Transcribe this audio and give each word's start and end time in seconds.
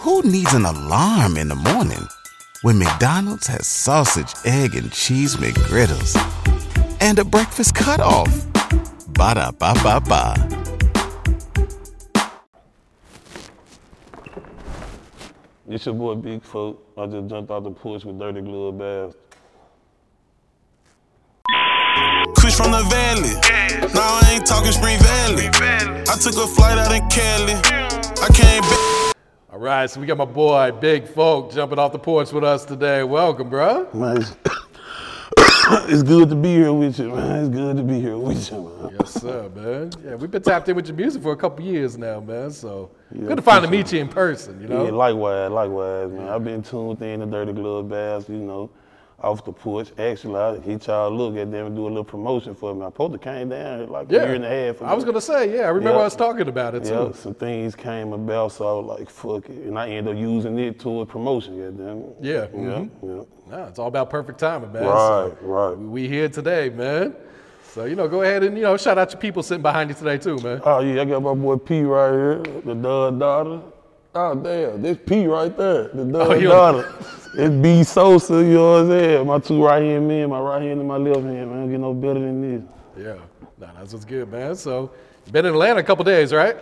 Who 0.00 0.22
needs 0.22 0.54
an 0.54 0.64
alarm 0.64 1.36
in 1.36 1.48
the 1.48 1.54
morning 1.54 2.08
when 2.62 2.78
McDonald's 2.78 3.46
has 3.48 3.66
sausage, 3.66 4.32
egg, 4.46 4.74
and 4.74 4.90
cheese 4.90 5.36
McGriddles 5.36 6.16
and 7.02 7.18
a 7.18 7.24
breakfast 7.24 7.74
cutoff? 7.74 8.46
Ba 9.08 9.34
da 9.34 9.50
ba 9.50 9.74
ba 9.82 10.00
ba. 10.00 10.34
It's 15.68 15.84
your 15.84 15.94
boy 15.94 16.14
Big 16.14 16.42
Folk. 16.42 16.82
I 16.96 17.04
just 17.04 17.28
jumped 17.28 17.50
out 17.50 17.64
the 17.64 17.70
porch 17.70 18.06
with 18.06 18.18
Dirty 18.18 18.40
Glove 18.40 18.78
Bastard. 18.78 19.20
Chris 22.36 22.56
from 22.56 22.70
the 22.70 22.82
valley. 22.88 23.34
Now 23.92 24.18
I 24.22 24.30
ain't 24.32 24.46
talking 24.46 24.72
Spring 24.72 24.98
Valley. 24.98 25.48
I 26.08 26.16
took 26.18 26.36
a 26.36 26.46
flight 26.46 26.78
out 26.78 26.90
in 26.90 27.06
Cali. 27.10 27.52
I 27.52 28.28
came 28.32 28.62
back. 28.62 28.99
Right, 29.60 29.90
so 29.90 30.00
we 30.00 30.06
got 30.06 30.16
my 30.16 30.24
boy 30.24 30.72
Big 30.72 31.06
Folk 31.06 31.52
jumping 31.52 31.78
off 31.78 31.92
the 31.92 31.98
porch 31.98 32.32
with 32.32 32.44
us 32.44 32.64
today. 32.64 33.02
Welcome, 33.02 33.50
bro. 33.50 33.90
Man, 33.92 34.16
it's, 35.36 36.02
good 36.02 36.30
to 36.30 36.34
be 36.34 36.54
here 36.54 36.72
with 36.72 36.98
you, 36.98 37.10
man. 37.14 37.44
It's 37.44 37.54
good 37.54 37.76
to 37.76 37.82
be 37.82 38.00
here 38.00 38.16
with 38.16 38.50
you, 38.50 38.74
man. 38.80 38.96
Yes, 38.98 39.20
sir, 39.20 39.50
man. 39.54 39.92
Yeah, 40.02 40.14
we've 40.14 40.30
been 40.30 40.40
tapped 40.40 40.70
in 40.70 40.76
with 40.76 40.86
your 40.86 40.96
music 40.96 41.22
for 41.22 41.32
a 41.32 41.36
couple 41.36 41.62
years 41.62 41.98
now, 41.98 42.20
man. 42.20 42.50
So 42.50 42.90
Yeah, 43.14 43.26
good 43.26 43.36
to 43.36 43.42
finally 43.42 43.68
meet 43.68 43.92
you 43.92 44.00
in 44.00 44.08
person. 44.08 44.62
You 44.62 44.68
know. 44.68 44.86
Yeah, 44.86 44.92
likewise, 44.92 45.50
likewise, 45.50 46.10
man. 46.10 46.26
I've 46.26 46.42
been 46.42 46.62
tuned 46.62 47.02
in 47.02 47.20
the 47.20 47.26
Dirty 47.26 47.52
Glove 47.52 47.90
Bastard, 47.90 48.36
you 48.36 48.40
know, 48.40 48.70
off 49.22 49.44
the 49.44 49.52
porch. 49.52 49.90
Actually, 49.98 50.36
I 50.40 50.58
hit 50.58 50.86
y'all 50.86 51.10
look 51.10 51.36
at 51.36 51.50
them 51.50 51.66
and 51.66 51.76
do 51.76 51.84
a 51.86 51.88
little 51.88 52.04
promotion 52.04 52.54
for 52.54 52.74
me. 52.74 52.82
I 52.82 52.88
supposed 52.88 53.12
to 53.12 53.18
came 53.18 53.48
down 53.50 53.88
like 53.88 54.10
yeah. 54.10 54.22
a 54.22 54.26
year 54.26 54.34
and 54.34 54.44
a 54.44 54.48
half. 54.48 54.82
I 54.82 54.94
was 54.94 55.04
gonna 55.04 55.20
say, 55.20 55.54
yeah, 55.54 55.62
I 55.62 55.68
remember 55.68 55.98
I 56.00 56.04
was 56.04 56.16
talking 56.16 56.48
about 56.48 56.74
it 56.74 56.84
Yeah, 56.84 56.90
too. 57.08 57.12
some 57.14 57.34
things 57.34 57.74
came 57.74 58.12
about, 58.12 58.52
so 58.52 58.66
I 58.66 58.80
was 58.80 58.98
like, 58.98 59.10
fuck 59.10 59.48
it. 59.48 59.66
And 59.66 59.78
I 59.78 59.88
ended 59.90 60.14
up 60.14 60.20
using 60.20 60.58
it 60.58 60.78
toward 60.78 61.08
promotion, 61.08 61.58
goddamn. 61.58 62.04
Yeah, 62.20 62.32
Yeah, 62.32 62.48
mhm. 62.50 62.90
yeah. 63.02 63.56
Nah, 63.56 63.66
it's 63.66 63.78
all 63.78 63.88
about 63.88 64.10
perfect 64.10 64.38
timing, 64.38 64.72
man. 64.72 64.84
Right, 64.84 65.32
So 65.40 65.46
right. 65.46 65.76
we 65.78 66.08
here 66.08 66.28
today, 66.28 66.70
man. 66.70 67.14
So 67.64 67.84
you 67.84 67.94
know, 67.94 68.08
go 68.08 68.22
ahead 68.22 68.42
and 68.42 68.56
you 68.56 68.64
know, 68.64 68.76
shout 68.76 68.98
out 68.98 69.10
to 69.10 69.16
people 69.16 69.42
sitting 69.42 69.62
behind 69.62 69.90
you 69.90 69.96
today 69.96 70.18
too, 70.18 70.38
man. 70.38 70.60
Oh 70.64 70.80
yeah, 70.80 71.02
I 71.02 71.04
got 71.04 71.22
my 71.22 71.34
boy 71.34 71.56
P 71.56 71.82
right 71.82 72.10
here, 72.10 72.42
the 72.64 72.74
Dud 72.74 73.18
daughter. 73.20 73.60
Oh 74.14 74.34
damn, 74.34 74.82
this 74.82 74.98
P 75.06 75.26
right 75.26 75.56
there, 75.56 75.88
the 75.88 76.02
Oh, 76.18 76.40
daughter. 76.40 76.92
It's 77.34 77.54
B 77.54 77.84
Sosa, 77.84 78.34
you 78.42 78.54
know 78.54 78.72
what 78.72 78.80
I'm 78.80 78.88
saying? 78.88 79.26
My 79.26 79.38
two 79.38 79.64
right 79.64 79.82
hand 79.82 80.08
men, 80.08 80.30
my 80.30 80.40
right 80.40 80.60
hand 80.62 80.80
and 80.80 80.88
my 80.88 80.96
left 80.96 81.20
hand, 81.20 81.48
man. 81.50 81.60
Don't 81.60 81.70
get 81.70 81.78
no 81.80 81.94
better 81.94 82.18
than 82.18 82.40
this. 82.40 82.62
Yeah, 82.98 83.14
nah, 83.58 83.72
that's 83.78 83.92
what's 83.92 84.04
good, 84.04 84.30
man. 84.32 84.56
So 84.56 84.90
been 85.30 85.46
in 85.46 85.52
Atlanta 85.52 85.78
a 85.78 85.82
couple 85.84 86.04
days, 86.04 86.32
right? 86.32 86.56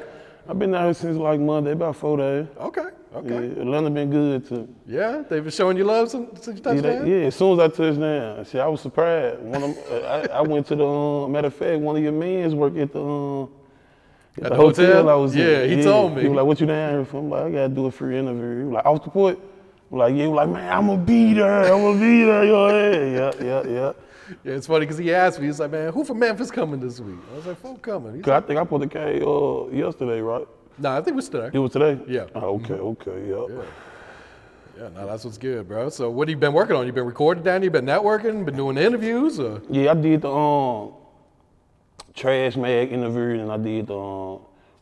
I've 0.46 0.58
been 0.58 0.74
out 0.74 0.84
here 0.84 0.94
since 0.94 1.16
like 1.16 1.40
Monday, 1.40 1.72
about 1.72 1.96
four 1.96 2.18
days. 2.18 2.46
Okay, 2.60 2.88
okay. 3.14 3.28
Yeah, 3.46 3.62
Atlanta 3.62 3.88
been 3.90 4.10
good 4.10 4.46
too. 4.46 4.68
Yeah, 4.86 5.22
they've 5.26 5.42
been 5.42 5.50
showing 5.50 5.78
you 5.78 5.84
love 5.84 6.10
since, 6.10 6.44
since 6.44 6.58
you 6.58 6.62
touched 6.62 6.84
Yeah, 6.84 6.92
down? 6.98 7.06
yeah, 7.06 7.16
as 7.28 7.34
soon 7.34 7.58
as 7.58 7.60
I 7.60 7.74
touched 7.74 7.98
down, 8.00 8.44
see, 8.44 8.58
I 8.60 8.66
was 8.66 8.82
surprised. 8.82 9.40
One 9.40 9.62
of 9.62 9.78
I, 10.04 10.28
I 10.34 10.40
went 10.42 10.66
to 10.66 10.76
the, 10.76 10.86
um, 10.86 11.32
matter 11.32 11.46
of 11.46 11.54
fact, 11.54 11.80
one 11.80 11.96
of 11.96 12.02
your 12.02 12.12
men's 12.12 12.54
work 12.54 12.76
at 12.76 12.92
the, 12.92 13.00
um, 13.02 13.50
At 14.42 14.50
the 14.50 14.56
hotel? 14.56 15.08
I 15.08 15.14
was 15.14 15.34
in. 15.34 15.40
Yeah, 15.40 15.64
he 15.76 15.82
told 15.82 16.14
me. 16.14 16.22
He 16.22 16.28
was 16.28 16.36
like, 16.36 16.46
what 16.46 16.60
you 16.60 16.66
down 16.66 16.90
here 16.90 17.04
for? 17.04 17.18
I'm 17.18 17.30
like, 17.30 17.44
I 17.44 17.50
gotta 17.50 17.68
do 17.68 17.86
a 17.86 17.90
free 17.90 18.18
interview. 18.18 18.58
He 18.58 18.64
was 18.64 18.72
like, 18.74 18.86
off 18.86 19.04
the 19.04 19.10
port? 19.10 19.38
I'm 19.90 19.98
like, 19.98 20.14
yeah, 20.14 20.22
he 20.22 20.28
was 20.28 20.36
like, 20.36 20.48
man, 20.50 20.72
I'm 20.72 20.86
gonna 20.86 21.02
be 21.02 21.34
there. 21.34 21.72
I'm 21.72 21.82
gonna 21.82 22.00
be 22.00 22.24
there. 22.24 22.44
You 22.44 22.52
know 22.52 22.62
what 22.62 22.74
I 22.74 22.90
mean? 22.90 23.12
Yeah, 23.12 23.32
yeah, 23.40 23.62
yeah. 23.66 23.92
Yeah, 24.44 24.52
it's 24.52 24.66
funny 24.66 24.80
because 24.80 24.98
he 24.98 25.14
asked 25.14 25.40
me, 25.40 25.46
he's 25.46 25.58
like, 25.58 25.70
man, 25.70 25.92
who 25.92 26.04
from 26.04 26.18
Memphis 26.18 26.50
coming 26.50 26.80
this 26.80 27.00
week? 27.00 27.18
I 27.32 27.36
was 27.36 27.46
like, 27.46 27.60
folk 27.60 27.80
coming. 27.80 28.16
He's 28.16 28.24
Cause 28.24 28.42
I 28.42 28.46
think 28.46 28.60
I 28.60 28.64
put 28.64 28.80
the 28.80 28.86
K 28.86 29.22
uh, 29.22 29.74
yesterday, 29.74 30.20
right? 30.20 30.46
nah, 30.78 30.98
I 30.98 31.02
think 31.02 31.16
we're 31.16 31.22
still 31.22 31.40
there. 31.40 31.50
It 31.52 31.58
was 31.58 31.72
today? 31.72 31.98
Yeah. 32.06 32.26
Oh, 32.34 32.56
okay, 32.56 32.74
okay, 32.74 33.28
yeah. 33.28 33.62
Yeah, 34.78 34.90
no, 34.90 35.06
that's 35.06 35.24
what's 35.24 35.38
good, 35.38 35.66
bro. 35.66 35.88
So 35.88 36.08
what 36.08 36.28
have 36.28 36.36
you 36.36 36.40
been 36.40 36.52
working 36.52 36.76
on? 36.76 36.86
You 36.86 36.92
been 36.92 37.04
recording 37.06 37.42
down? 37.42 37.64
You 37.64 37.70
been 37.70 37.84
networking? 37.84 38.44
Been 38.44 38.54
doing 38.54 38.78
interviews? 38.78 39.40
Or? 39.40 39.60
Yeah, 39.68 39.90
I 39.90 39.94
did 39.94 40.20
the 40.22 40.30
um, 40.30 40.92
Trash 42.18 42.56
Mag 42.56 42.92
interview 42.92 43.40
and 43.40 43.50
I 43.52 43.56
did 43.56 43.90
um, 43.90 44.40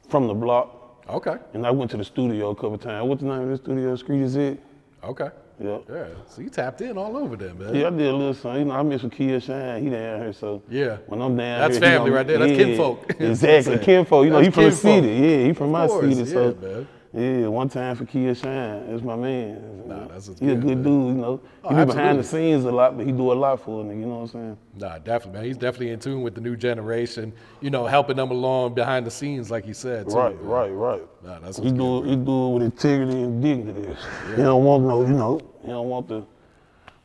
From 0.08 0.26
the 0.26 0.34
Block. 0.34 0.72
Okay, 1.08 1.36
And 1.54 1.64
I 1.64 1.70
went 1.70 1.90
to 1.92 1.96
the 1.96 2.04
studio 2.04 2.50
a 2.50 2.54
couple 2.54 2.76
times. 2.78 3.06
What's 3.08 3.22
the 3.22 3.28
name 3.28 3.42
of 3.42 3.48
the 3.50 3.56
studio? 3.58 3.94
Street 3.94 4.22
is 4.22 4.34
it? 4.36 4.58
okay. 5.04 5.28
Yeah. 5.58 5.78
Yeah, 5.90 6.04
so 6.28 6.42
you 6.42 6.50
tapped 6.50 6.82
in 6.82 6.98
all 6.98 7.16
over 7.16 7.34
there, 7.34 7.54
man. 7.54 7.74
Yeah, 7.74 7.86
I 7.86 7.90
did 7.90 8.08
a 8.08 8.12
little 8.14 8.34
something. 8.34 8.58
You 8.60 8.64
know, 8.66 8.74
I 8.74 8.82
miss 8.82 9.02
with 9.02 9.12
Kia 9.12 9.40
Shine. 9.40 9.82
He 9.84 9.88
down 9.88 10.20
here, 10.20 10.32
so 10.34 10.62
Yeah. 10.68 10.98
when 11.06 11.22
I'm 11.22 11.34
down 11.34 11.60
That's 11.60 11.78
here, 11.78 11.88
he 11.88 11.94
family 11.96 12.10
gonna- 12.10 12.16
right 12.16 12.26
there. 12.26 12.38
That's 12.40 12.50
yeah, 12.52 12.64
kinfolk. 12.64 13.14
Exactly, 13.20 13.78
kinfolk. 13.78 14.24
You 14.24 14.30
know, 14.32 14.42
That's 14.42 14.48
he 14.48 14.52
from 14.52 14.64
the 14.64 14.72
city. 14.72 15.08
Yeah, 15.08 15.44
he 15.46 15.52
from 15.54 15.70
my 15.72 15.86
city. 15.86 16.24
So 16.26 16.56
yeah, 16.60 16.68
man. 16.68 16.88
Yeah, 17.16 17.46
one 17.46 17.68
time 17.68 17.96
for 17.96 18.04
Kia 18.04 18.34
Shine. 18.34 18.90
That's 18.90 19.02
my 19.02 19.16
man. 19.16 19.88
Nah, 19.88 20.06
that's 20.08 20.28
what's 20.28 20.40
he 20.40 20.50
a 20.50 20.54
good, 20.54 20.64
man. 20.78 20.82
dude. 20.82 21.06
You 21.16 21.22
know, 21.22 21.40
Oh, 21.64 21.74
he 21.74 21.84
be 21.84 21.92
behind 21.92 22.18
the 22.18 22.24
scenes 22.24 22.64
a 22.64 22.70
lot, 22.70 22.96
but 22.96 23.06
he 23.06 23.12
do 23.12 23.32
a 23.32 23.34
lot 23.34 23.60
for 23.64 23.80
a 23.80 23.84
nigga. 23.84 24.00
You 24.00 24.06
know 24.06 24.14
what 24.16 24.20
I'm 24.22 24.28
saying? 24.28 24.58
Nah, 24.78 24.98
definitely, 24.98 25.32
man. 25.40 25.44
He's 25.46 25.56
definitely 25.56 25.90
in 25.90 25.98
tune 26.00 26.22
with 26.22 26.34
the 26.34 26.40
new 26.40 26.56
generation. 26.56 27.32
You 27.60 27.70
know, 27.70 27.86
helping 27.86 28.16
them 28.16 28.30
along 28.30 28.74
behind 28.74 29.06
the 29.06 29.10
scenes, 29.10 29.50
like 29.50 29.66
you 29.66 29.74
said. 29.74 30.08
Too, 30.10 30.14
Right, 30.16 30.36
man. 30.40 30.46
right, 30.50 30.68
right. 30.70 31.02
Nah, 31.24 31.38
that's 31.40 31.56
He 31.58 31.70
do 31.70 32.02
good. 32.02 32.06
he 32.10 32.16
do 32.16 32.46
it 32.48 32.52
with 32.54 32.62
integrity 32.64 33.22
and 33.22 33.42
dignity. 33.42 33.96
He 34.36 34.42
don't 34.42 34.62
want 34.64 34.84
no, 34.84 35.00
you 35.02 35.14
know, 35.14 35.40
he 35.62 35.68
don't 35.68 35.88
want 35.88 36.08
the 36.08 36.22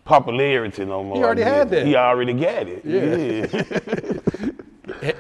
popularity 0.04 0.84
no 0.84 1.04
more. 1.04 1.16
He 1.16 1.24
already 1.24 1.44
had 1.44 1.70
that. 1.70 1.86
He 1.86 1.96
already 1.96 2.34
got 2.34 2.68
it. 2.68 2.84
Yeah. 2.84 3.06
yeah. 3.06 3.80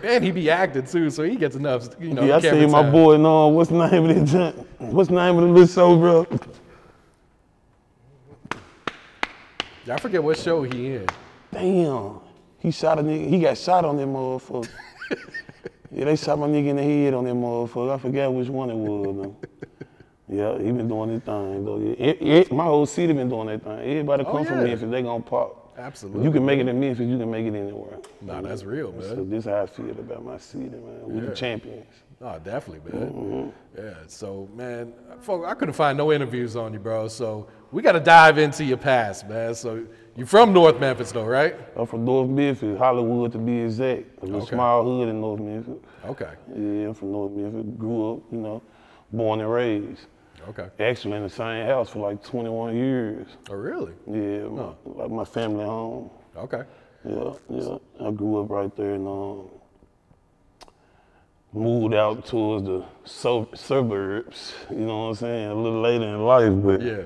And 0.03 0.24
he 0.24 0.31
be 0.31 0.50
acting 0.50 0.86
too, 0.86 1.09
so 1.09 1.24
he 1.24 1.36
gets 1.36 1.56
enough. 1.56 1.88
You 2.00 2.14
know, 2.14 2.24
Yeah, 2.24 2.36
I 2.38 2.40
see 2.42 2.66
my 2.68 2.84
time. 2.84 2.92
boy. 2.92 3.18
No, 3.18 3.47
what's 3.47 3.69
the 3.72 3.88
name 3.88 4.09
of 4.09 4.16
the 4.16 4.25
joint? 4.25 4.56
What's 4.94 5.09
the 5.09 5.16
name 5.16 5.38
of 5.38 5.42
the 5.44 5.47
little 5.50 5.68
show, 5.68 5.97
bro? 5.97 6.28
I 9.90 9.97
forget 9.97 10.24
what 10.24 10.38
show 10.38 10.64
he 10.64 10.94
in. 10.94 11.06
Damn, 11.52 12.20
he 12.59 12.72
shot 12.72 13.00
a 13.00 13.03
nigga. 13.03 13.28
He 13.28 13.40
got 13.40 13.58
shot 13.58 13.84
on 13.84 13.97
that 13.97 14.06
motherfucker. 14.08 14.70
yeah, 15.91 16.06
they 16.06 16.16
shot 16.16 16.40
my 16.40 16.47
nigga 16.47 16.68
in 16.68 16.75
the 16.78 16.84
head 16.84 17.14
on 17.14 17.25
that 17.25 17.34
motherfucker. 17.34 17.96
I 17.96 17.97
forgot 17.97 18.34
which 18.34 18.47
one 18.47 18.70
it 18.70 18.75
was. 18.75 19.16
Though. 19.18 19.36
Yeah, 20.30 20.58
he 20.59 20.72
been 20.72 20.88
doing 20.88 21.09
his 21.09 21.24
thing 21.24 21.66
though. 21.66 21.81
It, 21.97 22.22
it- 22.22 22.52
my 22.52 22.64
whole 22.64 22.86
city 22.86 23.12
been 23.14 23.28
doing 23.30 23.47
that 23.47 23.64
thing. 23.64 23.80
Everybody 23.80 24.24
Oh, 24.24 24.31
come 24.31 24.46
from 24.46 24.59
yeah. 24.59 24.64
Memphis, 24.66 24.90
they 24.91 25.02
gonna 25.02 25.24
pop. 25.24 25.61
Absolutely. 25.81 26.24
You 26.24 26.31
can 26.31 26.46
make 26.46 26.59
it 26.59 26.68
in 26.68 26.80
Memphis, 26.80 27.08
you 27.08 27.18
can 27.18 27.31
make 27.31 27.46
it 27.46 27.56
anywhere. 27.56 27.97
Nah, 28.22 28.42
that's 28.42 28.64
real, 28.64 28.92
man. 28.92 29.02
So 29.02 29.24
this 29.24 29.46
how 29.46 29.64
I 29.64 29.66
feel 29.66 29.90
about 29.92 30.24
my 30.24 30.38
city, 30.38 30.69
man. 30.69 31.02
We 31.08 31.22
Yeah. 31.22 31.30
the 31.30 31.36
champions. 31.36 31.86
Oh, 32.24 32.38
definitely, 32.38 32.92
man. 33.00 33.09
Mm-hmm. 33.12 33.50
Yeah. 33.84 33.94
So, 34.06 34.47
man, 34.56 34.94
folk, 35.22 35.44
I 35.47 35.56
couldn't 35.56 35.74
find 35.74 35.97
no 35.97 36.12
interviews 36.12 36.56
on 36.56 36.72
you, 36.72 36.78
bro. 36.80 37.08
So 37.08 37.47
we 37.72 37.81
got 37.81 37.94
to 37.94 38.00
dive 38.00 38.38
into 38.38 38.64
your 38.64 38.78
past, 38.78 39.28
man. 39.28 39.56
So 39.56 39.84
you're 40.16 40.28
from 40.28 40.53
North 40.53 40.80
Memphis, 40.80 41.12
though, 41.12 41.25
right? 41.25 41.56
I'm 41.75 41.88
from 41.88 42.06
North 42.06 42.30
Memphis, 42.30 42.78
Hollywood 42.78 43.31
to 43.31 43.40
be 43.40 43.62
exact. 43.62 44.22
A 44.22 44.25
little 44.25 44.41
Okay. 44.44 44.52
small 44.56 44.84
hood 44.84 45.09
in 45.09 45.20
North 45.20 45.40
Memphis. 45.40 45.78
Okay. 46.06 46.30
Yeah, 46.56 46.88
I'm 46.90 46.94
from 46.94 47.12
North 47.12 47.31
Memphis. 47.31 47.66
Grew 47.80 48.14
up, 48.14 48.20
you 48.31 48.38
know, 48.38 48.62
born 49.12 49.41
and 49.41 49.52
raised. 49.52 50.06
Okay. 50.50 50.68
Actually 50.79 51.18
in 51.18 51.24
the 51.24 51.29
same 51.29 51.66
house 51.68 51.90
for 51.90 52.00
like 52.00 52.24
21 52.24 52.75
years. 52.75 53.28
Oh, 53.50 53.56
really? 53.56 53.94
Yeah, 54.07 54.47
my, 54.47 54.74
like 54.85 55.12
my 55.12 55.25
family 55.25 55.66
home. 55.66 56.09
Okay. 56.35 56.63
Yeah, 57.07 57.34
yeah. 57.50 57.78
I 58.00 58.12
grew 58.12 58.41
up 58.44 58.50
right 58.50 58.75
there 58.75 58.94
and 58.94 59.07
um, 59.07 59.50
moved 61.53 61.94
out 61.94 62.25
towards 62.25 62.66
the 62.66 62.84
sub- 63.06 63.57
suburbs. 63.57 64.53
You 64.69 64.78
know 64.85 64.97
what 65.03 65.09
I'm 65.09 65.16
saying? 65.16 65.47
A 65.50 65.56
little 65.56 65.81
later 65.81 66.06
in 66.06 66.24
life, 66.25 66.53
but 66.63 66.81
Yeah. 66.81 67.02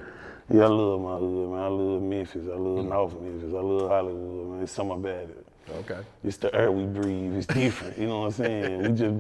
yeah, 0.49 0.63
I 0.63 0.67
love 0.67 1.01
my 1.01 1.17
hood, 1.17 1.49
man. 1.51 1.59
I 1.61 1.67
love 1.67 2.01
Memphis. 2.01 2.45
I 2.45 2.49
love 2.55 2.59
Mm-hmm. 2.79 2.89
North 2.89 3.21
Memphis. 3.21 3.53
I 3.53 3.61
love 3.61 3.89
Hollywood, 3.89 4.47
man. 4.53 4.63
It's 4.63 4.71
something 4.71 4.97
about 4.97 5.29
it. 5.29 5.47
Okay. 5.77 5.99
It's 6.23 6.37
the 6.37 6.53
air 6.53 6.71
we 6.71 6.85
breathe. 6.85 7.35
It's 7.35 7.47
different. 7.47 7.97
you 7.97 8.07
know 8.07 8.19
what 8.21 8.25
I'm 8.27 8.31
saying? 8.33 8.81
We 8.83 8.89
just 8.89 9.15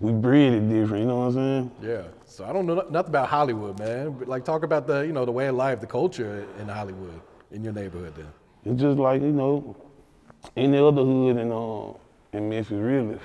we 0.00 0.12
breathe 0.12 0.52
it 0.54 0.68
different. 0.68 1.02
You 1.02 1.08
know 1.08 1.16
what 1.18 1.24
I'm 1.26 1.32
saying? 1.34 1.70
Yeah. 1.82 2.02
So 2.34 2.44
I 2.44 2.52
don't 2.52 2.66
know 2.66 2.74
nothing 2.74 3.10
about 3.10 3.28
Hollywood, 3.28 3.78
man. 3.78 4.10
But 4.18 4.26
like, 4.26 4.44
talk 4.44 4.64
about 4.64 4.88
the, 4.88 5.02
you 5.02 5.12
know, 5.12 5.24
the 5.24 5.30
way 5.30 5.46
of 5.46 5.54
life, 5.54 5.80
the 5.80 5.86
culture 5.86 6.44
in 6.58 6.66
Hollywood, 6.66 7.20
in 7.52 7.62
your 7.62 7.72
neighborhood, 7.72 8.12
then. 8.16 8.26
It's 8.64 8.82
just 8.82 8.98
like 8.98 9.22
you 9.22 9.30
know, 9.30 9.76
any 10.56 10.78
other 10.78 11.04
hood 11.04 11.36
in 11.36 11.52
uh, 11.52 11.92
in 12.36 12.48
Memphis, 12.48 12.72
really. 12.72 13.18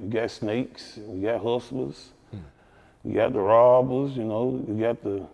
You 0.00 0.08
got 0.08 0.30
snakes, 0.30 0.96
you 0.96 1.20
got 1.20 1.42
hustlers, 1.42 2.12
you 3.04 3.12
got 3.12 3.34
the 3.34 3.40
robbers. 3.40 4.16
You 4.16 4.24
know, 4.24 4.64
you 4.66 4.74
got 4.80 5.02
the 5.02 5.26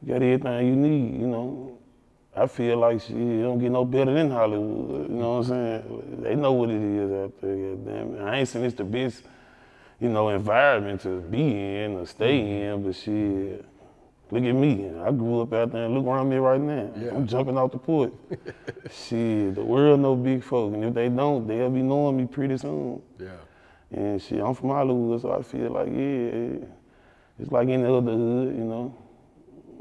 you 0.00 0.06
got 0.06 0.22
everything 0.22 0.66
you 0.68 0.76
need. 0.76 1.20
You 1.20 1.26
know, 1.26 1.78
I 2.36 2.46
feel 2.46 2.78
like 2.78 3.00
shit, 3.00 3.16
it 3.16 3.42
don't 3.42 3.58
get 3.58 3.72
no 3.72 3.84
better 3.84 4.14
than 4.14 4.30
Hollywood. 4.30 5.10
You 5.10 5.16
know 5.16 5.38
what 5.38 5.50
I'm 5.50 5.82
saying? 5.82 6.20
They 6.22 6.36
know 6.36 6.52
what 6.52 6.70
it 6.70 6.80
is 6.80 7.10
out 7.10 7.40
there. 7.40 7.56
Goddamn. 7.56 8.28
I 8.28 8.38
ain't 8.38 8.48
saying 8.48 8.64
it's 8.64 8.76
the 8.76 8.84
best, 8.84 9.24
you 10.00 10.08
know, 10.08 10.30
environment 10.30 11.02
to 11.02 11.20
be 11.20 11.42
in 11.42 11.96
or 11.96 12.06
stay 12.06 12.40
mm-hmm. 12.40 12.62
in, 12.62 12.82
but 12.82 12.94
shit. 12.94 13.64
Look 14.32 14.44
at 14.44 14.54
me. 14.54 14.88
I 15.00 15.10
grew 15.10 15.40
up 15.40 15.52
out 15.52 15.72
there 15.72 15.86
and 15.86 15.94
look 15.94 16.06
around 16.06 16.28
me 16.28 16.36
right 16.36 16.60
now. 16.60 16.88
Yeah. 16.96 17.10
I'm 17.10 17.26
jumping 17.26 17.58
off 17.58 17.72
the 17.72 17.78
porch. 17.78 18.12
shit, 18.90 19.56
the 19.56 19.64
world 19.64 20.00
know 20.00 20.14
big 20.14 20.44
folk. 20.44 20.72
And 20.72 20.84
if 20.84 20.94
they 20.94 21.08
don't, 21.08 21.48
they'll 21.48 21.68
be 21.68 21.82
knowing 21.82 22.16
me 22.16 22.26
pretty 22.26 22.56
soon. 22.56 23.02
Yeah. 23.18 23.30
And 23.90 24.22
shit, 24.22 24.40
I'm 24.40 24.54
from 24.54 24.68
Hollywood, 24.68 25.20
so 25.20 25.32
I 25.32 25.42
feel 25.42 25.70
like, 25.70 25.88
yeah, 25.88 26.64
it's 27.40 27.50
like 27.50 27.68
any 27.68 27.82
other 27.84 28.12
hood, 28.12 28.56
you 28.56 28.64
know. 28.64 28.94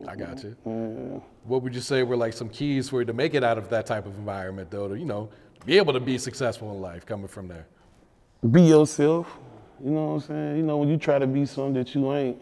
I 0.07 0.15
got 0.15 0.43
you. 0.43 1.21
What 1.43 1.61
would 1.61 1.75
you 1.75 1.81
say 1.81 2.03
were 2.03 2.15
like 2.15 2.33
some 2.33 2.49
keys 2.49 2.89
for 2.89 3.01
you 3.01 3.05
to 3.05 3.13
make 3.13 3.33
it 3.33 3.43
out 3.43 3.57
of 3.57 3.69
that 3.69 3.85
type 3.85 4.05
of 4.05 4.15
environment, 4.15 4.71
though, 4.71 4.87
to 4.87 4.97
you 4.97 5.05
know 5.05 5.29
be 5.65 5.77
able 5.77 5.93
to 5.93 5.99
be 5.99 6.17
successful 6.17 6.71
in 6.71 6.81
life 6.81 7.05
coming 7.05 7.27
from 7.27 7.47
there? 7.47 7.67
Be 8.49 8.61
yourself. 8.63 9.37
You 9.83 9.91
know 9.91 10.05
what 10.07 10.13
I'm 10.13 10.19
saying? 10.21 10.57
You 10.57 10.63
know, 10.63 10.77
when 10.77 10.89
you 10.89 10.97
try 10.97 11.19
to 11.19 11.27
be 11.27 11.45
something 11.45 11.73
that 11.73 11.95
you 11.95 12.13
ain't, 12.13 12.41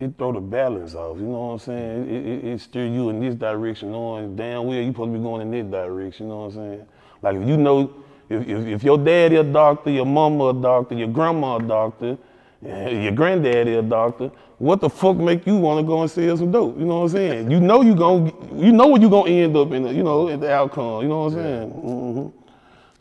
it 0.00 0.18
throw 0.18 0.32
the 0.32 0.40
balance 0.40 0.94
off. 0.94 1.16
You 1.18 1.24
know 1.24 1.46
what 1.46 1.52
I'm 1.52 1.58
saying? 1.60 2.08
It, 2.08 2.26
it, 2.26 2.44
it 2.52 2.60
steer 2.60 2.86
you 2.86 3.10
in 3.10 3.20
this 3.20 3.34
direction, 3.34 3.92
knowing 3.92 4.36
damn 4.36 4.66
well 4.66 4.78
you 4.78 4.90
supposed 4.90 5.12
to 5.12 5.18
be 5.18 5.22
going 5.22 5.42
in 5.42 5.50
this 5.50 5.70
direction. 5.70 6.26
You 6.26 6.32
know 6.32 6.38
what 6.40 6.46
I'm 6.46 6.52
saying? 6.52 6.86
Like 7.22 7.36
if 7.36 7.48
you 7.48 7.56
know, 7.56 7.94
if, 8.28 8.46
if, 8.48 8.66
if 8.66 8.84
your 8.84 8.98
daddy 8.98 9.36
a 9.36 9.44
doctor, 9.44 9.90
your 9.90 10.06
mama 10.06 10.48
a 10.48 10.54
doctor, 10.54 10.94
your 10.94 11.08
grandma 11.08 11.56
a 11.56 11.62
doctor, 11.62 12.18
your 12.62 13.12
granddaddy 13.12 13.74
a 13.74 13.82
doctor, 13.82 14.30
what 14.58 14.80
the 14.80 14.88
fuck 14.88 15.16
make 15.16 15.46
you 15.46 15.56
want 15.56 15.84
to 15.84 15.86
go 15.86 16.02
and 16.02 16.10
sell 16.10 16.36
some 16.36 16.50
dope? 16.50 16.78
You 16.78 16.84
know 16.84 17.00
what 17.00 17.04
I'm 17.04 17.08
saying? 17.10 17.50
You 17.50 17.60
know 17.60 17.82
you 17.82 17.94
going 17.94 18.32
you 18.56 18.72
know 18.72 18.88
where 18.88 19.00
you 19.00 19.10
gonna 19.10 19.30
end 19.30 19.56
up 19.56 19.72
in 19.72 19.82
the, 19.84 19.92
you 19.92 20.02
know, 20.02 20.28
in 20.28 20.40
the 20.40 20.52
outcome. 20.52 21.02
You 21.02 21.08
know 21.08 21.24
what 21.24 21.32
I'm 21.34 21.38
saying? 21.42 21.70
hmm 21.70 22.43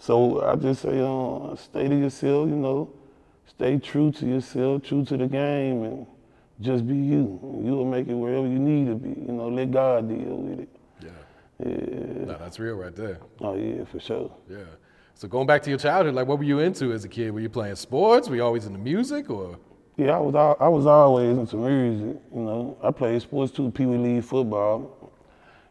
So 0.04 0.46
I 0.46 0.58
just 0.58 0.82
say, 0.82 1.00
uh, 1.00 1.56
stay 1.56 1.88
to 1.88 1.96
yourself. 1.96 2.50
You 2.50 2.58
know, 2.58 2.90
stay 3.48 3.78
true 3.78 4.12
to 4.12 4.26
yourself, 4.26 4.84
true 4.84 5.06
to 5.06 5.16
the 5.16 5.28
game, 5.28 5.84
and 5.84 6.08
just 6.60 6.86
be 6.86 6.94
you. 6.94 7.40
You'll 7.64 7.86
make 7.86 8.10
it 8.10 8.14
wherever 8.14 8.46
you 8.46 8.60
need 8.60 8.88
to 8.88 8.96
be. 8.96 9.18
You 9.22 9.32
know, 9.32 9.48
let 9.48 9.72
God 9.72 10.10
deal 10.10 10.36
with 10.40 10.60
it. 10.60 10.70
Yeah. 11.02 11.10
Yeah. 11.66 12.26
No, 12.26 12.38
that's 12.38 12.60
real 12.60 12.76
right 12.76 12.94
there. 12.94 13.20
Oh 13.40 13.56
yeah, 13.56 13.86
for 13.86 14.02
sure. 14.02 14.30
Yeah. 14.50 14.58
So 15.16 15.30
going 15.30 15.48
back 15.48 15.64
to 15.64 15.70
your 15.70 15.80
childhood, 15.80 16.16
like 16.16 16.28
what 16.28 16.38
were 16.38 16.44
you 16.44 16.60
into 16.60 16.92
as 16.92 17.06
a 17.06 17.08
kid? 17.08 17.32
Were 17.32 17.40
you 17.40 17.50
playing 17.50 17.76
sports? 17.76 18.28
Were 18.28 18.36
you 18.36 18.44
always 18.44 18.66
into 18.66 18.80
music 18.80 19.30
or? 19.30 19.58
Yeah, 19.96 20.18
I 20.18 20.20
was 20.20 20.36
I 20.36 20.68
was 20.68 20.86
always 20.86 21.38
into 21.38 21.56
music. 21.56 22.22
You 22.36 22.42
know, 22.42 22.78
I 22.84 22.92
played 22.92 23.22
sports 23.22 23.54
too, 23.54 23.72
Pee 23.72 23.86
Wee 23.86 23.98
League 23.98 24.26
football. 24.26 25.03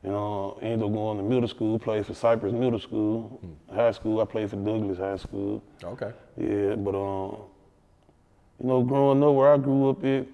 You 0.05 0.11
know, 0.11 0.59
ended 0.61 0.83
up 0.83 0.93
going 0.93 1.19
to 1.19 1.23
middle 1.23 1.49
school, 1.49 1.79
played 1.79 2.05
for 2.05 2.15
Cypress 2.15 2.53
Middle 2.53 2.81
School. 2.81 3.41
High 3.73 3.93
school, 3.93 4.21
I 4.21 4.25
played 4.25 4.51
for 4.51 4.57
Douglass 4.57 4.99
High 4.99 5.17
School. 5.17 5.63
Okay. 5.83 6.13
Yeah, 6.37 6.75
but 6.75 6.97
um, 6.97 7.37
you 8.61 8.67
know, 8.67 8.83
growing 8.83 9.23
up 9.23 9.35
where 9.35 9.53
I 9.53 9.59
grew 9.59 9.91
up 9.91 9.99
at, 10.05 10.27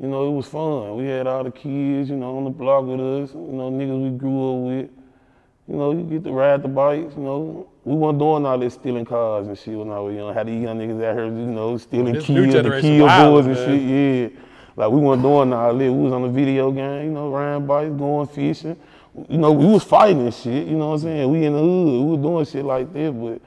you 0.00 0.08
know, 0.08 0.28
it 0.28 0.36
was 0.36 0.46
fun. 0.46 0.96
We 0.96 1.06
had 1.06 1.26
all 1.26 1.42
the 1.42 1.50
kids, 1.50 2.10
you 2.10 2.16
know, 2.16 2.36
on 2.36 2.44
the 2.44 2.50
block 2.50 2.84
with 2.84 3.00
us. 3.00 3.34
You 3.34 3.40
know, 3.40 3.70
niggas 3.70 4.12
we 4.12 4.16
grew 4.16 4.52
up 4.52 4.66
with. 4.66 4.90
You 5.68 5.76
know, 5.76 5.92
you 5.92 6.02
get 6.02 6.24
to 6.24 6.32
ride 6.32 6.62
the 6.62 6.68
bikes. 6.68 7.14
You 7.16 7.22
know, 7.22 7.68
we 7.84 7.94
weren't 7.94 8.18
doing 8.18 8.44
all 8.44 8.58
this 8.58 8.74
stealing 8.74 9.04
cars 9.04 9.46
and 9.46 9.56
shit 9.56 9.76
when 9.76 9.90
I 9.90 10.00
was 10.00 10.14
young. 10.14 10.32
Had 10.34 10.46
these 10.48 10.62
young 10.62 10.78
niggas 10.78 11.04
out 11.04 11.16
here, 11.16 11.26
you 11.26 11.30
know, 11.30 11.76
stealing 11.76 12.14
new 12.14 12.20
Kias, 12.20 12.62
the 12.62 12.80
Kia 12.80 13.06
boys 13.06 13.46
and 13.46 13.56
shit. 13.56 13.82
Yeah, 13.82 14.40
like 14.76 14.90
we 14.90 15.00
weren't 15.00 15.22
doing 15.22 15.52
all 15.52 15.76
this. 15.76 15.90
We 15.90 15.98
was 15.98 16.12
on 16.12 16.22
the 16.22 16.28
video 16.28 16.70
game, 16.70 17.06
you 17.06 17.10
know, 17.10 17.30
riding 17.30 17.66
bikes, 17.66 17.90
going 17.90 18.28
fishing. 18.28 18.76
You 19.28 19.38
know, 19.38 19.52
we 19.52 19.66
was 19.66 19.82
fighting 19.82 20.20
and 20.20 20.34
shit. 20.34 20.68
You 20.68 20.76
know 20.76 20.88
what 20.88 20.94
I'm 20.94 21.00
saying? 21.00 21.30
We 21.30 21.44
in 21.44 21.52
the 21.52 21.58
hood, 21.58 22.04
we 22.04 22.16
was 22.16 22.20
doing 22.20 22.44
shit 22.46 22.64
like 22.64 22.92
that, 22.92 23.12
but. 23.12 23.40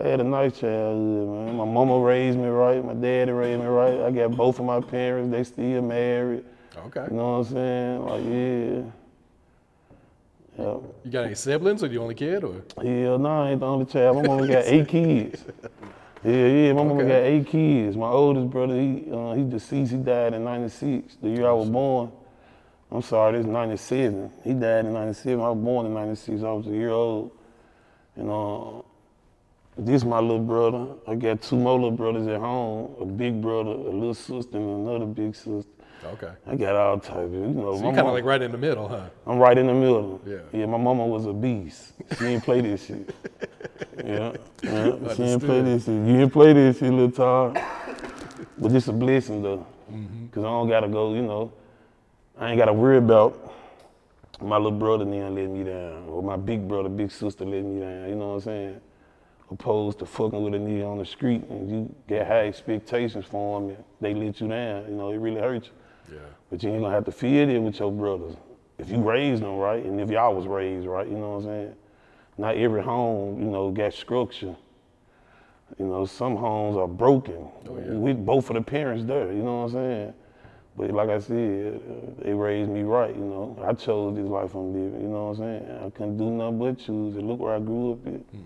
I 0.00 0.06
had 0.06 0.20
a 0.20 0.24
nice 0.24 0.60
childhood, 0.60 1.28
man. 1.28 1.56
My 1.56 1.64
mama 1.64 1.98
raised 1.98 2.38
me 2.38 2.46
right, 2.46 2.84
my 2.84 2.94
daddy 2.94 3.32
raised 3.32 3.60
me 3.60 3.66
right. 3.66 4.00
I 4.00 4.12
got 4.12 4.30
both 4.36 4.60
of 4.60 4.64
my 4.64 4.80
parents, 4.80 5.32
they 5.32 5.42
still 5.42 5.82
married. 5.82 6.44
Okay. 6.86 7.04
You 7.10 7.16
know 7.16 7.38
what 7.38 7.46
I'm 7.48 7.52
saying? 7.52 8.04
Like, 8.06 8.24
yeah. 8.24 8.82
Yeah. 10.58 10.76
You 11.04 11.10
got 11.10 11.24
any 11.24 11.34
siblings 11.34 11.82
or 11.82 11.86
you 11.86 12.00
only 12.00 12.14
kid 12.14 12.44
or? 12.44 12.62
Yeah, 12.82 13.16
no, 13.16 13.42
I 13.44 13.50
ain't 13.50 13.60
the 13.60 13.66
only 13.66 13.86
child. 13.86 14.16
My 14.16 14.22
mama 14.22 14.46
got 14.46 14.64
eight 14.66 14.88
kids. 14.88 15.44
Yeah, 16.28 16.46
yeah, 16.46 16.72
my 16.74 16.84
mama 16.84 17.04
got 17.04 17.22
eight 17.22 17.46
kids. 17.46 17.96
My 17.96 18.08
oldest 18.10 18.50
brother, 18.50 18.74
he 18.74 19.08
uh, 19.10 19.32
he 19.32 19.44
deceased. 19.44 19.92
He 19.92 19.98
died 19.98 20.34
in 20.34 20.44
'96, 20.44 21.16
the 21.22 21.30
year 21.30 21.48
I 21.48 21.52
was 21.52 21.70
born. 21.70 22.12
I'm 22.92 23.00
sorry, 23.00 23.38
this 23.38 23.46
is 23.46 23.50
'97. 23.50 24.30
He 24.44 24.52
died 24.52 24.84
in 24.84 24.92
'97. 24.92 25.42
I 25.42 25.48
was 25.48 25.64
born 25.64 25.86
in 25.86 25.94
'96. 25.94 26.42
I 26.42 26.52
was 26.52 26.66
a 26.66 26.70
year 26.70 26.90
old. 26.90 27.32
And 28.16 28.28
uh, 28.28 28.82
this 29.78 30.04
my 30.04 30.20
little 30.20 30.40
brother. 30.40 30.88
I 31.06 31.14
got 31.14 31.40
two 31.40 31.56
more 31.56 31.76
little 31.76 31.92
brothers 31.92 32.26
at 32.28 32.40
home. 32.40 32.94
A 33.00 33.06
big 33.06 33.40
brother, 33.40 33.70
a 33.70 33.90
little 33.90 34.12
sister, 34.12 34.58
and 34.58 34.86
another 34.86 35.06
big 35.06 35.34
sister. 35.34 35.70
Okay. 36.04 36.30
I 36.46 36.56
got 36.56 36.76
all 36.76 36.98
types 36.98 37.16
of, 37.16 37.32
you 37.32 37.40
know. 37.40 37.76
So 37.76 37.82
kind 37.82 38.00
of 38.00 38.12
like 38.12 38.24
right 38.24 38.40
in 38.40 38.52
the 38.52 38.58
middle, 38.58 38.88
huh? 38.88 39.08
I'm 39.26 39.38
right 39.38 39.56
in 39.58 39.66
the 39.66 39.74
middle. 39.74 40.20
Yeah. 40.26 40.38
Yeah, 40.52 40.66
my 40.66 40.78
mama 40.78 41.06
was 41.06 41.26
a 41.26 41.32
beast. 41.32 41.92
She 42.12 42.24
didn't 42.24 42.44
play 42.44 42.60
this 42.60 42.86
shit. 42.86 43.14
Yeah. 44.04 44.32
yeah. 44.62 45.14
She 45.14 45.24
didn't 45.24 45.40
play 45.40 45.60
this 45.60 45.84
shit. 45.84 45.94
You 45.94 46.18
didn't 46.18 46.30
play 46.30 46.52
this 46.52 46.78
shit, 46.78 46.92
little 46.92 47.10
Todd. 47.10 47.60
But 48.56 48.72
it's 48.72 48.86
a 48.86 48.92
blessing 48.92 49.42
though. 49.42 49.66
Mm-hmm. 49.92 50.28
Cause 50.28 50.44
I 50.44 50.48
don't 50.48 50.68
gotta 50.68 50.88
go, 50.88 51.14
you 51.14 51.22
know, 51.22 51.52
I 52.38 52.50
ain't 52.50 52.58
gotta 52.58 52.72
worry 52.72 52.98
about 52.98 53.52
my 54.40 54.56
little 54.56 54.78
brother 54.78 55.04
then 55.04 55.34
letting 55.34 55.58
me 55.58 55.64
down. 55.64 56.04
Or 56.08 56.22
my 56.22 56.36
big 56.36 56.68
brother, 56.68 56.88
big 56.88 57.10
sister 57.10 57.44
letting 57.44 57.74
me 57.74 57.80
down. 57.80 58.08
You 58.08 58.14
know 58.14 58.28
what 58.28 58.34
I'm 58.34 58.40
saying? 58.42 58.80
Opposed 59.50 59.98
to 60.00 60.06
fucking 60.06 60.42
with 60.42 60.54
a 60.54 60.58
nigga 60.58 60.88
on 60.88 60.98
the 60.98 61.06
street 61.06 61.42
and 61.48 61.70
you 61.70 61.94
get 62.06 62.26
high 62.26 62.46
expectations 62.46 63.24
for 63.26 63.60
them 63.60 63.76
they 64.00 64.14
let 64.14 64.40
you 64.40 64.48
down. 64.48 64.84
You 64.88 64.94
know, 64.94 65.10
it 65.10 65.16
really 65.16 65.40
hurts 65.40 65.68
you. 65.68 65.72
Yeah. 66.12 66.18
But 66.50 66.62
you 66.62 66.70
ain't 66.70 66.82
gonna 66.82 66.94
have 66.94 67.04
to 67.06 67.12
feel 67.12 67.48
it 67.48 67.58
with 67.58 67.78
your 67.78 67.92
brothers. 67.92 68.34
If 68.78 68.90
you 68.90 68.98
raised 68.98 69.42
them 69.42 69.56
right, 69.56 69.84
and 69.84 70.00
if 70.00 70.08
y'all 70.10 70.34
was 70.34 70.46
raised 70.46 70.86
right, 70.86 71.06
you 71.06 71.16
know 71.16 71.30
what 71.30 71.36
I'm 71.38 71.44
saying? 71.44 71.74
Not 72.38 72.56
every 72.56 72.82
home, 72.82 73.40
you 73.42 73.48
know, 73.50 73.70
got 73.70 73.92
structure. 73.92 74.54
You 75.78 75.86
know, 75.86 76.06
some 76.06 76.36
homes 76.36 76.76
are 76.76 76.86
broken 76.88 77.48
Oh, 77.68 77.78
yeah. 77.78 77.92
with 77.92 78.24
both 78.24 78.48
of 78.50 78.54
the 78.54 78.62
parents 78.62 79.04
there, 79.04 79.32
you 79.32 79.42
know 79.42 79.62
what 79.62 79.64
I'm 79.64 79.70
saying? 79.72 80.14
But 80.76 80.92
like 80.92 81.08
I 81.10 81.18
said, 81.18 81.80
they 82.22 82.32
raised 82.32 82.70
me 82.70 82.82
right, 82.82 83.14
you 83.14 83.24
know. 83.24 83.58
I 83.62 83.72
chose 83.72 84.14
this 84.16 84.24
life 84.24 84.54
I'm 84.54 84.72
living, 84.72 85.00
you 85.02 85.08
know 85.08 85.26
what 85.30 85.38
I'm 85.44 85.60
saying? 85.60 85.78
I 85.84 85.90
couldn't 85.90 86.16
do 86.16 86.30
nothing 86.30 86.58
but 86.60 86.78
choose 86.78 87.16
it. 87.16 87.22
Look 87.22 87.40
where 87.40 87.54
I 87.56 87.58
grew 87.58 87.92
up 87.92 88.06
at. 88.06 88.12
Hmm. 88.12 88.42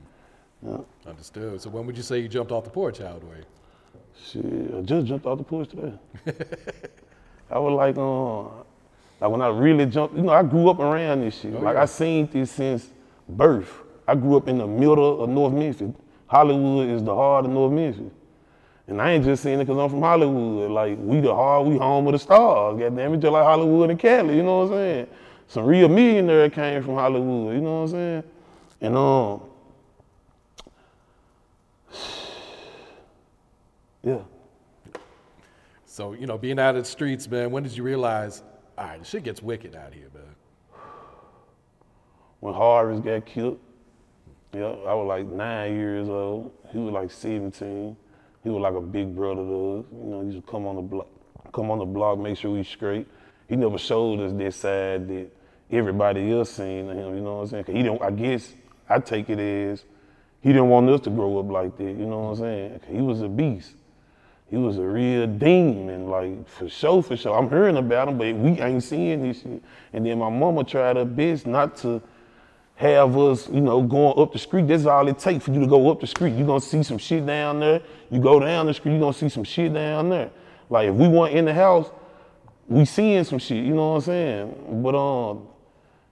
Yeah. 0.67 1.11
Understood. 1.11 1.61
So 1.61 1.71
when 1.71 1.85
would 1.87 1.97
you 1.97 2.03
say 2.03 2.19
you 2.21 2.29
jumped 2.29 2.51
off 2.53 2.65
the 2.65 2.71
porch 2.71 3.01
out 3.03 3.21
the 3.21 3.27
way? 3.27 3.43
Shit, 4.25 4.75
I 4.77 4.81
just 4.81 5.07
jumped 5.07 5.27
off 5.27 5.39
the 5.39 5.45
porch 5.45 5.69
today. 5.69 5.93
I 7.53 7.59
was 7.59 7.75
like, 7.75 7.97
uh, 7.99 8.43
like 9.21 9.31
when 9.31 9.43
I 9.43 9.49
really 9.49 9.87
jumped, 9.87 10.17
you 10.17 10.23
know, 10.23 10.33
I 10.33 10.43
grew 10.43 10.69
up 10.71 10.79
around 10.79 11.21
this 11.21 11.39
shit. 11.41 11.53
like 11.53 11.75
yeah. 11.75 11.83
I 11.83 11.85
seen 11.85 12.29
this 12.33 12.51
since 12.51 12.89
birth. 13.29 13.71
I 14.09 14.15
grew 14.15 14.37
up 14.37 14.49
in 14.49 14.59
the 14.59 14.67
middle 14.67 15.23
of 15.23 15.29
North 15.29 15.53
Memphis. 15.53 15.93
Hollywood 16.27 16.89
is 16.89 17.05
the 17.05 17.15
heart 17.15 17.45
of 17.45 17.51
North 17.51 17.73
Memphis. 17.73 18.11
And 18.89 19.01
I 19.01 19.13
ain't 19.13 19.25
just 19.25 19.43
saying 19.43 19.61
it 19.61 19.65
because 19.65 19.79
I'm 19.79 19.91
from 19.91 20.01
Hollywood. 20.01 20.71
Like, 20.71 20.99
we 20.99 21.21
the 21.21 21.35
heart, 21.35 21.67
we 21.67 21.79
home 21.79 22.07
of 22.07 22.13
the 22.13 22.19
stars. 22.19 22.79
Goddamn 22.79 23.15
it, 23.15 23.19
just 23.19 23.33
like 23.33 23.45
Hollywood 23.45 23.91
and 23.91 23.99
Cali, 23.99 24.37
you 24.37 24.43
know 24.43 24.61
what 24.61 24.73
I'm 24.73 24.79
saying? 24.79 25.07
Some 25.47 25.67
real 25.67 25.89
millionaire 25.89 26.51
came 26.51 26.83
from 26.83 26.95
Hollywood, 26.95 27.55
you 27.55 27.61
know 27.61 27.83
what 27.83 27.83
I'm 27.83 27.89
saying? 27.89 28.25
And 28.81 28.97
um, 28.97 29.43
yeah. 34.03 34.32
So 35.93 36.15
you 36.15 36.27
know, 36.27 36.39
being 36.39 36.59
out 36.59 36.75
of 36.75 36.85
the 36.85 36.89
streets, 36.89 37.29
man. 37.29 37.51
When 37.51 37.65
did 37.65 37.77
you 37.77 37.83
realize, 37.83 38.43
all 38.79 38.87
right, 38.87 39.07
shit 39.07 39.25
gets 39.25 39.43
wicked 39.43 39.77
out 39.77 39.93
here, 39.93 40.09
man? 40.15 40.23
when 42.41 42.55
Harvey 42.55 42.99
got 43.03 43.27
killed. 43.27 43.61
Yeah, 44.55 44.69
I 44.69 44.95
was 44.95 45.07
like 45.07 45.27
nine 45.27 45.77
years 45.77 46.09
old. 46.09 46.51
He 46.73 46.79
was 46.79 46.95
like 46.95 47.11
17. 47.11 47.95
He 48.43 48.49
was 48.49 48.63
like 48.63 48.73
a 48.73 48.81
big 48.81 49.15
brother 49.15 49.43
to 49.43 49.79
us. 49.81 49.85
You 49.93 50.09
know, 50.09 50.21
he 50.23 50.33
used 50.33 50.47
to 50.47 50.51
come 50.51 50.67
on 50.67 50.77
the 50.77 50.83
block, 50.83 51.09
come 51.53 51.71
on 51.71 51.79
the 51.79 51.85
block, 51.85 52.19
make 52.19 52.39
sure 52.39 52.53
we 52.53 52.65
straight. 52.65 53.07
He 53.47 53.57
never 53.57 53.77
showed 53.77 54.19
us 54.21 54.33
that 54.33 54.55
side 54.55 55.09
that 55.09 55.29
everybody 55.71 56.33
else 56.33 56.53
seen 56.53 56.89
of 56.89 56.97
him. 56.97 57.17
You 57.17 57.21
know 57.21 57.37
what 57.37 57.53
I'm 57.53 57.65
saying? 57.65 57.77
he 57.77 57.83
don't. 57.83 58.01
I 58.01 58.11
guess 58.11 58.55
I 58.89 58.99
take 58.99 59.29
it 59.29 59.39
as 59.39 59.85
he 60.41 60.49
didn't 60.55 60.71
want 60.71 60.89
us 60.89 61.03
to 61.03 61.11
grow 61.11 61.39
up 61.39 61.51
like 61.51 61.77
that. 61.77 61.85
You 61.85 62.07
know 62.07 62.19
what 62.19 62.31
I'm 62.31 62.37
saying? 62.37 62.81
He 62.89 63.03
was 63.03 63.21
a 63.21 63.29
beast. 63.29 63.75
He 64.53 64.59
was 64.59 64.77
a 64.77 64.83
real 64.83 65.27
demon, 65.27 66.11
like 66.11 66.47
for 66.47 66.69
sure, 66.69 67.03
for 67.03 67.17
sure. 67.17 67.35
I'm 67.35 67.49
hearing 67.49 67.79
about 67.79 68.09
him, 68.09 68.19
but 68.19 68.35
we 68.37 68.61
ain't 68.61 68.83
seeing 68.83 69.23
this 69.23 69.41
shit. 69.41 69.63
And 69.95 70.05
then 70.05 70.19
my 70.19 70.29
mama 70.29 70.63
tried 70.63 70.97
her 70.97 71.07
best 71.07 71.47
not 71.47 71.75
to 71.79 72.03
have 72.75 73.17
us, 73.17 73.49
you 73.49 73.63
know, 73.63 73.81
going 73.81 74.13
up 74.19 74.31
the 74.31 74.39
street. 74.39 74.69
That's 74.69 74.85
all 74.85 75.09
it 75.09 75.19
takes 75.19 75.47
for 75.47 75.53
you 75.53 75.61
to 75.61 75.67
go 75.67 75.91
up 75.91 76.03
the 76.03 76.07
street. 76.07 76.35
you 76.35 76.45
gonna 76.45 76.61
see 76.61 76.83
some 76.83 76.99
shit 76.99 77.25
down 77.25 77.61
there. 77.61 77.81
You 78.11 78.21
go 78.21 78.41
down 78.41 78.67
the 78.67 78.75
street, 78.75 78.93
you 78.93 79.01
gonna 79.01 79.15
see 79.15 79.31
some 79.31 79.43
shit 79.43 79.73
down 79.73 80.11
there. 80.11 80.31
Like 80.69 80.91
if 80.91 80.95
we 80.97 81.09
weren't 81.09 81.35
in 81.35 81.47
the 81.47 81.55
house, 81.55 81.91
we 82.69 82.85
seeing 82.85 83.25
some 83.25 83.39
shit, 83.39 83.65
you 83.65 83.75
know 83.75 83.93
what 83.93 83.97
I'm 83.97 84.01
saying? 84.03 84.83
But 84.83 84.95
um, 84.95 85.47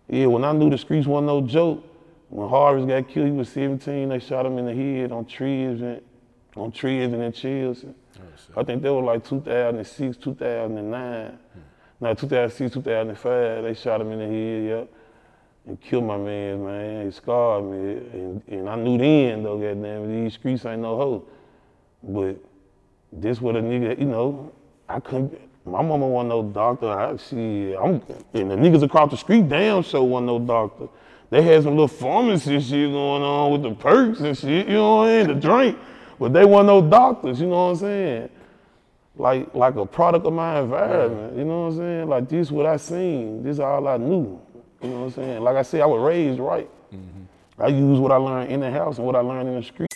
yeah, 0.09 0.25
when 0.25 0.44
I 0.44 0.52
knew 0.52 0.70
the 0.70 0.78
streets 0.78 1.06
wasn't 1.06 1.26
no 1.26 1.42
joke, 1.42 1.85
when 2.30 2.49
Harvey 2.49 2.87
got 2.87 3.06
killed, 3.06 3.26
he 3.26 3.32
was 3.32 3.50
17, 3.50 4.09
they 4.09 4.18
shot 4.18 4.47
him 4.47 4.56
in 4.56 4.64
the 4.64 4.75
head 4.75 5.12
on 5.12 5.26
trees 5.26 5.82
and 5.82 6.00
on 6.57 6.73
trees 6.73 7.12
and 7.12 7.23
in 7.23 7.33
Chelsea. 7.33 7.88
I 8.57 8.64
think 8.64 8.83
that 8.83 8.92
was 8.92 9.04
like 9.04 9.25
2006, 9.25 10.16
2009. 10.16 11.38
No, 12.00 12.14
2006, 12.14 12.75
2005, 12.75 13.62
they 13.62 13.75
shot 13.75 14.00
him 14.00 14.12
in 14.12 14.19
the 14.19 14.26
head, 14.26 14.69
yep 14.69 15.00
and 15.66 15.80
killed 15.80 16.04
my 16.04 16.16
man, 16.16 16.64
man. 16.64 17.07
He 17.07 17.12
scarred 17.12 17.64
me. 17.64 17.92
And, 18.12 18.42
and 18.49 18.69
I 18.69 18.76
knew 18.76 18.99
then, 18.99 19.42
though, 19.42 19.59
goddamn, 19.59 20.25
these 20.25 20.35
streets 20.35 20.64
ain't 20.64 20.83
no 20.83 20.97
hoe. 20.97 21.25
But 22.02 22.37
this 23.12 23.40
what 23.40 23.57
a 23.57 23.61
nigga, 23.61 23.99
you 23.99 24.07
know, 24.07 24.52
I 24.88 25.00
couldn't. 25.00 25.38
My 25.66 25.83
mama 25.83 26.09
wasn't 26.09 26.30
no 26.30 26.42
doctor. 26.42 26.88
I 26.88 27.16
see. 27.19 27.75
I'm 27.75 28.02
and 28.33 28.50
the 28.50 28.57
niggas 28.57 28.83
across 28.83 29.11
the 29.11 29.16
street 29.16 29.49
damn 29.49 29.83
sure 29.83 30.02
wasn't 30.02 30.26
no 30.26 30.38
doctor. 30.38 30.88
They 31.28 31.42
had 31.42 31.62
some 31.62 31.73
little 31.73 31.87
pharmacy 31.87 32.59
shit 32.61 32.90
going 32.90 33.23
on 33.23 33.52
with 33.52 33.62
the 33.62 33.75
perks 33.75 34.21
and 34.21 34.37
shit. 34.37 34.66
You 34.66 34.75
know 34.75 34.97
what 34.97 35.11
I 35.11 35.19
mean? 35.19 35.28
The 35.28 35.35
drink, 35.35 35.78
but 36.21 36.35
they 36.35 36.45
wasn't 36.45 36.67
no 36.67 36.83
doctors. 36.83 37.41
You 37.41 37.47
know 37.47 37.65
what 37.65 37.71
I'm 37.71 37.77
saying? 37.77 38.31
Like 39.17 39.55
like 39.55 39.75
a 39.77 39.87
product 39.87 40.27
of 40.27 40.35
my 40.35 40.61
environment. 40.61 41.37
You 41.37 41.45
know 41.45 41.62
what 41.62 41.73
I'm 41.73 41.77
saying? 41.79 42.09
Like 42.09 42.29
this 42.29 42.49
is 42.49 42.53
what 42.53 42.67
I 42.67 42.77
seen. 42.77 43.43
This 43.43 43.55
is 43.55 43.61
all 43.61 43.89
I 43.89 43.97
knew. 43.97 44.39
You 44.83 44.89
know 44.89 45.00
what 45.00 45.05
I'm 45.07 45.11
saying? 45.12 45.43
Like 45.43 45.57
I 45.57 45.62
said, 45.62 45.81
I 45.81 45.87
was 45.87 46.00
raised 46.00 46.39
right. 46.39 46.69
Mm-hmm. 46.95 47.62
I 47.62 47.69
use 47.69 47.99
what 47.99 48.12
I 48.12 48.17
learned 48.17 48.53
in 48.53 48.61
the 48.61 48.71
house 48.71 48.99
and 48.99 49.07
what 49.07 49.17
I 49.17 49.21
learned 49.21 49.49
in 49.49 49.55
the 49.57 49.62
street. 49.62 49.89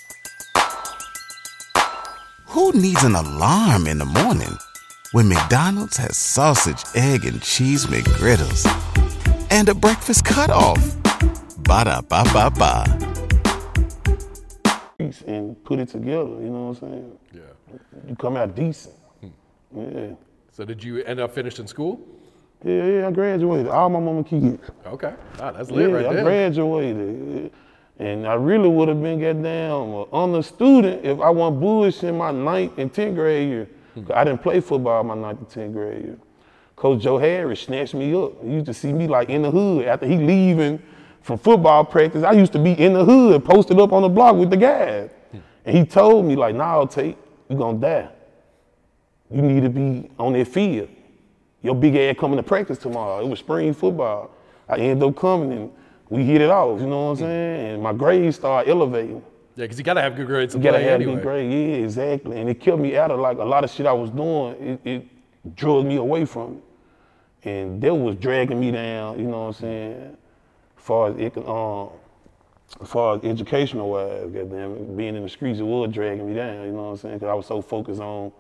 Who 2.49 2.73
needs 2.73 3.05
an 3.05 3.15
alarm 3.15 3.87
in 3.87 3.99
the 3.99 4.05
morning 4.07 4.57
when 5.13 5.29
McDonald's 5.29 5.97
has 5.99 6.17
sausage, 6.17 6.83
egg, 6.95 7.25
and 7.25 7.43
cheese 7.43 7.87
McGriddles 7.87 8.65
and 9.51 9.69
a 9.69 9.75
breakfast 9.75 10.25
cutoff? 10.25 10.97
Ba 11.65 11.85
da 11.85 12.01
ba 12.01 12.25
ba 12.33 12.51
ba. 12.51 13.04
Streets 14.95 15.23
and 15.23 15.63
put 15.65 15.79
it 15.79 15.89
together. 15.89 16.31
You 16.41 16.51
know 16.51 16.67
what 16.69 16.83
I'm 16.83 16.91
saying? 16.91 17.19
Yeah. 17.33 17.41
You 18.09 18.17
come 18.17 18.37
out 18.37 18.55
decent. 18.55 18.95
Yeah. 19.77 20.11
So 20.53 20.65
did 20.65 20.83
you 20.83 21.03
end 21.03 21.19
up 21.21 21.35
finishing 21.35 21.67
school? 21.67 22.01
Yeah, 22.65 22.87
yeah, 22.87 23.09
I 23.09 23.11
graduated. 23.11 23.69
All 23.69 23.91
my 23.91 23.99
mama 24.01 24.25
kids. 24.25 24.59
Okay. 24.87 25.13
Ah, 25.41 25.51
that's 25.53 25.71
lit 25.71 25.91
Yeah, 25.91 25.97
right 25.97 26.07
I 26.07 26.13
there. 26.15 26.25
graduated. 26.25 27.51
And 27.99 28.27
I 28.27 28.35
really 28.35 28.69
would 28.69 28.89
have 28.89 29.03
been 29.03 29.21
goddamn 29.21 29.95
an 29.95 30.07
honor 30.13 30.43
student 30.43 31.05
if 31.05 31.21
I 31.21 31.29
wasn't 31.31 31.61
bullish 31.61 32.03
in 32.05 32.17
my 32.17 32.31
ninth 32.31 32.79
and 32.79 32.93
10th 32.93 33.15
grade 33.15 33.49
year. 33.49 33.69
'Cause 33.95 34.11
I 34.13 34.25
didn't 34.25 34.43
play 34.43 34.61
football 34.61 35.05
my 35.05 35.15
ninth 35.15 35.39
and 35.41 35.49
10th 35.49 35.73
grade 35.73 36.05
year. 36.05 36.17
Coach 36.77 37.03
Joe 37.03 37.19
Harris 37.19 37.61
snatched 37.61 37.95
me 37.95 38.13
up. 38.15 38.43
He 38.43 38.51
used 38.51 38.67
to 38.67 38.75
see 38.75 38.93
me 38.93 39.07
like 39.07 39.29
in 39.29 39.43
the 39.43 39.51
hood 39.51 39.87
after 39.87 40.07
he 40.07 40.17
leaving 40.17 40.81
from 41.25 41.39
football 41.39 41.87
practice. 41.87 42.23
I 42.23 42.33
used 42.33 42.53
to 42.53 42.59
be 42.59 42.73
in 42.73 42.93
the 42.93 43.03
hood, 43.03 43.47
posted 43.47 43.81
up 43.81 43.93
on 43.93 44.03
the 44.03 44.11
block 44.11 44.37
with 44.37 44.51
the 44.51 44.59
guys. 44.59 45.11
Hmm. 45.33 45.39
And 45.65 45.79
he 45.79 45.85
told 45.85 46.27
me 46.27 46.37
like, 46.37 46.55
nah, 46.55 46.85
Tate, 46.85 47.17
you 47.49 47.57
gonna 47.57 47.79
die. 47.79 48.11
You 49.31 49.41
need 49.41 49.63
to 49.63 49.71
be 49.71 50.11
on 50.19 50.35
that 50.35 50.47
field. 50.47 50.91
Your 51.63 51.75
big 51.75 51.97
ass 51.97 52.17
coming 52.19 52.37
to 52.37 52.43
practice 52.43 52.77
tomorrow. 52.77 53.25
It 53.25 53.29
was 53.29 53.39
spring 53.39 53.73
football. 53.73 54.33
I 54.69 54.77
ended 54.77 55.03
up 55.03 55.17
coming 55.17 55.53
and 55.53 55.73
we 56.11 56.25
hit 56.25 56.43
it 56.43 56.51
off, 56.51 56.79
you 56.79 56.87
know 56.87 57.07
what 57.07 57.11
I'm 57.13 57.17
hmm. 57.17 57.23
saying? 57.23 57.73
And 57.73 57.83
my 57.83 57.95
grades 57.95 58.37
started 58.37 58.71
elevating. 58.71 59.23
Yeah, 59.57 59.65
because 59.65 59.79
you 59.79 59.85
got 59.85 59.95
to 59.95 60.03
have 60.03 60.17
good 60.17 60.27
grades 60.27 60.53
to 60.53 60.59
You 60.59 60.65
gotta 60.65 60.79
play 60.79 60.85
have 60.85 61.01
anyway. 61.01 61.15
good 61.15 61.23
grades, 61.23 61.55
yeah, 61.55 61.85
exactly. 61.85 62.39
And 62.39 62.51
it 62.51 62.61
kept 62.61 62.79
me 62.79 62.99
out 62.99 63.11
of 63.11 63.19
like 63.19 63.39
a 63.39 63.45
lot 63.45 63.65
of 63.65 63.71
shit 63.71 63.87
I 63.87 63.93
was 63.95 64.11
doing. 64.11 64.57
It, 64.61 64.81
it 64.85 65.57
drug 65.57 65.87
me 65.87 65.97
away 65.97 66.27
from 66.27 66.59
it. 66.59 67.49
And 67.49 67.81
that 67.81 67.95
was 67.95 68.17
dragging 68.17 68.61
me 68.61 68.73
down, 68.73 69.19
you 69.19 69.27
know 69.27 69.45
what 69.45 69.47
I'm 69.47 69.53
saying? 69.55 70.17
As 70.85 70.87
far 70.87 71.09
as, 71.09 71.17
it, 71.17 71.39
um, 71.49 71.89
as 72.79 72.89
far 72.91 73.17
as 73.17 73.25
educational 73.25 73.89
wise, 73.89 74.31
goddamn, 74.31 74.95
being 74.95 75.17
in 75.17 75.23
the 75.23 75.31
streets, 75.31 75.59
it 75.59 75.63
was 75.63 75.91
dragging 75.91 76.29
me 76.29 76.35
down, 76.35 76.67
you 76.67 76.73
know 76.73 76.83
what 76.83 76.91
I'm 76.91 76.97
saying? 76.99 77.15
Because 77.15 77.29
I 77.31 77.33
was 77.33 77.47
so 77.47 77.63
focused 77.63 78.03
on 78.03 78.31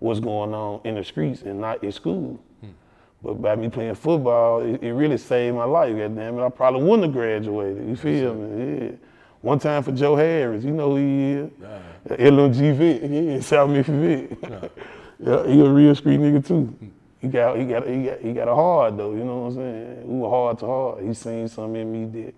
what's 0.00 0.18
going 0.18 0.52
on 0.52 0.80
in 0.82 0.96
the 0.96 1.04
streets 1.04 1.42
and 1.42 1.60
not 1.60 1.84
in 1.84 1.92
school. 1.92 2.42
But 3.22 3.34
by 3.34 3.54
me 3.54 3.68
playing 3.68 3.94
football, 3.94 4.62
it, 4.62 4.82
it 4.82 4.92
really 4.94 5.16
saved 5.16 5.54
my 5.54 5.62
life, 5.62 5.96
goddamn 5.96 6.40
it. 6.40 6.44
I 6.44 6.48
probably 6.48 6.82
wouldn't 6.82 7.04
have 7.04 7.12
graduated, 7.12 7.88
you 7.88 7.94
feel 7.94 8.34
me? 8.34 8.86
Yeah. 8.86 8.90
One 9.40 9.60
time 9.60 9.84
for 9.84 9.92
Joe 9.92 10.16
Harris, 10.16 10.64
you 10.64 10.72
know 10.72 10.90
who 10.90 10.96
he 10.96 11.32
is. 11.34 11.50
LMG 12.18 12.74
vet, 12.78 13.10
yeah, 13.10 13.40
South 13.42 13.70
Memphis 13.70 13.94
vet. 14.40 14.72
yeah, 15.20 15.46
he 15.46 15.60
a 15.60 15.70
real 15.70 15.94
street 15.94 16.18
nigga 16.18 16.44
too. 16.44 16.76
He 17.22 17.28
got, 17.28 17.56
he 17.56 17.64
got, 17.64 17.86
he 17.86 18.02
got, 18.04 18.20
he 18.20 18.32
got 18.32 18.48
a 18.48 18.54
hard 18.54 18.98
though. 18.98 19.12
You 19.12 19.24
know 19.24 19.42
what 19.42 19.46
I'm 19.50 19.54
saying? 19.54 20.08
We 20.08 20.18
were 20.18 20.28
hard 20.28 20.58
to 20.58 20.66
hard. 20.66 21.04
He 21.04 21.14
seen 21.14 21.46
something 21.46 21.80
in 21.80 21.92
me 21.92 22.04
that, 22.24 22.34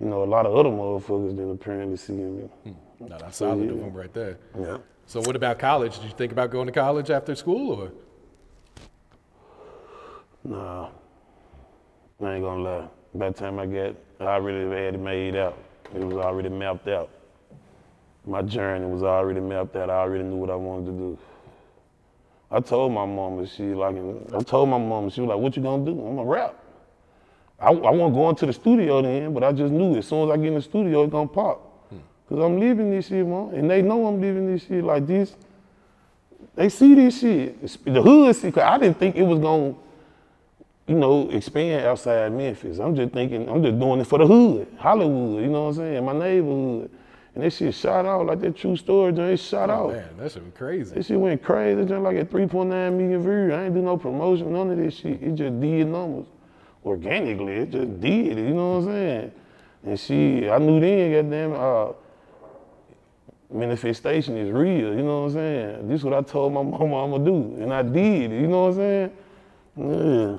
you 0.00 0.06
know, 0.06 0.22
a 0.22 0.24
lot 0.24 0.46
of 0.46 0.54
other 0.54 0.70
motherfuckers 0.70 1.30
didn't 1.30 1.50
apparently 1.50 1.96
see 1.96 2.12
in 2.12 2.36
me. 2.36 2.42
Hmm. 2.42 3.08
No, 3.08 3.18
that's 3.18 3.38
solid 3.38 3.68
of 3.68 3.80
them 3.80 3.92
right 3.92 4.14
there. 4.14 4.38
Yeah. 4.56 4.78
So 5.06 5.20
what 5.22 5.34
about 5.34 5.58
college? 5.58 5.96
Did 5.96 6.04
you 6.04 6.14
think 6.16 6.30
about 6.30 6.50
going 6.52 6.66
to 6.66 6.72
college 6.72 7.10
after 7.10 7.34
school 7.34 7.80
or? 7.80 7.92
Nah, 10.44 10.88
I 12.22 12.34
ain't 12.34 12.44
gonna 12.44 12.62
lie. 12.62 12.88
By 13.14 13.30
the 13.30 13.34
time 13.34 13.58
I 13.58 13.66
got, 13.66 13.96
I 14.20 14.24
already 14.24 14.70
had 14.70 14.94
it 14.94 15.00
made 15.00 15.34
out. 15.34 15.58
It 15.94 16.04
was 16.04 16.16
already 16.16 16.48
mapped 16.48 16.86
out. 16.86 17.10
My 18.24 18.40
journey 18.42 18.86
was 18.86 19.02
already 19.02 19.40
mapped 19.40 19.74
out. 19.74 19.90
I 19.90 19.94
already 19.94 20.22
knew 20.22 20.36
what 20.36 20.50
I 20.50 20.54
wanted 20.54 20.86
to 20.86 20.92
do. 20.92 21.18
I 22.52 22.60
told 22.60 22.92
my 22.92 23.06
mama, 23.06 23.46
she 23.46 23.62
like, 23.62 23.96
I 24.34 24.42
told 24.42 24.68
my 24.68 24.78
mama, 24.78 25.10
she 25.10 25.22
was 25.22 25.28
like, 25.28 25.38
"What 25.38 25.56
you 25.56 25.62
gonna 25.62 25.84
do?" 25.84 25.92
I'm 26.06 26.18
a 26.18 26.24
rap. 26.24 26.54
I, 27.58 27.68
I 27.68 27.90
wasn't 27.90 28.14
going 28.14 28.36
to 28.36 28.46
the 28.46 28.52
studio 28.52 29.00
then, 29.00 29.32
but 29.32 29.42
I 29.42 29.52
just 29.52 29.72
knew 29.72 29.96
as 29.96 30.06
soon 30.06 30.28
as 30.28 30.34
I 30.34 30.36
get 30.36 30.48
in 30.48 30.54
the 30.54 30.62
studio, 30.62 31.04
it's 31.04 31.12
gonna 31.12 31.28
pop. 31.28 31.88
Hmm. 31.88 31.98
Cause 32.28 32.44
I'm 32.44 32.60
leaving 32.60 32.90
this 32.90 33.06
shit, 33.08 33.26
man, 33.26 33.54
and 33.54 33.70
they 33.70 33.80
know 33.80 34.06
I'm 34.06 34.20
leaving 34.20 34.52
this 34.52 34.66
shit 34.66 34.84
like 34.84 35.06
this. 35.06 35.34
They 36.54 36.68
see 36.68 36.94
this 36.94 37.20
shit. 37.20 37.84
The 37.84 38.02
hood 38.02 38.36
see, 38.36 38.52
cause 38.52 38.64
I 38.64 38.76
didn't 38.78 38.98
think 38.98 39.16
it 39.16 39.22
was 39.22 39.38
gonna 39.38 39.74
you 40.86 40.96
know, 40.96 41.30
expand 41.30 41.86
outside 41.86 42.32
Memphis. 42.32 42.78
I'm 42.78 42.94
just 42.94 43.12
thinking, 43.12 43.48
I'm 43.48 43.62
just 43.62 43.78
doing 43.78 44.00
it 44.00 44.06
for 44.06 44.18
the 44.18 44.26
hood, 44.26 44.66
Hollywood, 44.78 45.42
you 45.42 45.48
know 45.48 45.64
what 45.64 45.68
I'm 45.68 45.74
saying, 45.74 46.04
my 46.04 46.12
neighborhood. 46.12 46.90
And 47.34 47.42
that 47.44 47.50
shit 47.52 47.74
shot 47.74 48.04
out 48.04 48.26
like 48.26 48.40
that 48.40 48.56
true 48.56 48.76
story, 48.76 49.12
joint, 49.12 49.30
it 49.32 49.36
shot 49.38 49.70
Oh 49.70 49.72
out. 49.88 49.92
man, 49.92 50.08
that 50.18 50.32
should 50.32 50.44
be 50.44 50.50
crazy. 50.50 50.94
That 50.94 51.06
shit 51.06 51.18
went 51.18 51.42
crazy, 51.42 51.80
just 51.86 52.02
like 52.02 52.16
at 52.18 52.30
3.9 52.30 52.68
million 52.68 53.22
views. 53.22 53.52
I 53.52 53.64
ain't 53.64 53.74
do 53.74 53.80
no 53.80 53.96
promotion, 53.96 54.52
none 54.52 54.70
of 54.70 54.76
this 54.76 54.94
shit. 54.96 55.22
It 55.22 55.34
just 55.34 55.58
did 55.60 55.86
numbers. 55.86 56.26
Organically, 56.84 57.52
it 57.54 57.70
just 57.70 58.00
did 58.00 58.38
it, 58.38 58.48
you 58.48 58.54
know 58.54 58.72
what 58.72 58.78
I'm 58.80 58.84
saying? 58.86 59.32
And 59.84 59.98
she, 60.00 60.48
I 60.50 60.58
knew 60.58 60.78
then, 60.78 61.12
goddamn, 61.12 61.52
uh, 61.54 61.92
manifestation 63.50 64.36
is 64.36 64.50
real, 64.50 64.94
you 64.94 65.02
know 65.02 65.22
what 65.22 65.26
I'm 65.28 65.32
saying? 65.32 65.88
This 65.88 66.00
is 66.00 66.04
what 66.04 66.14
I 66.14 66.22
told 66.22 66.52
my 66.52 66.62
mama 66.62 67.04
I'm 67.04 67.10
gonna 67.12 67.24
do, 67.24 67.62
and 67.62 67.72
I 67.72 67.82
did, 67.82 68.30
you 68.30 68.46
know 68.46 68.64
what 68.66 68.68
I'm 68.68 68.74
saying? 68.74 69.10
Yeah. 69.76 70.38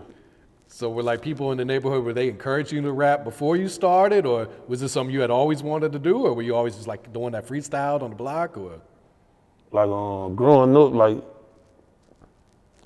So 0.76 0.90
were 0.90 1.04
like 1.04 1.22
people 1.22 1.52
in 1.52 1.60
the 1.60 1.66
neighborhood, 1.66 2.04
were 2.04 2.14
they 2.14 2.30
encouraging 2.30 2.78
you 2.78 2.82
to 2.82 2.92
rap 2.92 3.24
before 3.24 3.56
you 3.56 3.70
started, 3.70 4.26
or 4.26 4.50
was 4.68 4.82
this 4.82 4.92
something 4.92 5.14
you 5.14 5.22
had 5.22 5.30
always 5.30 5.62
wanted 5.62 5.92
to 5.92 6.00
do, 6.00 6.26
or 6.26 6.34
were 6.34 6.42
you 6.42 6.56
always 6.56 6.74
just 6.74 6.88
like 6.88 7.14
doing 7.14 7.34
that 7.34 7.46
freestyle 7.48 8.02
on 8.02 8.10
the 8.10 8.16
block, 8.16 8.58
or? 8.58 8.82
like 9.72 9.88
um 9.88 10.36
growing 10.36 10.76
up 10.76 10.92
like 10.94 11.18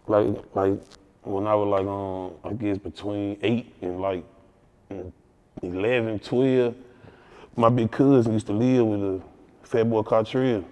like 0.08 0.27
like 0.53 0.77
when 1.24 1.48
I 1.48 1.56
was 1.56 1.67
like 1.70 1.88
um 1.88 2.34
I 2.44 2.62
guess 2.62 2.77
between 2.77 3.38
eight 3.41 3.74
and 3.82 4.01
like 4.01 4.25
11, 5.62 6.20
12, 6.20 6.75
my 7.56 7.70
big 7.70 7.89
cousin 7.89 8.34
used 8.34 8.48
to 8.48 8.53
live 8.53 8.86
with 8.86 9.01
a 9.01 9.22
fat 9.63 9.89
boy 9.89 10.01
Cartrell. 10.01 10.65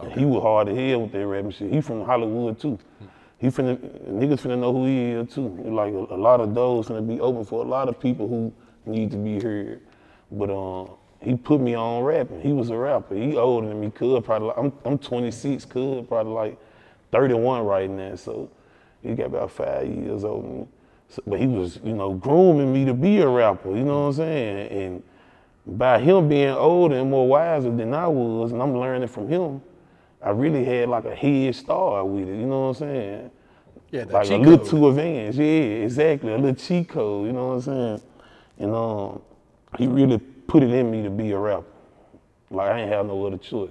And 0.00 0.12
He 0.12 0.24
was 0.24 0.42
hard 0.42 0.66
to 0.66 0.74
hell 0.74 1.02
with 1.02 1.12
that 1.12 1.24
rapping 1.24 1.52
shit. 1.52 1.72
He 1.72 1.80
from 1.80 2.04
Hollywood 2.04 2.58
too. 2.58 2.76
He 3.40 3.48
finna 3.48 3.78
niggas 4.06 4.40
finna 4.42 4.58
know 4.58 4.72
who 4.72 4.86
he 4.86 5.12
is 5.12 5.34
too. 5.34 5.48
Like 5.64 5.94
a, 5.94 6.14
a 6.14 6.20
lot 6.20 6.40
of 6.40 6.54
doors 6.54 6.86
finna 6.86 7.06
be 7.06 7.20
open 7.20 7.44
for 7.44 7.64
a 7.64 7.68
lot 7.68 7.88
of 7.88 7.98
people 7.98 8.28
who 8.28 8.52
need 8.84 9.10
to 9.12 9.16
be 9.16 9.40
heard. 9.40 9.80
But 10.30 10.50
um 10.50 10.90
he 11.22 11.34
put 11.36 11.60
me 11.60 11.74
on 11.74 12.02
rapping. 12.02 12.40
He 12.40 12.52
was 12.52 12.70
a 12.70 12.76
rapper. 12.76 13.14
He 13.14 13.36
older 13.36 13.68
than 13.68 13.80
me, 13.80 13.90
Could 13.90 14.24
probably 14.24 14.48
like, 14.48 14.58
I'm 14.58 14.72
I'm 14.84 14.98
26, 14.98 15.64
cuz 15.64 16.06
probably 16.06 16.32
like 16.32 16.58
31 17.12 17.64
right 17.64 17.90
now. 17.90 18.14
So 18.14 18.50
he 19.02 19.14
got 19.14 19.26
about 19.26 19.50
five 19.50 19.88
years 19.88 20.22
older 20.24 20.46
me. 20.46 20.66
So, 21.08 21.22
but 21.26 21.40
he 21.40 21.46
was, 21.46 21.80
you 21.82 21.94
know, 21.94 22.12
grooming 22.14 22.72
me 22.72 22.84
to 22.84 22.94
be 22.94 23.18
a 23.18 23.28
rapper, 23.28 23.70
you 23.70 23.82
know 23.82 24.02
what 24.02 24.06
I'm 24.06 24.12
saying? 24.12 24.68
And 24.68 25.02
by 25.66 25.98
him 25.98 26.28
being 26.28 26.50
older 26.50 26.96
and 26.96 27.10
more 27.10 27.26
wiser 27.26 27.74
than 27.74 27.94
I 27.94 28.06
was, 28.06 28.52
and 28.52 28.62
I'm 28.62 28.76
learning 28.76 29.08
from 29.08 29.28
him, 29.28 29.60
I 30.22 30.30
really 30.30 30.64
had 30.64 30.88
like 30.88 31.04
a 31.04 31.14
head 31.14 31.54
start 31.54 32.06
with 32.06 32.28
it, 32.28 32.36
you 32.36 32.46
know 32.46 32.68
what 32.68 32.68
I'm 32.68 32.74
saying? 32.74 33.30
Yeah, 33.90 34.04
like 34.04 34.30
a 34.30 34.36
little 34.36 34.64
too 34.64 34.88
advanced, 34.88 35.38
yeah, 35.38 35.44
exactly, 35.44 36.32
a 36.32 36.36
little 36.36 36.54
cheat 36.54 36.88
code, 36.88 37.26
you 37.26 37.32
know 37.32 37.48
what 37.48 37.54
I'm 37.54 37.60
saying? 37.62 38.02
And 38.58 38.74
um, 38.74 39.22
he 39.78 39.86
really 39.86 40.18
put 40.18 40.62
it 40.62 40.70
in 40.70 40.90
me 40.90 41.02
to 41.02 41.10
be 41.10 41.30
a 41.32 41.38
rapper. 41.38 41.64
Like 42.50 42.70
I 42.70 42.80
ain't 42.80 42.92
have 42.92 43.06
no 43.06 43.26
other 43.26 43.38
choice. 43.38 43.70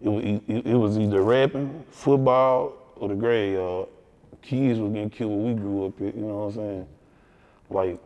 It 0.00 0.08
was, 0.08 0.24
it, 0.24 0.66
it 0.66 0.74
was 0.74 0.98
either 0.98 1.22
rapping, 1.22 1.84
football, 1.90 2.74
or 2.96 3.08
the 3.08 3.14
graveyard. 3.14 3.88
Kids 4.40 4.80
were 4.80 4.88
getting 4.88 5.10
killed 5.10 5.30
when 5.30 5.54
we 5.54 5.54
grew 5.54 5.86
up, 5.86 6.00
you 6.00 6.12
know 6.16 6.38
what 6.38 6.44
I'm 6.46 6.54
saying? 6.54 6.86
Like 7.70 8.00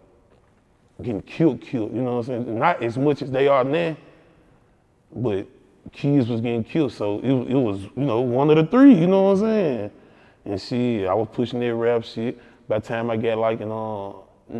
getting 1.00 1.22
killed, 1.22 1.60
killed, 1.60 1.94
you 1.94 2.02
know 2.02 2.16
what 2.16 2.28
I'm 2.28 2.44
saying? 2.44 2.58
Not 2.58 2.82
as 2.82 2.98
much 2.98 3.22
as 3.22 3.30
they 3.30 3.48
are 3.48 3.64
now, 3.64 3.96
but 5.14 5.46
kids 5.92 6.28
was 6.28 6.40
getting 6.40 6.64
killed. 6.64 6.92
So 6.92 7.18
it, 7.18 7.32
it 7.50 7.56
was, 7.56 7.82
you 7.82 8.04
know, 8.04 8.20
one 8.20 8.50
of 8.50 8.56
the 8.56 8.66
three, 8.66 8.94
you 8.94 9.06
know 9.06 9.24
what 9.24 9.30
I'm 9.32 9.38
saying? 9.38 9.90
And 10.44 10.60
shit, 10.60 11.08
I 11.08 11.14
was 11.14 11.28
pushing 11.32 11.60
that 11.60 11.74
rap 11.74 12.04
shit. 12.04 12.38
By 12.68 12.78
the 12.78 12.86
time 12.86 13.10
I 13.10 13.16
got 13.16 13.38
like 13.38 13.60
in 13.60 13.70
uh, 13.70 14.12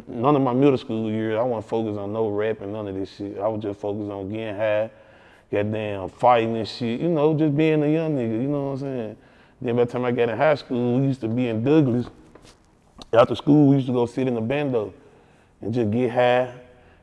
none 0.09 0.37
of 0.37 0.43
my 0.43 0.53
middle 0.53 0.79
school 0.79 1.11
years, 1.11 1.39
I 1.39 1.43
wasn't 1.43 1.69
focused 1.69 1.99
on 1.99 2.13
no 2.13 2.29
rap 2.29 2.61
and 2.61 2.73
none 2.73 2.89
of 2.89 2.95
this 2.95 3.17
shit. 3.17 3.39
I 3.39 3.49
was 3.49 3.63
just 3.63 3.81
focused 3.81 4.11
on 4.11 4.29
getting 4.29 4.57
high, 4.57 4.91
goddamn 5.51 6.09
fighting 6.11 6.57
and 6.57 6.69
shit, 6.69 7.01
you 7.01 7.09
know, 7.09 7.35
just 7.35 7.57
being 7.57 7.83
a 7.83 7.89
young 7.89 8.17
nigga, 8.17 8.43
you 8.43 8.49
know 8.49 8.65
what 8.65 8.73
I'm 8.73 8.79
saying? 8.79 9.17
Then 9.61 9.77
by 9.77 9.85
the 9.85 9.93
time 9.93 10.05
I 10.05 10.13
got 10.13 10.29
in 10.29 10.37
high 10.37 10.55
school, 10.55 11.01
we 11.01 11.07
used 11.07 11.21
to 11.23 11.29
be 11.29 11.49
in 11.49 11.63
Douglass. 11.65 12.07
After 13.13 13.35
school, 13.35 13.69
we 13.69 13.77
used 13.77 13.87
to 13.87 13.93
go 13.93 14.07
sit 14.07 14.27
in 14.27 14.35
the 14.35 14.41
bando 14.41 14.93
and 15.61 15.73
just 15.73 15.91
get 15.91 16.11
high. 16.11 16.53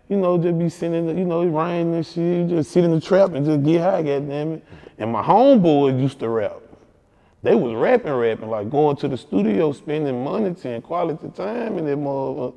You 0.10 0.18
know, 0.18 0.38
just 0.38 0.60
be 0.60 0.70
sitting, 0.70 0.96
in 0.96 1.08
the, 1.08 1.14
you 1.14 1.26
know, 1.26 1.42
it 1.42 1.50
rain 1.50 1.94
and 1.94 2.06
shit. 2.06 2.18
You 2.18 2.48
just 2.48 2.72
sit 2.72 2.84
in 2.84 2.92
the 2.92 3.00
trap 3.00 3.34
and 3.34 3.46
just 3.46 3.64
get 3.64 3.82
high, 3.82 4.02
goddamn 4.02 4.54
it. 4.54 4.66
And 4.98 5.12
my 5.12 5.24
homeboys 5.24 6.00
used 6.00 6.20
to 6.20 6.30
rap. 6.30 6.58
They 7.42 7.56
was 7.56 7.74
rapping, 7.74 8.14
rapping, 8.14 8.50
like 8.50 8.70
going 8.70 8.96
to 8.98 9.08
the 9.08 9.18
studio, 9.18 9.72
spending 9.74 10.24
money, 10.24 10.56
and 10.64 10.84
quality 10.84 11.30
time 11.30 11.78
in 11.78 11.86
that 11.86 11.98
motherfucker. 11.98 12.56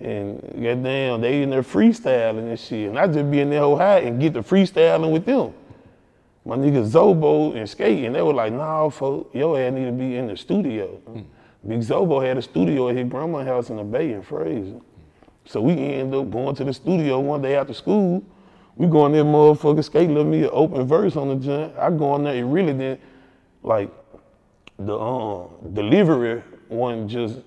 And 0.00 0.40
goddamn, 0.62 1.20
they 1.20 1.42
in 1.42 1.50
there 1.50 1.62
freestyling 1.62 2.48
and 2.48 2.58
shit. 2.58 2.88
And 2.88 2.98
I 2.98 3.06
just 3.06 3.30
be 3.30 3.40
in 3.40 3.50
there 3.50 3.60
whole 3.60 3.76
high 3.76 4.00
and 4.00 4.20
get 4.20 4.34
the 4.34 4.40
freestyling 4.40 5.12
with 5.12 5.24
them. 5.24 5.54
My 6.44 6.56
niggas 6.56 6.90
Zobo 6.90 7.54
and 7.56 7.68
Skate, 7.68 8.04
and 8.04 8.14
they 8.14 8.22
were 8.22 8.32
like, 8.32 8.52
nah, 8.52 8.88
folk, 8.88 9.30
your 9.34 9.60
ass 9.60 9.72
need 9.72 9.86
to 9.86 9.92
be 9.92 10.16
in 10.16 10.28
the 10.28 10.36
studio. 10.36 10.86
Hmm. 10.86 11.20
Big 11.66 11.80
Zobo 11.80 12.24
had 12.24 12.38
a 12.38 12.42
studio 12.42 12.88
at 12.88 12.96
his 12.96 13.08
grandma's 13.08 13.46
house 13.46 13.70
in 13.70 13.76
the 13.76 13.84
Bay 13.84 14.12
in 14.12 14.22
Frayser. 14.22 14.80
So 15.48 15.62
we 15.62 15.72
ended 15.72 16.14
up 16.14 16.30
going 16.30 16.54
to 16.56 16.64
the 16.64 16.74
studio 16.74 17.20
one 17.20 17.40
day 17.40 17.56
after 17.56 17.72
school. 17.72 18.22
We 18.76 18.86
go 18.86 19.06
in 19.06 19.12
there, 19.12 19.24
motherfucker, 19.24 19.82
Skate 19.82 20.10
let 20.10 20.26
me 20.26 20.44
an 20.44 20.50
open 20.52 20.86
verse 20.86 21.16
on 21.16 21.28
the 21.30 21.36
joint. 21.36 21.72
I 21.78 21.90
go 21.90 22.16
in 22.16 22.24
there, 22.24 22.34
it 22.34 22.44
really 22.44 22.74
didn't, 22.74 23.00
like, 23.62 23.90
the 24.78 24.96
um, 24.96 25.48
delivery 25.72 26.42
wasn't 26.68 27.10
just 27.10 27.38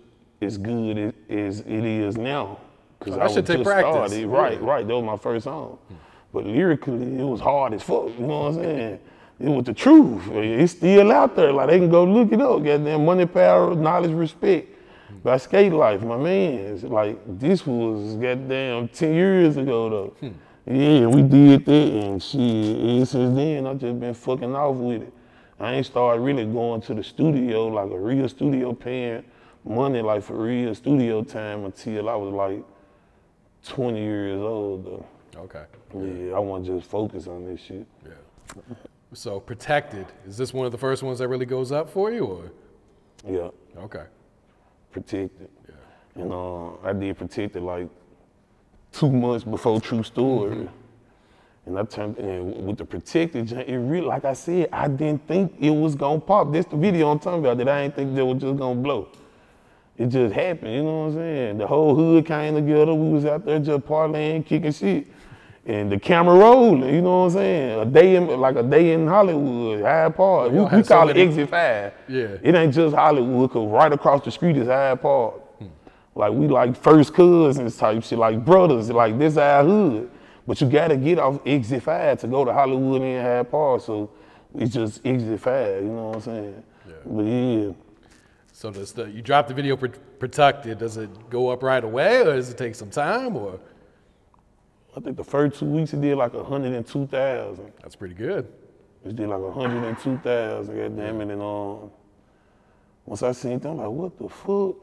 as 0.42 0.58
good 0.58 0.98
as, 0.98 1.14
as 1.30 1.60
it 1.60 1.86
is 1.86 2.18
now. 2.18 2.58
Cause 3.00 3.14
So 3.14 3.20
that 3.20 3.32
should 3.32 3.46
take 3.46 3.64
practice. 3.64 3.94
started. 3.94 4.26
Right, 4.28 4.60
right. 4.62 4.86
That 4.86 4.96
was 4.96 5.06
my 5.06 5.18
first 5.18 5.44
song. 5.44 5.78
But 6.34 6.46
lyrically, 6.46 7.20
it 7.20 7.24
was 7.24 7.40
hard 7.40 7.74
as 7.76 7.84
fuck. 7.84 8.08
You 8.18 8.26
know 8.26 8.40
what 8.40 8.48
I'm 8.48 8.54
saying? 8.56 9.00
It 9.40 9.50
was 9.50 9.66
the 9.66 9.74
truth. 9.74 10.24
It's 10.32 10.74
still 10.74 11.12
out 11.12 11.36
there. 11.36 11.52
Like 11.52 11.70
they 11.70 11.80
can 11.80 11.90
go 11.90 12.04
look 12.04 12.32
it 12.32 12.42
up. 12.42 12.64
Goddamn 12.64 13.06
money, 13.06 13.26
power, 13.26 13.76
knowledge, 13.76 14.12
respect. 14.12 14.68
By 15.24 15.38
skate 15.38 15.72
life, 15.72 16.02
my 16.02 16.18
man. 16.18 16.54
It's 16.54 16.84
like 16.84 17.20
this 17.40 17.66
was 17.66 18.16
goddamn 18.16 18.88
ten 18.90 19.14
years 19.14 19.58
ago 19.58 19.90
though. 19.90 20.08
Hmm. 20.20 20.34
Yeah, 20.66 21.08
we 21.08 21.24
did 21.24 21.66
that 21.66 21.72
and 21.72 22.22
shit. 22.22 22.40
And 22.40 23.08
since 23.08 23.36
then, 23.36 23.68
I 23.68 23.74
just 23.74 24.00
been 24.00 24.14
fucking 24.14 24.56
off 24.56 24.76
with 24.76 25.04
it. 25.04 25.14
I 25.60 25.74
ain't 25.74 25.86
started 25.86 26.22
really 26.22 26.46
going 26.46 26.82
to 26.82 26.94
the 26.94 27.04
studio 27.04 27.68
like 27.68 27.92
a 27.92 28.00
real 28.00 28.28
studio 28.30 28.74
paying 28.74 29.24
money 29.64 30.02
like 30.02 30.24
for 30.24 30.36
real 30.36 30.74
studio 30.74 31.24
time 31.24 31.66
until 31.66 32.10
I 32.10 32.16
was 32.16 32.34
like 32.34 32.64
20 33.68 34.00
years 34.00 34.42
old 34.42 34.86
though. 34.86 35.06
Okay. 35.42 35.64
Yeah, 35.94 36.36
I 36.36 36.40
want 36.40 36.66
to 36.66 36.78
just 36.78 36.90
focus 36.90 37.28
on 37.28 37.46
this 37.46 37.62
shit. 37.62 37.86
Yeah. 38.06 38.12
So 39.14 39.40
protected. 39.40 40.08
Is 40.28 40.38
this 40.38 40.54
one 40.54 40.66
of 40.66 40.72
the 40.72 40.78
first 40.78 41.04
ones 41.04 41.20
that 41.20 41.28
really 41.28 41.46
goes 41.46 41.72
up 41.72 41.90
for 41.90 42.12
you, 42.12 42.26
or 42.26 42.52
Yeah, 43.28 43.50
okay? 43.78 44.06
Protected. 44.92 45.50
And 46.16 46.32
uh, 46.32 46.76
I 46.84 46.94
did 46.94 47.18
protected 47.18 47.64
like 47.64 47.88
two 48.92 49.12
months 49.12 49.44
before 49.44 49.80
True 49.80 50.04
Story. 50.04 50.68
And 51.66 51.78
I 51.78 51.84
turned 51.84 52.18
and 52.18 52.66
with 52.66 52.78
the 52.78 52.86
protected, 52.86 53.52
it 53.52 53.78
really, 53.78 54.08
like 54.08 54.26
I 54.26 54.34
said, 54.34 54.70
I 54.74 54.88
didn't 54.88 55.28
think 55.28 55.54
it 55.60 55.70
was 55.70 55.96
gonna 55.96 56.20
pop. 56.20 56.52
This 56.52 56.66
the 56.66 56.76
video 56.76 57.10
I'm 57.10 57.20
talking 57.20 57.40
about 57.40 57.58
that 57.58 57.70
I 57.70 57.84
didn't 57.84 57.96
think 57.96 58.16
that 58.16 58.26
was 58.26 58.42
just 58.42 58.58
gonna 58.58 58.80
blow. 58.80 59.10
It 59.98 60.08
just 60.08 60.34
happened, 60.34 60.74
you 60.74 60.84
know 60.84 61.00
what 61.02 61.06
I'm 61.08 61.14
saying? 61.14 61.58
The 61.60 61.68
whole 61.68 61.94
hood 61.94 62.26
came 62.26 62.56
together. 62.56 62.94
We 62.94 63.10
was 63.10 63.26
out 63.26 63.46
there 63.46 63.60
just 63.60 63.86
parlaying, 63.86 64.46
kicking 64.46 64.72
shit. 64.72 65.08
And 65.66 65.92
the 65.92 66.00
camera 66.00 66.36
rolling, 66.36 66.92
you 66.92 67.02
know 67.02 67.20
what 67.20 67.26
I'm 67.26 67.32
saying? 67.34 67.80
A 67.80 67.86
day 67.86 68.16
in, 68.16 68.28
like 68.40 68.56
a 68.56 68.64
day 68.64 68.94
in 68.94 69.06
Hollywood, 69.06 69.82
Hyde 69.82 70.16
Park. 70.16 70.52
We, 70.52 70.60
we 70.60 70.66
had 70.66 70.86
so 70.86 70.96
call 70.96 71.10
it 71.10 71.18
Exit 71.18 71.50
5. 71.50 71.94
Yeah. 72.08 72.38
It 72.42 72.56
ain't 72.56 72.74
just 72.74 72.96
Hollywood, 72.96 73.52
cause 73.52 73.70
right 73.70 73.94
across 73.94 74.26
the 74.26 74.32
street 74.32 74.58
is 74.58 74.68
Hyde 74.68 75.00
Park. 75.00 75.36
Like 76.16 76.34
we 76.34 76.48
like 76.48 76.76
first 76.76 77.14
cousins 77.14 77.78
type 77.78 78.04
shit, 78.04 78.20
like 78.20 78.44
brothers, 78.44 78.90
like 78.90 79.18
this 79.18 79.38
our 79.38 79.64
hood. 79.64 80.10
But 80.46 80.60
you 80.60 80.68
gotta 80.68 80.98
get 80.98 81.20
off 81.20 81.40
exit 81.46 81.84
five 81.84 82.20
to 82.22 82.28
go 82.28 82.44
to 82.44 82.52
Hollywood 82.52 83.02
and 83.02 83.26
Hyde 83.26 83.52
Park. 83.52 83.82
So 83.82 84.10
it's 84.56 84.74
just 84.74 85.06
exit 85.06 85.40
five, 85.40 85.84
you 85.84 85.90
know 85.90 86.08
what 86.08 86.16
I'm 86.16 86.22
saying? 86.22 86.64
Yeah. 86.88 86.94
But 87.06 87.22
yeah. 87.22 87.72
So 88.52 88.72
does 88.72 88.92
the 88.92 89.06
you 89.06 89.22
drop 89.22 89.48
the 89.48 89.54
video 89.54 89.78
protected? 89.78 90.80
Does 90.80 90.98
it 90.98 91.30
go 91.30 91.50
up 91.50 91.64
right 91.64 91.84
away, 91.84 92.22
or 92.22 92.36
does 92.36 92.50
it 92.50 92.58
take 92.58 92.76
some 92.76 92.90
time? 92.90 93.38
Or 93.38 93.60
I 94.96 95.00
think 95.00 95.18
the 95.18 95.24
first 95.24 95.60
two 95.60 95.66
weeks 95.66 95.94
it 95.94 96.02
did 96.02 96.18
like 96.18 96.34
hundred 96.34 96.74
and 96.74 96.86
two 96.86 97.08
thousand. 97.08 97.72
that's 97.82 97.96
pretty 97.96 98.16
good. 98.16 98.52
It 99.06 99.16
did 99.16 99.30
like 99.30 99.42
a 99.42 99.52
hundred 99.52 99.84
and 99.84 99.98
two 99.98 100.18
thousand, 100.18 100.76
goddamn 100.76 101.22
it. 101.22 101.30
And 101.30 101.42
um 101.42 101.92
once 103.06 103.24
I 103.24 103.32
seen 103.32 103.60
them, 103.60 103.72
I'm 103.72 103.78
like, 103.78 103.90
what 103.90 104.18
the 104.18 104.30
fuck? 104.30 104.76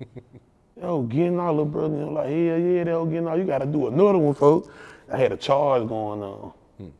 Yo, 0.80 1.02
getting 1.02 1.38
all 1.38 1.56
the 1.56 1.64
brother, 1.64 1.94
you 1.94 2.00
know, 2.02 2.10
like, 2.10 2.26
hell 2.26 2.34
yeah, 2.34 2.84
they 2.84 2.92
were 2.92 3.06
getting 3.06 3.26
all. 3.26 3.38
You 3.38 3.44
gotta 3.44 3.66
do 3.66 3.86
another 3.86 4.18
one, 4.18 4.34
folks. 4.34 4.68
I 5.10 5.16
had 5.16 5.32
a 5.32 5.36
charge 5.36 5.86
going 5.88 6.22
on 6.22 6.52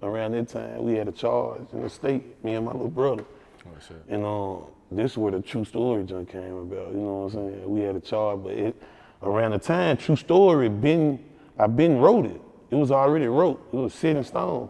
around 0.03 0.33
that 0.33 0.49
time. 0.49 0.83
We 0.83 0.95
had 0.95 1.09
a 1.09 1.13
charge 1.13 1.63
in 1.73 1.83
the 1.83 1.91
state, 1.91 2.43
me 2.45 2.55
and 2.55 2.65
my 2.65 2.73
little 2.73 2.89
brother. 2.89 3.25
Oh 3.67 3.79
shit. 3.87 4.03
And 4.09 4.25
um, 4.25 4.65
this 4.91 5.13
is 5.13 5.19
where 5.19 5.33
the 5.33 5.41
true 5.41 5.65
story 5.65 6.05
junk 6.05 6.31
came 6.31 6.55
about. 6.57 6.93
You 6.93 7.01
know 7.01 7.19
what 7.25 7.35
I'm 7.35 7.53
saying? 7.53 7.69
We 7.69 7.81
had 7.81 7.97
a 7.97 8.01
charge, 8.01 8.43
but 8.43 8.53
it 8.53 8.81
around 9.23 9.53
the 9.53 9.59
time 9.59 9.97
true 9.97 10.17
story 10.17 10.69
been 10.69 11.19
I 11.59 11.67
been 11.67 11.99
wrote 11.99 12.27
it. 12.27 12.41
It 12.71 12.75
was 12.75 12.91
already 12.91 13.27
wrote. 13.27 13.67
It 13.73 13.77
was 13.77 13.95
set 13.95 14.17
in 14.17 14.25
stone. 14.25 14.69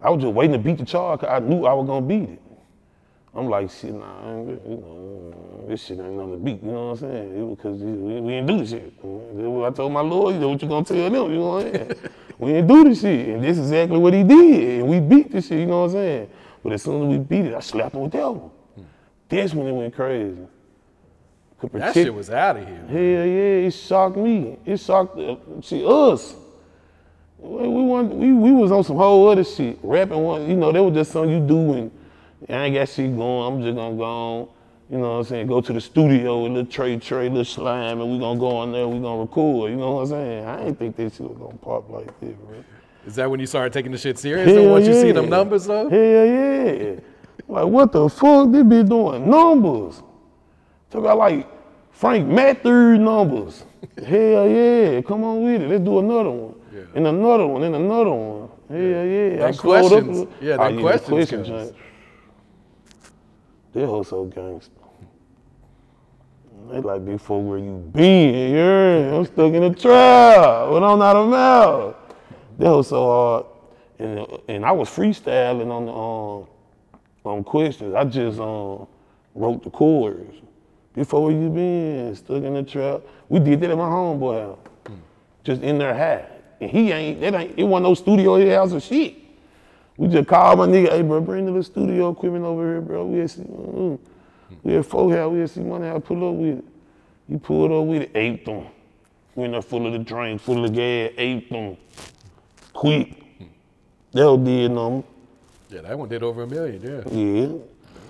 I 0.00 0.10
was 0.10 0.22
just 0.22 0.34
waiting 0.34 0.52
to 0.52 0.58
beat 0.58 0.78
the 0.78 0.84
charge 0.84 1.22
I 1.22 1.38
knew 1.38 1.64
I 1.64 1.72
was 1.72 1.86
gonna 1.86 2.04
beat 2.04 2.30
it. 2.30 2.42
I'm 3.34 3.48
like, 3.48 3.70
shit, 3.70 3.94
nah, 3.94 4.06
I 4.24 4.34
ain't, 4.34 4.48
you 4.66 4.76
know, 4.76 5.64
this 5.68 5.84
shit 5.84 6.00
ain't 6.00 6.14
nothing 6.14 6.32
to 6.32 6.36
beat. 6.38 6.62
You 6.62 6.72
know 6.72 6.86
what 6.88 6.90
I'm 6.90 6.96
saying? 6.96 7.38
It 7.38 7.42
was 7.42 7.56
because 7.56 7.80
we, 7.80 8.20
we 8.20 8.30
didn't 8.32 8.46
do 8.46 8.58
this 8.58 8.70
shit. 8.70 8.92
I 8.98 9.70
told 9.70 9.92
my 9.92 10.00
lawyer, 10.00 10.34
you 10.34 10.40
know 10.40 10.48
what 10.48 10.62
you 10.62 10.68
gonna 10.68 10.84
tell 10.84 11.10
them? 11.10 11.30
You 11.30 11.38
know 11.38 11.48
what 11.48 11.66
I'm 11.66 11.72
saying? 11.72 11.94
we 12.38 12.52
didn't 12.52 12.66
do 12.66 12.84
this 12.84 13.00
shit, 13.02 13.28
and 13.28 13.44
this 13.44 13.58
is 13.58 13.70
exactly 13.70 13.98
what 13.98 14.14
he 14.14 14.24
did, 14.24 14.80
and 14.80 14.88
we 14.88 14.98
beat 14.98 15.30
this 15.30 15.46
shit. 15.46 15.60
You 15.60 15.66
know 15.66 15.82
what 15.82 15.90
I'm 15.90 15.92
saying? 15.92 16.30
But 16.64 16.72
as 16.72 16.82
soon 16.82 17.02
as 17.04 17.18
we 17.18 17.18
beat 17.18 17.44
it, 17.44 17.54
I 17.54 17.60
slapped 17.60 17.94
him 17.94 18.00
with 18.00 18.12
that 18.12 18.34
one. 18.34 18.50
Hmm. 18.74 18.82
That's 19.28 19.54
when 19.54 19.66
it 19.68 19.72
went 19.72 19.94
crazy. 19.94 20.46
Could 21.58 21.72
That 21.72 21.78
protect- 21.78 21.94
shit 21.94 22.14
was 22.14 22.30
out 22.30 22.56
of 22.56 22.66
here. 22.66 22.84
Hell 22.88 23.00
yeah, 23.26 23.66
it 23.66 23.70
shocked 23.72 24.16
me. 24.16 24.56
It 24.64 24.78
shocked 24.78 25.18
uh, 25.18 25.36
see 25.60 25.84
us. 25.84 26.34
We, 27.38 27.68
we, 27.68 27.82
want, 27.82 28.14
we, 28.14 28.32
we 28.32 28.52
was 28.52 28.72
on 28.72 28.82
some 28.84 28.96
whole 28.96 29.28
other 29.28 29.44
shit. 29.44 29.78
Rapping 29.82 30.18
one, 30.18 30.48
you 30.48 30.56
know, 30.56 30.72
that 30.72 30.82
was 30.82 30.94
just 30.94 31.12
something 31.12 31.30
you 31.30 31.46
do 31.46 31.56
when 31.56 31.90
I 32.48 32.64
ain't 32.64 32.74
got 32.74 32.88
shit 32.88 33.16
going. 33.16 33.54
I'm 33.54 33.62
just 33.62 33.76
gonna 33.76 33.96
go 33.96 34.02
on, 34.04 34.48
you 34.90 34.98
know 34.98 35.10
what 35.12 35.18
I'm 35.18 35.24
saying, 35.24 35.46
go 35.46 35.60
to 35.60 35.72
the 35.72 35.80
studio 35.80 36.42
with 36.42 36.52
little 36.52 36.70
tray, 36.70 36.96
tray, 36.96 37.28
little 37.28 37.44
slime, 37.44 38.00
and 38.00 38.10
we 38.10 38.18
gonna 38.18 38.38
go 38.38 38.56
on 38.56 38.72
there, 38.72 38.86
we 38.88 38.98
gonna 39.00 39.20
record, 39.20 39.70
you 39.70 39.76
know 39.76 39.92
what 39.92 40.00
I'm 40.02 40.06
saying? 40.08 40.44
I 40.46 40.66
ain't 40.66 40.78
think 40.78 40.96
this 40.96 41.16
shit 41.16 41.28
was 41.28 41.38
gonna 41.38 41.56
pop 41.58 41.88
like 41.90 42.18
this, 42.20 42.34
bro. 42.34 42.64
Is 43.06 43.14
that 43.16 43.30
when 43.30 43.40
you 43.40 43.46
started 43.46 43.72
taking 43.72 43.92
the 43.92 43.98
shit 43.98 44.18
serious? 44.18 44.46
though, 44.52 44.70
once 44.70 44.86
you 44.86 44.94
see 44.94 45.12
them 45.12 45.28
numbers 45.28 45.66
though? 45.66 45.88
Hell 45.88 46.00
yeah. 46.00 47.00
like, 47.46 47.66
what 47.66 47.92
the 47.92 48.08
fuck? 48.08 48.50
This 48.50 48.64
be 48.64 48.82
doing 48.82 49.28
numbers. 49.30 50.02
Talk 50.90 51.00
about 51.00 51.18
like 51.18 51.46
Frank 51.90 52.26
Matthews 52.28 52.98
numbers. 52.98 53.64
Hell 54.06 54.48
yeah. 54.48 55.00
Come 55.02 55.24
on 55.24 55.42
with 55.44 55.62
it. 55.62 55.68
Let's 55.68 55.84
do 55.84 55.98
another 55.98 56.30
one. 56.30 56.54
Yeah. 56.72 56.80
And 56.94 57.06
another 57.06 57.46
one, 57.46 57.62
and 57.64 57.74
another 57.74 58.10
one. 58.10 58.48
Hell 58.68 58.78
yeah. 58.80 59.50
Slowed 59.52 59.52
up 59.52 59.56
questions. 59.60 60.18
little- 60.18 60.32
Yeah, 60.40 60.68
the 60.70 60.80
questions 60.80 61.08
question 61.10 61.44
counts. 61.44 61.48
joint. 61.48 61.74
That 63.72 63.86
hoe 63.86 64.02
so 64.02 64.24
gangster. 64.24 64.72
They 66.70 66.80
like 66.80 67.04
before 67.04 67.42
where 67.42 67.58
you 67.58 67.76
been, 67.94 68.54
yeah. 68.54 69.16
I'm 69.16 69.24
stuck 69.24 69.52
in 69.54 69.62
a 69.62 69.74
trap, 69.74 70.68
but 70.68 70.82
I'm 70.82 70.98
not 70.98 71.16
a 71.16 71.24
mouse. 71.24 71.94
That 72.58 72.70
was 72.70 72.88
so 72.88 73.06
hard. 73.06 73.46
And, 73.98 74.26
and 74.48 74.64
I 74.66 74.72
was 74.72 74.88
freestyling 74.90 75.70
on 75.70 75.86
the 75.86 75.92
um, 75.92 76.46
on 77.24 77.42
questions. 77.44 77.94
I 77.94 78.04
just 78.04 78.38
um, 78.38 78.86
wrote 79.34 79.62
the 79.64 79.70
chords. 79.70 80.34
Before 80.98 81.26
where 81.26 81.32
you 81.32 81.48
been, 81.48 82.16
stuck 82.16 82.42
in 82.42 82.54
the 82.54 82.62
trap. 82.64 83.02
We 83.28 83.38
did 83.38 83.60
that 83.60 83.70
at 83.70 83.76
my 83.78 83.84
homeboy 83.84 84.40
house. 84.40 84.58
Just 85.44 85.62
in 85.62 85.78
their 85.78 85.94
hat. 85.94 86.56
And 86.60 86.68
he 86.68 86.90
ain't, 86.90 87.20
that 87.20 87.34
ain't, 87.34 87.56
it 87.56 87.62
wasn't 87.62 87.84
no 87.84 87.94
studio 87.94 88.34
in 88.34 88.50
house 88.50 88.72
or 88.72 88.80
shit. 88.80 89.14
We 89.96 90.08
just 90.08 90.26
called 90.26 90.58
my 90.58 90.66
nigga, 90.66 90.90
hey 90.90 91.02
bro, 91.02 91.20
bring 91.20 91.44
the 91.44 91.52
little 91.52 91.62
studio 91.62 92.10
equipment 92.10 92.44
over 92.44 92.68
here, 92.68 92.80
bro. 92.80 93.06
We 93.06 93.20
had 93.20 93.30
see, 93.30 93.42
mm, 93.42 93.96
we 94.64 94.72
had 94.72 94.86
folk 94.86 95.12
house, 95.12 95.32
we 95.32 95.38
had 95.38 95.50
see 95.50 95.60
money 95.60 95.86
how 95.86 96.00
pull 96.00 96.30
up 96.30 96.34
with 96.34 96.58
it. 96.58 96.64
You 97.28 97.38
pulled 97.38 97.70
up 97.70 97.84
with 97.84 98.02
it, 98.02 98.10
ate 98.16 98.44
them. 98.44 98.66
We 99.36 99.44
in 99.44 99.52
there 99.52 99.62
full 99.62 99.86
of 99.86 99.92
the 99.92 100.00
drink, 100.00 100.40
full 100.40 100.64
of 100.64 100.72
the 100.72 100.76
gas, 100.76 101.12
ate 101.16 101.48
them. 101.48 101.76
Quick. 102.72 103.22
That 104.12 104.32
was 104.32 104.44
did 104.44 104.72
number. 104.72 105.06
Yeah, 105.68 105.82
that 105.82 105.96
one 105.96 106.08
did 106.08 106.24
over 106.24 106.42
a 106.42 106.46
million. 106.48 106.82
Yeah. 106.82 107.12
Yeah. 107.12 107.58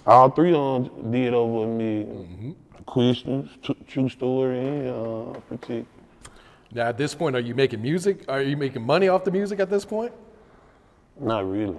All 0.07 0.31
three 0.31 0.55
of 0.55 0.85
them 0.85 1.13
did 1.13 1.35
over 1.35 1.65
a 1.65 1.67
million. 1.67 2.57
Questions, 2.89 3.51
tr- 3.63 3.73
true 3.87 4.09
story, 4.09 4.89
uh, 4.89 5.39
protect. 5.41 5.87
Now 6.73 6.89
at 6.89 6.97
this 6.97 7.15
point, 7.15 7.37
are 7.37 7.41
you 7.41 7.55
making 7.55 7.83
music? 7.83 8.25
Are 8.29 8.41
you 8.41 8.57
making 8.57 8.83
money 8.83 9.09
off 9.09 9.25
the 9.25 9.31
music 9.31 9.61
at 9.61 9.69
this 9.69 9.85
point? 9.85 10.11
Not 11.21 11.47
really. 11.47 11.79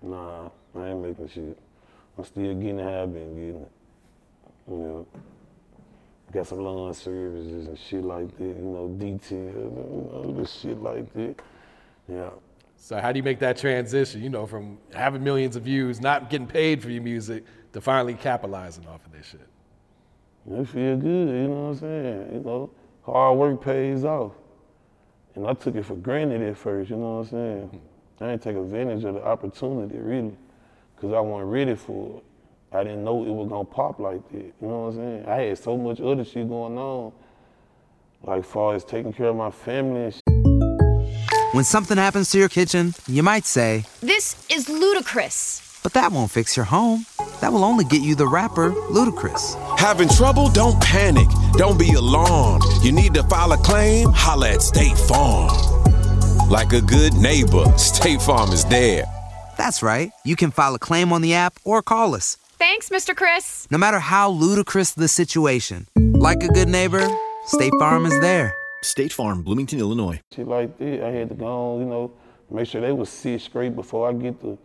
Nah, 0.00 0.48
I 0.76 0.88
ain't 0.90 1.02
making 1.02 1.28
shit. 1.28 1.58
I'm 2.16 2.24
still 2.24 2.54
getting 2.54 2.78
how 2.78 3.02
I've 3.02 3.12
been 3.12 3.34
getting 3.34 3.62
it. 3.62 3.70
You 4.68 4.76
know, 4.76 5.06
got 6.32 6.46
some 6.46 6.60
lawn 6.60 6.94
services 6.94 7.66
and 7.66 7.76
shit 7.76 8.04
like 8.04 8.30
that. 8.38 8.44
You 8.44 8.54
know, 8.54 8.88
detail, 8.96 9.38
you 9.38 10.08
know, 10.12 10.34
this 10.38 10.52
shit 10.52 10.80
like 10.80 11.12
that. 11.14 11.34
Yeah. 12.08 12.30
So 12.76 13.00
how 13.00 13.10
do 13.10 13.16
you 13.18 13.24
make 13.24 13.40
that 13.40 13.56
transition? 13.56 14.22
You 14.22 14.30
know, 14.30 14.46
from 14.46 14.78
having 14.94 15.24
millions 15.24 15.56
of 15.56 15.64
views, 15.64 16.00
not 16.00 16.30
getting 16.30 16.46
paid 16.46 16.80
for 16.80 16.90
your 16.90 17.02
music, 17.02 17.42
to 17.72 17.80
finally 17.80 18.14
capitalizing 18.14 18.86
off 18.86 19.04
of 19.04 19.10
this 19.10 19.26
shit. 19.26 19.48
It 20.52 20.66
feel 20.68 20.96
good, 20.96 21.28
you 21.28 21.48
know 21.48 21.62
what 21.62 21.68
I'm 21.70 21.76
saying? 21.78 22.28
You 22.32 22.40
know, 22.40 22.70
hard 23.02 23.38
work 23.38 23.60
pays 23.62 24.04
off. 24.04 24.32
And 25.36 25.46
I 25.46 25.54
took 25.54 25.76
it 25.76 25.84
for 25.84 25.94
granted 25.94 26.42
at 26.42 26.56
first, 26.56 26.90
you 26.90 26.96
know 26.96 27.18
what 27.18 27.26
I'm 27.26 27.30
saying? 27.30 27.80
I 28.20 28.26
didn't 28.30 28.42
take 28.42 28.56
advantage 28.56 29.04
of 29.04 29.14
the 29.14 29.24
opportunity, 29.24 29.96
really, 29.98 30.36
because 30.94 31.12
I 31.12 31.20
wasn't 31.20 31.50
ready 31.50 31.74
for 31.76 32.18
it. 32.18 32.24
I 32.76 32.82
didn't 32.84 33.04
know 33.04 33.24
it 33.24 33.30
was 33.30 33.48
gonna 33.48 33.64
pop 33.64 33.98
like 34.00 34.28
that, 34.32 34.36
you 34.38 34.52
know 34.60 34.86
what 34.86 34.94
I'm 34.94 34.96
saying? 34.96 35.26
I 35.26 35.36
had 35.42 35.58
so 35.58 35.76
much 35.76 36.00
other 36.00 36.24
shit 36.24 36.48
going 36.48 36.76
on, 36.76 37.12
like 38.22 38.44
far 38.44 38.74
as 38.74 38.84
taking 38.84 39.12
care 39.12 39.26
of 39.28 39.36
my 39.36 39.50
family 39.50 40.04
and 40.04 40.14
shit. 40.14 40.22
When 41.54 41.64
something 41.64 41.96
happens 41.96 42.30
to 42.32 42.38
your 42.38 42.48
kitchen, 42.48 42.94
you 43.06 43.22
might 43.22 43.44
say, 43.44 43.84
This 44.00 44.46
is 44.50 44.68
ludicrous. 44.68 45.80
but 45.82 45.94
that 45.94 46.12
won't 46.12 46.30
fix 46.30 46.56
your 46.56 46.66
home. 46.66 47.06
That 47.40 47.52
will 47.52 47.64
only 47.64 47.84
get 47.84 48.02
you 48.02 48.14
the 48.14 48.26
rapper, 48.28 48.70
Ludacris. 48.70 49.56
Having 49.80 50.10
trouble? 50.10 50.50
Don't 50.50 50.78
panic. 50.82 51.26
Don't 51.54 51.78
be 51.78 51.94
alarmed. 51.94 52.62
You 52.82 52.92
need 52.92 53.14
to 53.14 53.22
file 53.22 53.52
a 53.52 53.56
claim? 53.56 54.10
Holla 54.12 54.50
at 54.50 54.60
State 54.60 54.98
Farm. 54.98 55.48
Like 56.50 56.74
a 56.74 56.82
good 56.82 57.14
neighbor, 57.14 57.64
State 57.78 58.20
Farm 58.20 58.50
is 58.52 58.66
there. 58.66 59.04
That's 59.56 59.82
right. 59.82 60.10
You 60.22 60.36
can 60.36 60.50
file 60.50 60.74
a 60.74 60.78
claim 60.78 61.14
on 61.14 61.22
the 61.22 61.32
app 61.32 61.54
or 61.64 61.80
call 61.80 62.14
us. 62.14 62.36
Thanks, 62.58 62.90
Mr. 62.90 63.16
Chris. 63.16 63.66
No 63.70 63.78
matter 63.78 64.00
how 64.00 64.28
ludicrous 64.30 64.92
the 64.92 65.08
situation, 65.08 65.86
like 65.96 66.42
a 66.42 66.48
good 66.48 66.68
neighbor, 66.68 67.08
State 67.46 67.72
Farm 67.78 68.04
is 68.04 68.20
there. 68.20 68.54
State 68.82 69.14
Farm, 69.14 69.40
Bloomington, 69.42 69.78
Illinois. 69.78 70.20
shit 70.34 70.46
like 70.46 70.76
that. 70.78 71.02
I 71.02 71.10
had 71.10 71.30
to 71.30 71.34
go 71.34 71.46
on, 71.46 71.80
you 71.80 71.86
know, 71.86 72.12
make 72.50 72.66
sure 72.68 72.82
they 72.82 72.92
was 72.92 73.08
sit 73.08 73.40
straight 73.40 73.74
before 73.74 74.10
I 74.10 74.12
get 74.12 74.38
to, 74.42 74.58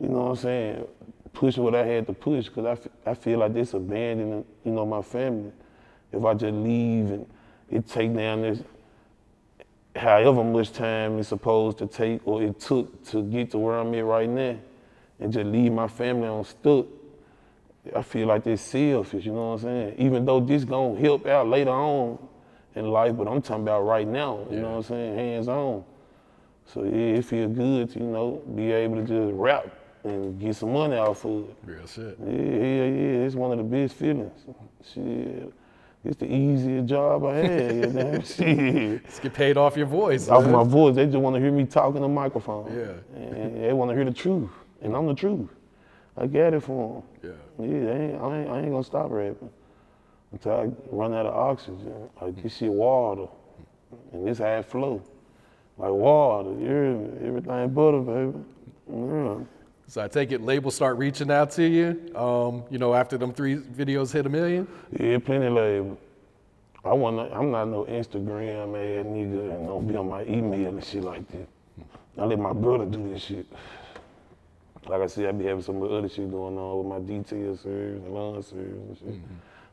you 0.00 0.08
know 0.08 0.20
what 0.22 0.30
I'm 0.30 0.36
saying, 0.36 0.86
push 1.36 1.58
what 1.58 1.74
I 1.74 1.84
had 1.84 2.06
to 2.06 2.14
push, 2.14 2.46
because 2.46 2.64
I, 2.64 2.72
f- 2.72 2.88
I 3.04 3.14
feel 3.14 3.40
like 3.40 3.52
this 3.52 3.74
abandoning, 3.74 4.42
you 4.64 4.72
know, 4.72 4.86
my 4.86 5.02
family. 5.02 5.52
If 6.10 6.24
I 6.24 6.32
just 6.32 6.54
leave 6.54 7.10
and 7.10 7.26
it 7.70 7.86
take 7.86 8.16
down 8.16 8.40
this, 8.40 8.62
however 9.94 10.42
much 10.42 10.72
time 10.72 11.18
it's 11.18 11.28
supposed 11.28 11.76
to 11.78 11.86
take 11.86 12.26
or 12.26 12.42
it 12.42 12.58
took 12.58 13.04
to 13.08 13.22
get 13.22 13.50
to 13.50 13.58
where 13.58 13.78
I'm 13.78 13.94
at 13.94 14.04
right 14.04 14.28
now, 14.28 14.56
and 15.20 15.30
just 15.32 15.46
leave 15.46 15.72
my 15.72 15.88
family 15.88 16.26
on 16.26 16.42
stuck, 16.44 16.86
I 17.94 18.02
feel 18.02 18.28
like 18.28 18.42
they're 18.42 18.56
selfish, 18.56 19.26
you 19.26 19.32
know 19.32 19.50
what 19.50 19.60
I'm 19.60 19.60
saying? 19.60 19.94
Even 19.98 20.24
though 20.24 20.40
this 20.40 20.64
gonna 20.64 20.98
help 20.98 21.26
out 21.26 21.48
later 21.48 21.70
on 21.70 22.18
in 22.74 22.90
life, 22.90 23.14
but 23.14 23.28
I'm 23.28 23.42
talking 23.42 23.62
about 23.62 23.82
right 23.82 24.08
now, 24.08 24.40
you 24.50 24.60
know 24.60 24.70
what 24.70 24.76
I'm 24.76 24.82
saying? 24.84 25.14
Hands 25.16 25.48
on. 25.48 25.84
So 26.72 26.82
yeah, 26.84 27.18
it 27.18 27.24
feel 27.26 27.48
good 27.48 27.90
to, 27.92 27.98
you 27.98 28.06
know, 28.06 28.42
be 28.54 28.72
able 28.72 28.96
to 28.96 29.02
just 29.02 29.34
rap 29.34 29.66
and 30.06 30.40
get 30.40 30.56
some 30.56 30.72
money 30.72 30.96
off 30.96 31.24
of 31.24 31.48
it. 31.48 31.56
Real 31.64 31.86
shit. 31.86 32.16
Yeah, 32.20 32.32
yeah, 32.32 32.84
yeah. 32.84 33.26
It's 33.26 33.34
one 33.34 33.52
of 33.52 33.58
the 33.58 33.64
best 33.64 33.94
feelings. 33.94 34.44
Shit. 34.92 35.52
It's 36.04 36.16
the 36.18 36.32
easiest 36.32 36.88
job 36.88 37.24
I 37.24 37.34
had, 37.34 37.74
you 37.74 37.86
know? 37.88 38.20
Shit. 38.24 39.02
Let's 39.02 39.18
get 39.18 39.34
paid 39.34 39.56
off 39.56 39.76
your 39.76 39.86
voice. 39.86 40.28
Off 40.28 40.44
man. 40.44 40.52
my 40.52 40.62
voice, 40.62 40.94
they 40.94 41.06
just 41.06 41.16
want 41.16 41.34
to 41.34 41.40
hear 41.40 41.50
me 41.50 41.64
talk 41.64 41.96
in 41.96 42.02
the 42.02 42.08
microphone. 42.08 42.72
Yeah. 42.72 43.20
And 43.20 43.64
they 43.64 43.72
want 43.72 43.90
to 43.90 43.94
hear 43.96 44.04
the 44.04 44.12
truth, 44.12 44.50
and 44.82 44.94
I'm 44.94 45.06
the 45.06 45.14
truth. 45.14 45.48
I 46.16 46.26
got 46.28 46.54
it 46.54 46.62
for 46.62 47.02
them. 47.22 47.30
Yeah. 47.58 47.66
Yeah, 47.66 47.84
they 47.84 48.04
ain't, 48.04 48.22
I, 48.22 48.38
ain't, 48.38 48.50
I 48.50 48.58
ain't 48.60 48.70
gonna 48.70 48.84
stop 48.84 49.10
rapping 49.10 49.50
until 50.30 50.52
I 50.52 50.70
run 50.90 51.12
out 51.12 51.26
of 51.26 51.34
oxygen. 51.34 52.08
Like 52.20 52.40
this 52.40 52.56
shit 52.56 52.70
water, 52.70 53.26
and 54.12 54.28
this 54.28 54.38
how 54.38 54.46
it 54.46 54.64
flow, 54.64 55.02
like 55.76 55.90
water. 55.90 56.50
You 56.50 56.58
hear 56.58 56.92
me? 56.92 57.26
Everything 57.26 57.68
butter, 57.70 58.00
baby. 58.00 58.38
Yeah. 58.92 59.38
So 59.88 60.02
I 60.02 60.08
take 60.08 60.32
it 60.32 60.40
labels 60.40 60.74
start 60.74 60.98
reaching 60.98 61.30
out 61.30 61.52
to 61.52 61.66
you. 61.66 62.12
Um, 62.16 62.64
you 62.70 62.78
know, 62.78 62.92
after 62.94 63.16
them 63.16 63.32
three 63.32 63.56
videos 63.56 64.12
hit 64.12 64.26
a 64.26 64.28
million. 64.28 64.66
Yeah, 64.98 65.18
plenty 65.18 65.48
label. 65.48 65.98
I 66.84 66.92
want. 66.92 67.16
To 67.16 67.36
I'm 67.36 67.50
not 67.50 67.66
no 67.66 67.84
Instagram 67.84 68.74
ass 68.74 69.06
nigga 69.06 69.54
and 69.54 69.66
don't 69.66 69.86
be 69.86 69.96
on 69.96 70.08
my 70.08 70.24
email 70.24 70.68
and 70.68 70.84
shit 70.84 71.04
like 71.04 71.26
that. 71.28 71.48
I 72.18 72.24
let 72.24 72.38
my 72.38 72.52
brother 72.52 72.84
do 72.84 73.12
this 73.12 73.22
shit. 73.22 73.46
Like 74.88 75.02
I 75.02 75.06
said, 75.06 75.26
I 75.26 75.32
be 75.32 75.44
having 75.44 75.62
some 75.62 75.82
other 75.82 76.08
shit 76.08 76.30
going 76.30 76.56
on 76.56 76.78
with 76.78 76.86
my 76.86 76.98
detail 77.00 77.56
service 77.56 78.02
and 78.04 78.14
lawn 78.14 78.42
service 78.42 79.00
and 79.02 79.14
shit. 79.14 79.20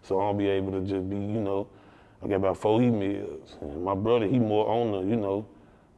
So 0.04 0.20
I 0.20 0.26
don't 0.26 0.38
be 0.38 0.48
able 0.48 0.72
to 0.72 0.82
just 0.82 1.10
be, 1.10 1.16
you 1.16 1.40
know, 1.40 1.68
I 2.24 2.28
got 2.28 2.36
about 2.36 2.58
four 2.58 2.80
emails. 2.80 3.62
And 3.62 3.84
my 3.84 3.96
brother, 3.96 4.28
he 4.28 4.40
more 4.40 4.68
on 4.68 4.92
the, 4.92 5.10
you 5.10 5.16
know, 5.16 5.46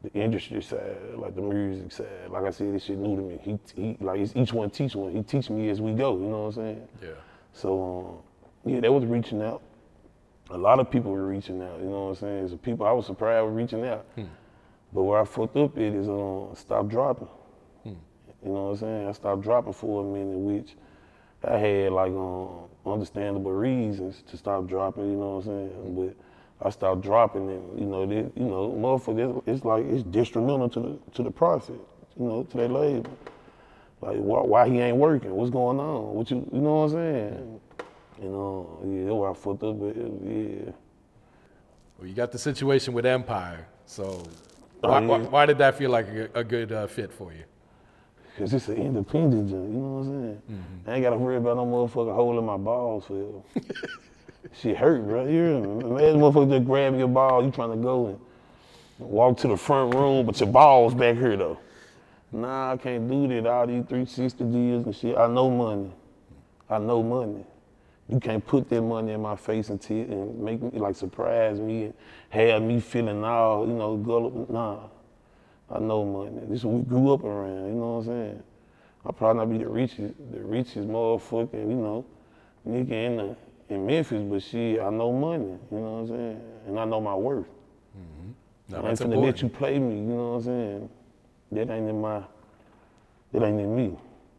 the 0.06 0.20
industry 0.20 0.62
side, 0.62 0.98
like 1.16 1.36
the 1.36 1.42
music 1.42 1.92
side. 1.92 2.30
Like 2.30 2.46
I 2.46 2.50
said, 2.52 2.74
this 2.74 2.86
shit 2.86 2.98
new 2.98 3.16
to 3.16 3.22
me. 3.22 3.40
He, 3.42 3.60
he 3.76 3.98
like 4.00 4.20
it's 4.20 4.36
each 4.36 4.54
one 4.54 4.70
teach 4.70 4.96
one. 4.96 5.16
He 5.16 5.24
teach 5.24 5.50
me 5.50 5.70
as 5.70 5.82
we 5.82 5.94
go. 5.94 6.16
You 6.18 6.26
know 6.26 6.44
what 6.44 6.58
I'm 6.58 6.64
saying? 6.64 6.88
Yeah. 7.02 7.10
So 7.54 8.24
um, 8.66 8.72
yeah, 8.72 8.80
they 8.80 8.90
was 8.90 9.06
reaching 9.06 9.42
out. 9.42 9.62
A 10.52 10.58
lot 10.58 10.80
of 10.80 10.92
people 10.92 11.12
were 11.12 11.26
reaching 11.26 11.62
out. 11.62 11.80
You 11.80 11.86
know 11.86 12.06
what 12.06 12.10
I'm 12.10 12.16
saying? 12.16 12.50
So 12.50 12.58
people, 12.58 12.86
I 12.86 12.92
was 12.92 13.06
surprised 13.06 13.44
were 13.44 13.52
reaching 13.52 13.86
out. 13.86 14.06
But 14.94 15.04
where 15.04 15.20
I 15.20 15.26
fucked 15.26 15.58
up 15.58 15.78
it 15.78 15.94
is 15.94 16.08
um, 16.08 16.50
stop 16.56 16.88
dropping. 16.88 17.28
You 18.46 18.52
know 18.52 18.66
what 18.66 18.70
I'm 18.72 18.78
saying? 18.78 19.08
I 19.08 19.12
stopped 19.12 19.42
dropping 19.42 19.74
for 19.74 20.02
a 20.02 20.06
minute, 20.06 20.38
which 20.38 20.76
I 21.44 21.58
had 21.58 21.92
like 21.92 22.12
um, 22.12 22.66
understandable 22.86 23.52
reasons 23.52 24.24
to 24.30 24.38
stop 24.38 24.68
dropping. 24.68 25.10
You 25.10 25.18
know 25.18 25.38
what 25.38 25.46
I'm 25.48 25.70
saying? 25.70 25.96
But 25.96 26.25
I 26.62 26.70
stopped 26.70 27.02
dropping, 27.02 27.50
and 27.50 27.80
you 27.80 27.86
know, 27.86 28.06
they, 28.06 28.16
you 28.16 28.48
know, 28.48 28.72
motherfucker, 28.72 29.38
it's, 29.40 29.48
it's 29.48 29.66
like 29.66 29.86
it's 29.86 30.04
detrimental 30.04 30.70
to 30.70 30.80
the 30.80 31.12
to 31.14 31.24
the 31.24 31.32
profit. 31.32 31.80
You 32.18 32.26
know, 32.26 32.44
to 32.44 32.58
their 32.58 32.70
label. 32.70 33.12
Like, 34.02 34.18
why, 34.18 34.42
why 34.42 34.70
he 34.70 34.80
ain't 34.80 34.98
working? 34.98 35.32
What's 35.32 35.52
going 35.52 35.80
on? 35.80 36.16
What 36.16 36.32
you, 36.32 36.48
you 36.54 36.62
know 36.62 36.76
what 36.76 36.84
I'm 36.84 36.90
saying? 36.92 37.60
You 38.22 38.30
know, 38.30 38.80
yeah, 38.86 39.12
where 39.12 39.32
I 39.32 39.34
fucked 39.34 39.64
up. 39.64 39.80
But 39.80 39.96
yeah, 39.98 40.72
Well, 41.98 42.08
you 42.08 42.14
got 42.14 42.32
the 42.32 42.40
situation 42.40 42.94
with 42.94 43.06
Empire. 43.06 43.68
So 43.86 44.24
Oh, 44.84 44.90
why, 44.90 45.00
why, 45.00 45.20
why 45.20 45.46
did 45.46 45.58
that 45.58 45.78
feel 45.78 45.90
like 45.90 46.08
a, 46.08 46.30
a 46.36 46.44
good 46.44 46.72
uh, 46.72 46.88
fit 46.88 47.12
for 47.12 47.34
you? 47.34 47.44
Cause 48.38 48.54
it's 48.54 48.68
an 48.68 48.76
independent 48.76 49.50
joint, 49.50 49.72
you 49.72 49.78
know 49.80 49.94
what 49.94 50.08
I'm 50.08 50.42
saying? 50.50 50.66
I 50.88 50.94
ain't 50.96 51.04
gotta 51.04 51.16
worry 51.16 51.38
about 51.38 51.56
no 51.56 51.66
motherfucker 51.66 52.14
holding 52.14 52.46
my 52.46 52.58
balls 52.58 53.06
for 53.06 53.44
Shit 54.54 54.78
hurt, 54.78 55.04
bro. 55.04 55.26
You 55.26 55.30
hear 55.30 55.60
me? 55.60 55.86
Imagine 55.86 56.20
motherfucker 56.20 56.50
just 56.50 56.66
grabbing 56.66 57.00
your 57.00 57.08
ball, 57.08 57.44
you 57.44 57.52
trying 57.52 57.72
to 57.72 57.78
go 57.78 58.08
and 58.08 58.20
walk 59.00 59.38
to 59.38 59.48
the 59.48 59.58
front 59.58 59.94
room, 59.94 60.26
but 60.26 60.40
your 60.40 60.50
balls 60.50 60.94
back 60.94 61.16
here 61.16 61.36
though. 61.36 61.60
Nah, 62.32 62.74
I 62.74 62.78
can't 62.78 63.10
do 63.10 63.28
that. 63.28 63.48
All 63.48 63.68
these 63.68 63.86
360 63.86 64.44
deals 64.46 64.86
and 64.86 64.96
shit. 64.96 65.18
I 65.18 65.28
know 65.28 65.50
money. 65.50 65.92
I 66.70 66.80
know 66.80 67.02
money. 67.02 67.46
You 68.10 68.20
can't 68.20 68.46
put 68.46 68.70
that 68.70 68.82
money 68.82 69.14
in 69.14 69.22
my 69.22 69.36
face 69.36 69.70
and, 69.70 69.82
t- 69.82 70.02
and 70.02 70.38
make 70.40 70.62
me 70.62 70.80
like 70.80 70.96
surprise 70.96 71.60
me 71.60 71.86
and 71.86 71.94
have 72.30 72.62
me 72.62 72.80
feeling 72.80 73.24
all, 73.24 73.68
you 73.68 73.74
know, 73.74 73.98
gullible. 73.98 74.46
Nah. 74.50 74.80
I 75.70 75.80
know 75.80 76.06
money. 76.06 76.42
This 76.48 76.60
is 76.60 76.66
what 76.66 76.76
we 76.76 76.82
grew 76.84 77.14
up 77.14 77.24
around, 77.24 77.68
you 77.68 77.74
know 77.74 77.94
what 77.94 78.00
I'm 78.02 78.06
saying? 78.06 78.44
I'll 79.06 79.14
probably 79.14 79.40
not 79.40 79.52
be 79.52 79.58
the 79.64 79.70
richest, 79.70 80.14
the 80.32 80.40
richest 80.42 80.88
motherfucking, 80.88 81.54
you 81.54 81.76
know, 81.76 82.06
nigga 82.68 82.92
in, 82.92 83.18
the, 83.18 83.36
in 83.70 83.86
Memphis, 83.86 84.24
but 84.30 84.42
she, 84.42 84.80
I 84.80 84.90
know 84.90 85.12
money, 85.12 85.58
you 85.72 85.78
know 85.78 85.94
what 85.94 86.00
I'm 86.00 86.08
saying? 86.08 86.42
And 86.68 86.80
I 86.80 86.86
know 86.86 87.02
my 87.02 87.16
worth. 87.16 87.48
No, 88.70 88.82
I 88.82 88.90
ain't 88.90 89.00
finna 89.00 89.22
let 89.22 89.42
you 89.42 89.50
play 89.50 89.78
me, 89.78 89.96
you 89.96 90.02
know 90.02 90.32
what 90.32 90.38
I'm 90.38 90.44
saying? 90.44 90.90
That 91.52 91.70
ain't 91.70 91.90
in 91.90 92.02
my, 92.02 92.22
that 93.32 93.44
ain't 93.44 93.60
in 93.60 93.76
me. 93.76 93.98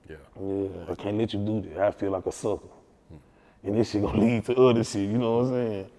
Yeah. 0.09 0.17
Yeah, 0.41 0.69
I 0.91 0.95
can't 0.95 1.17
let 1.19 1.33
you 1.33 1.41
do 1.41 1.61
that. 1.69 1.79
I 1.79 1.91
feel 1.93 2.11
like 2.11 2.27
a 2.27 2.33
sucker. 2.33 2.67
Hmm. 3.09 3.17
And 3.69 3.77
this 3.77 3.91
shit 3.91 4.03
gonna 4.03 4.21
lead 4.25 4.45
to 4.47 4.57
other 4.57 4.85
shit, 4.85 5.03
you 5.03 5.19
know 5.19 5.39
what 5.39 5.45
I'm 5.47 5.51
saying? 5.53 5.91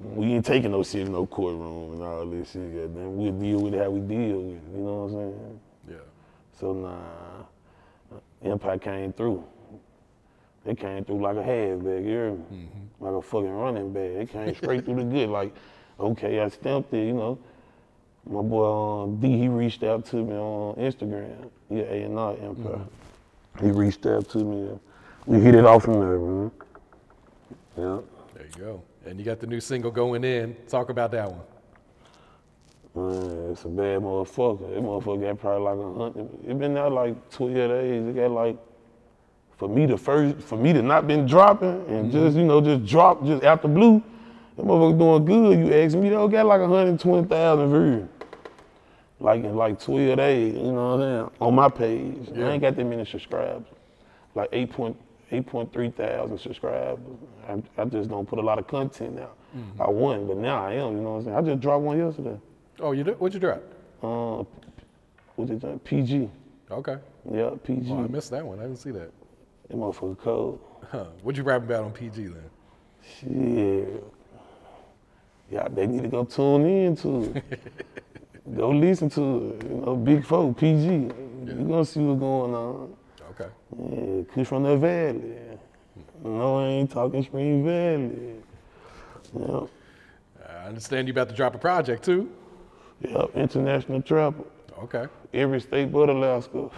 We 0.00 0.26
ain't 0.34 0.46
taking 0.46 0.70
no 0.70 0.82
shit 0.82 1.06
in 1.06 1.12
no 1.12 1.26
courtroom 1.26 1.94
and 1.94 2.02
all 2.02 2.26
this 2.26 2.52
shit, 2.52 2.74
goddamn. 2.74 3.16
We'll 3.16 3.32
deal 3.32 3.60
with 3.60 3.74
it 3.74 3.82
how 3.82 3.90
we 3.90 4.00
deal 4.00 4.40
with 4.40 4.56
it, 4.56 4.62
you 4.72 4.78
know 4.78 5.04
what 5.04 5.04
I'm 5.04 5.12
saying? 5.12 5.60
Yeah. 5.90 5.96
So 6.58 6.72
nah, 6.72 8.18
Empire 8.42 8.78
came 8.78 9.12
through. 9.12 9.44
They 10.64 10.74
came 10.74 11.04
through 11.04 11.22
like 11.22 11.36
a 11.36 11.42
halfback, 11.42 12.02
you 12.02 12.08
hear 12.08 12.30
me? 12.32 12.68
Like 13.00 13.14
a 13.14 13.22
fucking 13.22 13.50
running 13.50 13.92
back. 13.92 14.14
They 14.14 14.26
came 14.26 14.54
straight 14.54 14.84
through 14.84 14.96
the 14.96 15.04
good. 15.04 15.28
Like, 15.30 15.54
okay, 15.98 16.40
I 16.40 16.48
stamped 16.48 16.92
it, 16.92 17.06
you 17.06 17.14
know. 17.14 17.38
My 18.28 18.42
boy 18.42 19.02
um, 19.04 19.16
D, 19.20 19.38
he 19.38 19.48
reached 19.48 19.82
out 19.82 20.04
to 20.06 20.16
me 20.16 20.34
on 20.34 20.74
Instagram. 20.76 21.50
Yeah, 21.70 21.82
A 21.84 22.02
and 22.02 22.18
R 22.18 22.36
Empire. 22.42 22.80
He 23.60 23.70
reached 23.70 24.04
out 24.04 24.28
to 24.30 24.38
me. 24.38 24.68
and 24.68 24.80
We 25.26 25.40
hit 25.40 25.54
it 25.54 25.64
off 25.64 25.84
from 25.84 26.00
there, 26.00 26.18
man. 26.18 26.50
Yeah. 27.76 27.98
There 28.34 28.46
you 28.46 28.64
go. 28.64 28.82
And 29.06 29.18
you 29.18 29.24
got 29.24 29.40
the 29.40 29.46
new 29.46 29.60
single 29.60 29.90
going 29.90 30.24
in. 30.24 30.56
Talk 30.68 30.90
about 30.90 31.10
that 31.12 31.30
one. 31.30 31.40
Man, 32.94 33.50
it's 33.52 33.64
a 33.64 33.68
bad 33.68 34.00
motherfucker. 34.00 34.74
That 34.74 34.82
motherfucker 34.82 35.22
got 35.22 35.38
probably 35.38 35.62
like 35.64 35.78
a 35.78 35.98
hundred. 35.98 36.50
It 36.50 36.58
been 36.58 36.76
out 36.76 36.92
like 36.92 37.30
12 37.30 37.54
days. 37.54 38.06
It 38.08 38.16
got 38.16 38.30
like 38.32 38.56
for 39.58 39.68
me 39.68 39.86
to 39.86 39.98
first, 39.98 40.38
for 40.40 40.56
me 40.56 40.72
to 40.72 40.80
not 40.82 41.06
been 41.06 41.26
dropping 41.26 41.84
and 41.88 42.10
just 42.10 42.36
you 42.36 42.44
know 42.44 42.60
just 42.60 42.86
drop 42.86 43.24
just 43.24 43.42
out 43.44 43.60
the 43.60 43.68
blue, 43.68 44.02
that 44.56 44.64
motherfucker 44.64 44.98
doing 44.98 45.24
good. 45.24 45.66
You 45.66 45.74
ask 45.74 45.96
me, 45.96 46.08
they 46.08 46.14
got 46.14 46.46
like 46.46 46.60
120,000 46.60 47.70
views. 47.70 48.08
Like 49.20 49.42
in 49.42 49.56
like 49.56 49.80
12 49.82 50.16
days, 50.16 50.54
you 50.54 50.62
know 50.62 50.96
what 50.96 51.02
I'm 51.02 51.26
saying? 51.26 51.30
On 51.40 51.54
my 51.54 51.68
page. 51.68 52.28
I 52.36 52.50
ain't 52.52 52.62
got 52.62 52.76
that 52.76 52.84
many 52.84 53.04
subscribers. 53.04 53.66
Like 54.36 54.48
8 54.52 54.70
point, 54.70 54.96
8.3 55.32 55.92
thousand 55.94 56.38
subscribers. 56.38 57.00
I, 57.48 57.60
I 57.76 57.84
just 57.86 58.08
don't 58.08 58.28
put 58.28 58.38
a 58.38 58.42
lot 58.42 58.60
of 58.60 58.68
content 58.68 59.18
out. 59.18 59.36
I 59.80 59.88
won, 59.90 60.26
but 60.28 60.36
now 60.36 60.64
I 60.64 60.74
am, 60.74 60.96
you 60.96 61.02
know 61.02 61.14
what 61.14 61.18
I'm 61.18 61.24
saying? 61.24 61.36
I 61.36 61.40
just 61.40 61.60
dropped 61.60 61.82
one 61.82 61.98
yesterday. 61.98 62.38
Oh, 62.80 62.92
you 62.92 63.02
did? 63.02 63.18
What'd 63.18 63.34
you 63.34 63.40
drop? 63.40 63.62
Uh, 64.02 64.44
what's 65.34 65.50
it? 65.50 65.84
PG. 65.84 66.30
Okay. 66.70 66.96
Yeah, 67.32 67.50
PG. 67.64 67.90
Oh, 67.90 68.04
I 68.04 68.06
missed 68.06 68.30
that 68.30 68.46
one. 68.46 68.60
I 68.60 68.62
didn't 68.62 68.78
see 68.78 68.92
that. 68.92 69.10
That 69.68 69.76
motherfucker 69.76 70.18
cold. 70.18 70.60
Huh. 70.90 71.04
What'd 71.22 71.36
you 71.36 71.44
rapping 71.44 71.68
about 71.68 71.84
on 71.84 71.92
PG 71.92 72.26
then? 72.26 72.50
Shit. 73.20 74.04
Yeah, 75.50 75.68
they 75.68 75.86
need 75.86 76.02
to 76.02 76.08
go 76.08 76.24
tune 76.24 76.66
in 76.66 76.96
to 76.96 77.32
it. 77.34 77.44
go 78.56 78.70
listen 78.70 79.10
to 79.10 79.56
it. 79.60 79.64
You 79.68 79.76
know, 79.76 79.96
Big 79.96 80.24
Folk, 80.24 80.58
PG. 80.58 80.86
You 80.86 81.12
gonna 81.46 81.84
see 81.84 82.00
what's 82.00 82.20
going 82.20 82.54
on. 82.54 82.94
Okay. 83.30 83.50
Yeah, 83.78 84.34
Kush 84.34 84.46
from 84.46 84.62
the 84.64 84.76
Valley. 84.76 85.18
Hmm. 86.22 86.38
No, 86.38 86.58
I 86.58 86.66
ain't 86.68 86.90
talking 86.90 87.22
Spring 87.22 87.64
Valley. 87.64 88.34
Yeah, 89.38 89.66
I 90.48 90.66
understand 90.66 91.08
you 91.08 91.12
about 91.12 91.28
to 91.28 91.34
drop 91.34 91.54
a 91.54 91.58
project 91.58 92.04
too. 92.04 92.30
yeah, 93.00 93.24
International 93.34 94.02
Trapper. 94.02 94.44
Okay. 94.82 95.06
Every 95.34 95.60
state 95.60 95.92
but 95.92 96.08
Alaska. 96.08 96.70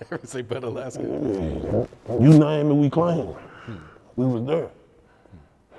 Say 0.24 0.42
but 0.42 0.64
Alaska. 0.64 1.02
You 1.02 2.38
name 2.38 2.70
it, 2.70 2.74
we 2.74 2.90
claim. 2.90 3.34
We 4.16 4.26
was 4.26 4.44
there. 4.46 4.70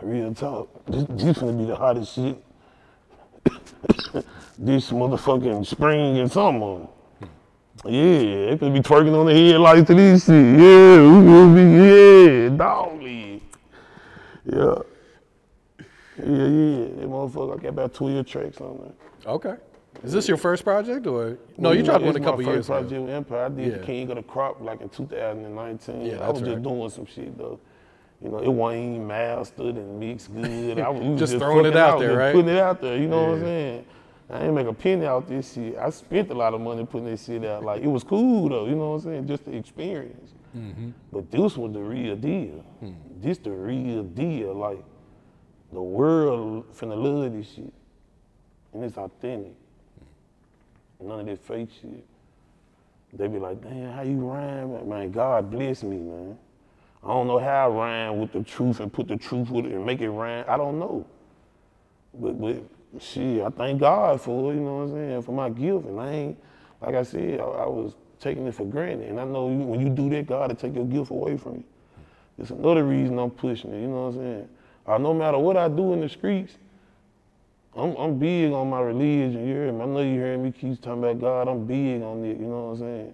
Real 0.02 0.34
talk. 0.34 0.86
This, 0.86 1.06
this 1.10 1.38
gonna 1.40 1.54
be 1.54 1.66
the 1.66 1.76
hottest 1.76 2.16
shit. 2.16 2.44
this 4.58 4.92
motherfucking 4.92 5.66
spring 5.66 6.18
and 6.18 6.32
summer. 6.32 6.88
Yeah, 7.86 8.52
it 8.52 8.60
could 8.60 8.74
be 8.74 8.82
twerking 8.82 9.18
on 9.18 9.26
the 9.26 9.34
headlights 9.34 9.88
to 9.88 9.96
this 9.96 10.26
shit. 10.26 10.60
Yeah, 10.60 11.02
we 11.18 11.56
be, 11.56 11.62
yeah, 11.72 12.50
doggy. 12.58 13.44
Yeah. 14.46 14.76
Yeah, 16.18 16.26
yeah. 16.26 16.86
That 16.96 17.08
motherfucker, 17.08 17.58
I 17.58 17.62
got 17.62 17.70
about 17.70 17.94
12 17.94 18.26
tracks 18.26 18.60
on 18.60 18.78
there. 18.78 19.34
Okay. 19.34 19.56
Is 20.04 20.14
this 20.14 20.28
your 20.28 20.38
first 20.38 20.64
project 20.64 21.06
or 21.08 21.38
no? 21.58 21.72
You 21.72 21.84
dropped 21.84 22.04
one 22.06 22.16
a 22.16 22.20
couple 22.20 22.42
my 22.44 22.52
years 22.52 22.68
first 22.68 22.70
ago. 22.70 22.80
project 22.82 23.02
with 23.02 23.10
Empire. 23.14 23.46
I 23.46 23.50
did 23.50 23.74
Yeah. 23.74 23.86
King 23.86 24.10
of 24.12 24.16
the 24.18 24.24
Crop 24.24 24.62
like 24.62 24.82
in 24.82 24.90
2019. 24.90 26.02
Yeah, 26.06 26.14
I 26.14 26.18
that's 26.18 26.40
was 26.40 26.50
just 26.50 26.64
doing 26.64 26.90
some 26.90 27.06
shit 27.06 27.38
though. 27.38 27.60
You 28.22 28.30
know, 28.30 28.40
it 28.40 28.50
wasn't 28.50 28.84
even 28.96 29.08
mastered 29.08 29.76
and 29.76 30.00
mixed 30.00 30.34
good. 30.34 30.80
I 30.80 30.90
was, 30.90 31.02
we 31.02 31.10
was 31.10 31.20
Just 31.20 31.38
throwing 31.38 31.66
it 31.66 31.74
fucking 31.74 31.78
out 31.82 32.00
there, 32.00 32.10
just 32.10 32.18
right? 32.18 32.36
Putting 32.36 32.50
it 32.50 32.60
out 32.60 32.82
there. 32.82 32.98
You 32.98 33.08
know 33.08 33.24
what 33.24 33.30
I'm 33.36 33.40
Yeah. 33.40 33.46
saying? 33.46 33.86
I 34.32 34.46
ain't 34.46 34.54
make 34.54 34.68
a 34.68 34.74
penny 34.74 35.06
out 35.06 35.28
this 35.28 35.54
shit. 35.54 35.76
I 35.78 35.90
spent 35.90 36.30
a 36.30 36.34
lot 36.36 36.54
of 36.54 36.62
money 36.62 36.86
putting 36.86 37.08
this 37.08 37.26
shit 37.26 37.44
out. 37.46 37.64
Like 37.64 37.82
it 37.82 37.88
was 37.88 38.04
cool 38.04 38.50
though. 38.50 38.66
You 38.66 38.76
know 38.76 38.90
what 38.92 38.96
I'm 38.98 39.02
saying? 39.02 39.28
Just 39.28 39.46
the 39.46 39.56
experience. 39.56 40.34
Mm-hmm. 40.56 40.90
But 41.12 41.32
this 41.32 41.58
was 41.58 41.74
the 41.74 41.80
real 41.82 42.16
deal. 42.16 42.64
Hmm. 42.80 42.92
This 43.22 43.38
the 43.38 43.52
real 43.52 44.04
deal. 44.04 44.54
Like 44.54 44.84
the 45.72 45.82
world 45.82 46.66
finna 46.74 47.02
love 47.02 47.32
this 47.34 47.52
shit, 47.54 47.74
and 48.74 48.84
it's 48.84 48.98
authentic. 48.98 49.54
None 51.02 51.22
of 51.22 51.26
that 51.26 51.40
fake 51.40 51.70
shit. 51.82 52.06
They 53.14 53.28
be 53.28 53.40
like, 53.40 53.62
damn, 53.62 53.92
how 53.92 54.02
you 54.04 54.18
rhyme? 54.18 54.88
Man, 54.88 55.12
God 55.12 55.50
bless 55.50 55.84
me, 55.84 55.98
man. 55.98 56.38
I 57.04 57.08
don't 57.08 57.28
know 57.28 57.40
how 57.40 57.66
I 57.66 57.68
rhyme 57.70 58.20
with 58.20 58.34
the 58.34 58.44
truth 58.44 58.80
and 58.82 58.92
put 58.92 59.08
the 59.08 59.18
truth 59.18 59.50
with 59.50 59.66
it 59.66 59.72
and 59.72 59.86
make 59.86 60.02
it 60.02 60.10
rhyme. 60.10 60.46
I 60.48 60.58
don't 60.58 60.78
know. 60.78 61.06
But, 62.14 62.40
but 62.40 62.62
shit, 63.00 63.42
I 63.42 63.50
thank 63.50 63.80
God 63.80 64.20
for 64.22 64.52
it, 64.52 64.56
you 64.56 64.62
know 64.62 64.78
what 64.78 64.84
I'm 64.84 64.94
saying, 64.94 65.22
for 65.24 65.32
my 65.32 65.50
gift. 65.50 65.86
And 65.86 66.00
I 66.00 66.12
ain't, 66.12 66.38
like 66.82 66.96
I 66.96 67.04
said, 67.04 67.40
I, 67.40 67.44
I 67.44 67.68
was 67.68 67.94
taking 68.20 68.46
it 68.48 68.54
for 68.54 68.66
granted. 68.66 69.10
And 69.10 69.20
I 69.20 69.24
know 69.24 69.50
you, 69.50 69.60
when 69.60 69.80
you 69.80 69.90
do 69.90 70.10
that, 70.10 70.28
God 70.28 70.50
will 70.50 70.56
take 70.56 70.76
your 70.76 70.86
gift 70.86 71.10
away 71.10 71.38
from 71.38 71.56
you. 71.56 71.64
It's 72.38 72.52
another 72.52 72.84
reason 72.84 73.18
I'm 73.18 73.32
pushing 73.32 73.74
it, 73.74 73.82
you 73.82 73.88
know 73.88 74.08
what 74.08 74.16
I'm 74.16 74.20
saying? 74.20 74.50
Uh, 74.86 74.98
no 74.98 75.14
matter 75.14 75.38
what 75.38 75.58
I 75.58 75.68
do 75.68 75.94
in 75.94 76.02
the 76.02 76.10
streets, 76.10 76.58
I'm, 77.76 77.96
I'm 77.96 78.20
big 78.20 78.52
on 78.52 78.70
my 78.70 78.82
religion, 78.82 79.48
you 79.48 79.54
hear 79.54 79.72
me? 79.72 79.82
I 79.82 79.86
know 79.86 80.02
you 80.02 80.14
hear 80.16 80.38
me 80.38 80.52
keep 80.52 80.82
talking 80.82 81.04
about 81.04 81.20
God, 81.20 81.48
I'm 81.48 81.66
big 81.66 82.02
on 82.02 82.26
it, 82.26 82.40
you 82.40 82.48
know 82.48 82.68
what 82.68 82.72
I'm 82.74 82.80
saying? 82.80 83.14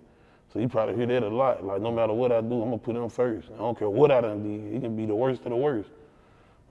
So 0.53 0.59
you 0.59 0.69
probably 0.69 0.95
hear 0.95 1.07
that 1.07 1.23
a 1.23 1.27
lot. 1.27 1.63
Like 1.65 1.81
no 1.81 1.91
matter 1.91 2.13
what 2.13 2.31
I 2.31 2.39
do, 2.39 2.61
I'm 2.61 2.69
gonna 2.69 2.77
put 2.77 2.95
him 2.95 3.09
first. 3.09 3.49
I 3.53 3.57
don't 3.57 3.77
care 3.77 3.89
what 3.89 4.11
I 4.11 4.21
done 4.21 4.41
did. 4.43 4.75
It 4.75 4.81
can 4.81 4.95
be 4.95 5.05
the 5.05 5.15
worst 5.15 5.43
of 5.43 5.49
the 5.49 5.55
worst. 5.57 5.89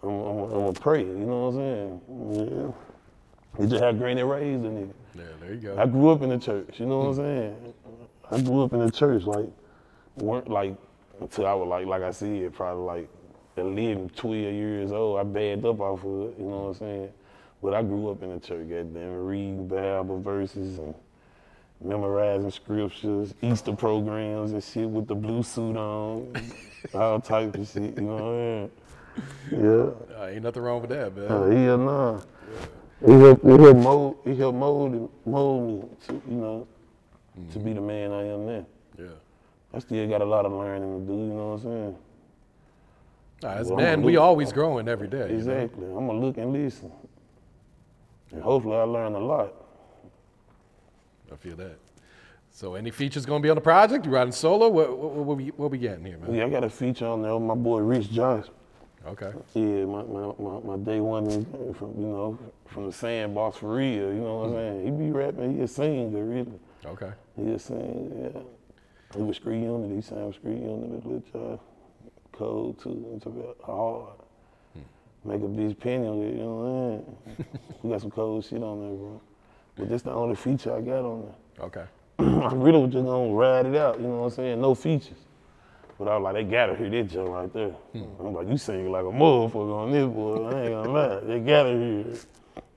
I'm, 0.03 0.09
I'm, 0.09 0.38
I'm 0.38 0.51
gonna 0.51 0.73
pray, 0.73 1.01
you 1.01 1.27
know 1.27 1.51
what 1.51 1.61
I'm 1.61 2.01
saying? 2.40 2.75
Yeah. 3.59 3.62
He 3.62 3.70
just 3.70 3.85
had 3.85 3.99
granny 3.99 4.23
raised 4.23 4.64
a 4.64 4.68
nigga. 4.68 4.92
Yeah, 5.14 5.25
there 5.40 5.55
you 5.55 5.61
go. 5.61 5.79
I 5.79 5.87
grew 5.87 6.11
up 6.11 6.23
in 6.23 6.31
the 6.31 6.38
church, 6.38 6.81
you 6.81 6.87
know 6.87 7.01
what 7.01 7.09
I'm 7.09 7.14
hmm. 7.14 7.20
saying? 7.20 7.75
I 8.31 8.40
grew 8.40 8.62
up 8.62 8.73
in 8.73 8.81
the 8.81 8.90
church, 8.90 9.25
like, 9.25 9.49
weren't 10.16 10.49
like, 10.49 10.75
until 11.20 11.47
I 11.47 11.53
was 11.53 11.68
like, 11.68 11.87
like 11.87 12.03
I 12.03 12.11
said, 12.11 12.53
probably 12.55 12.85
like 12.85 13.09
11, 13.57 14.11
12 14.11 14.35
years 14.35 14.92
old. 14.92 15.20
I 15.20 15.23
bagged 15.23 15.64
up 15.64 15.81
off 15.81 16.05
of 16.05 16.31
it, 16.31 16.38
you 16.38 16.47
know 16.47 16.62
what 16.62 16.68
I'm 16.68 16.75
saying? 16.75 17.12
But 17.64 17.72
I 17.72 17.83
grew 17.83 18.11
up 18.11 18.22
in 18.22 18.29
the 18.29 18.38
church, 18.38 18.68
goddamn, 18.68 19.24
reading 19.24 19.66
Bible 19.66 20.20
verses 20.20 20.79
and 20.79 20.94
memorizing 21.83 22.50
scriptures, 22.50 23.33
Easter 23.40 23.72
programs 23.72 24.53
and 24.53 24.62
shit 24.62 24.87
with 24.87 25.07
the 25.07 25.14
blue 25.14 25.42
suit 25.42 25.74
on, 25.74 26.31
all 26.94 27.20
type 27.20 27.55
of 27.55 27.66
shit, 27.66 27.96
you 27.96 28.03
know 28.03 28.16
what 28.16 28.22
I 28.22 29.61
mean? 29.62 29.64
Yeah. 29.64 30.14
Uh, 30.20 30.27
ain't 30.27 30.42
nothing 30.42 30.62
wrong 30.62 30.83
with 30.83 30.90
that, 30.90 31.16
man. 31.16 31.33
Uh, 31.33 31.46
yeah, 31.46 31.77
nah. 31.77 32.20
He 33.07 33.12
helped, 33.12 33.42
he 33.42 33.50
helped 33.50 33.81
mold, 33.81 34.16
he 34.24 34.37
helped 34.37 34.59
mold, 34.59 35.11
mold 35.24 35.66
me 35.66 35.88
to, 36.07 36.22
you 36.29 36.37
know, 36.37 36.68
to 37.50 37.59
be 37.59 37.72
the 37.72 37.81
man 37.81 38.12
I 38.12 38.27
am 38.27 38.46
now. 38.46 38.66
yeah. 38.98 39.07
I 39.72 39.79
still 39.79 40.07
got 40.07 40.20
a 40.20 40.27
lot 40.27 40.44
of 40.44 40.53
learning 40.53 41.00
to 41.00 41.07
do, 41.07 41.18
you 41.18 41.33
know 41.33 41.53
what 41.53 41.55
I'm 41.55 41.62
saying? 41.62 41.96
Nah, 43.42 43.53
as 43.55 43.68
Well, 43.68 43.77
men, 43.79 43.94
I'm 43.94 44.03
we 44.03 44.18
always 44.18 44.53
growing 44.53 44.87
every 44.87 45.09
day. 45.09 45.29
you 45.29 45.29
know? 45.29 45.35
Exactly. 45.35 45.87
I'm 45.87 46.07
gonna 46.07 46.18
look 46.20 46.37
and 46.37 46.53
listen. 46.53 46.92
And 48.35 48.42
hopefully 48.42 48.77
I 48.77 48.83
learned 48.83 49.16
a 49.16 49.20
lot. 49.20 49.53
I 51.33 51.37
feel 51.37 51.57
that. 51.57 51.79
So, 52.51 52.75
any 52.75 52.90
features 52.90 53.27
gonna 53.27 53.40
be 53.40 53.51
on 53.51 53.57
the 53.57 53.61
project? 53.61 54.05
You 54.05 54.12
riding 54.12 54.33
solo? 54.33 54.68
What 54.68 54.97
what, 54.97 55.12
what, 55.12 55.37
we 55.37 55.49
what 55.49 55.70
we 55.70 55.79
getting 55.79 56.05
here, 56.05 56.18
man? 56.18 56.35
Yeah, 56.35 56.47
I 56.47 56.49
got 56.49 56.62
a 56.62 56.70
feature 56.70 57.07
on 57.07 57.23
there 57.23 57.35
with 57.35 57.42
my 57.42 57.55
boy 57.55 57.79
Rich 57.79 58.12
Johnson. 58.12 58.53
Okay. 59.07 59.33
Yeah, 59.55 59.85
my, 59.85 60.03
my, 60.03 60.33
my, 60.38 60.61
my 60.61 60.77
day 60.79 60.99
one 60.99 61.29
from, 61.75 61.94
you 61.99 62.07
know, 62.07 62.38
from 62.66 62.87
the 62.87 62.92
sandbox 62.92 63.59
for 63.59 63.75
real, 63.75 64.09
you 64.09 64.20
know 64.20 64.37
what 64.37 64.47
I'm 64.47 64.53
mm-hmm. 64.53 64.85
saying? 64.85 64.99
He 64.99 65.05
be 65.05 65.11
rapping, 65.11 65.57
he 65.57 65.62
a 65.62 65.68
singer, 65.68 66.25
really. 66.25 66.59
Okay. 66.87 67.11
He 67.37 67.53
a 67.53 67.59
singer, 67.59 68.33
yeah. 68.35 68.40
He 69.14 69.23
was 69.23 69.37
Scree 69.37 69.61
Unity, 69.61 69.97
he 69.97 70.01
sang 70.01 70.27
with 70.27 70.37
Scree 70.37 70.53
Unity 70.53 71.23
Josh. 71.33 71.59
Cold 72.33 72.81
too, 72.83 73.12
it's 73.14 73.27
about 73.27 73.59
hard. 73.62 74.18
Make 75.25 75.41
a 75.41 75.45
bitch 75.45 75.79
penny 75.81 76.09
with 76.09 76.29
it, 76.29 76.37
you 76.37 76.43
know 76.43 76.55
what 76.55 76.67
I'm 76.67 77.37
saying? 77.37 77.47
we 77.83 77.91
got 77.91 78.01
some 78.03 78.11
cold 78.11 78.45
shit 78.45 78.63
on 78.63 78.81
there, 78.81 78.91
bro. 78.91 79.21
But 79.77 79.89
that's 79.89 80.03
the 80.03 80.13
only 80.13 80.37
feature 80.37 80.77
I 80.77 80.81
got 80.81 81.05
on 81.05 81.23
there. 81.23 81.67
Okay. 81.67 81.85
I 82.19 82.55
really 82.55 82.81
was 82.81 82.93
just 82.93 83.05
gonna 83.05 83.33
ride 83.33 83.67
it 83.67 83.75
out, 83.75 83.99
you 83.99 84.07
know 84.07 84.21
what 84.21 84.25
I'm 84.27 84.31
saying? 84.31 84.61
No 84.61 84.75
features. 84.75 85.17
But 85.99 86.09
I 86.09 86.17
was 86.17 86.25
like, 86.25 86.35
they 86.35 86.45
gotta 86.45 86.77
hear 86.77 86.91
that 86.91 87.05
joke 87.05 87.29
right 87.29 87.53
there. 87.53 87.75
I'm 87.95 88.35
like, 88.35 88.49
you 88.49 88.59
sing 88.59 88.91
like 88.91 89.05
a 89.05 89.09
motherfucker 89.09 89.75
on 89.75 89.93
this 89.93 90.07
boy. 90.07 90.49
I 90.49 90.63
ain't 90.63 90.73
gonna 90.73 90.91
lie. 90.91 91.21
They 91.21 91.41
gotta 91.41 91.71
hear 91.71 92.01
it. 92.01 92.27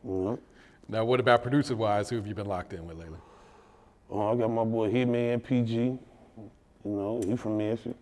You 0.04 0.12
know? 0.12 0.40
Now, 0.88 1.04
what 1.04 1.20
about 1.20 1.42
producer 1.42 1.76
wise? 1.76 2.10
Who 2.10 2.16
have 2.16 2.28
you 2.28 2.36
been 2.36 2.46
locked 2.46 2.74
in 2.74 2.88
with 2.88 2.98
lately? 2.98 3.20
Uh, 4.10 4.32
I 4.32 4.36
got 4.36 4.50
my 4.50 4.64
boy 4.64 4.90
Hitman 4.90 5.44
PG. 5.44 5.76
You 5.76 6.00
know, 6.86 7.22
he 7.26 7.36
from 7.36 7.58
Memphis. 7.58 7.96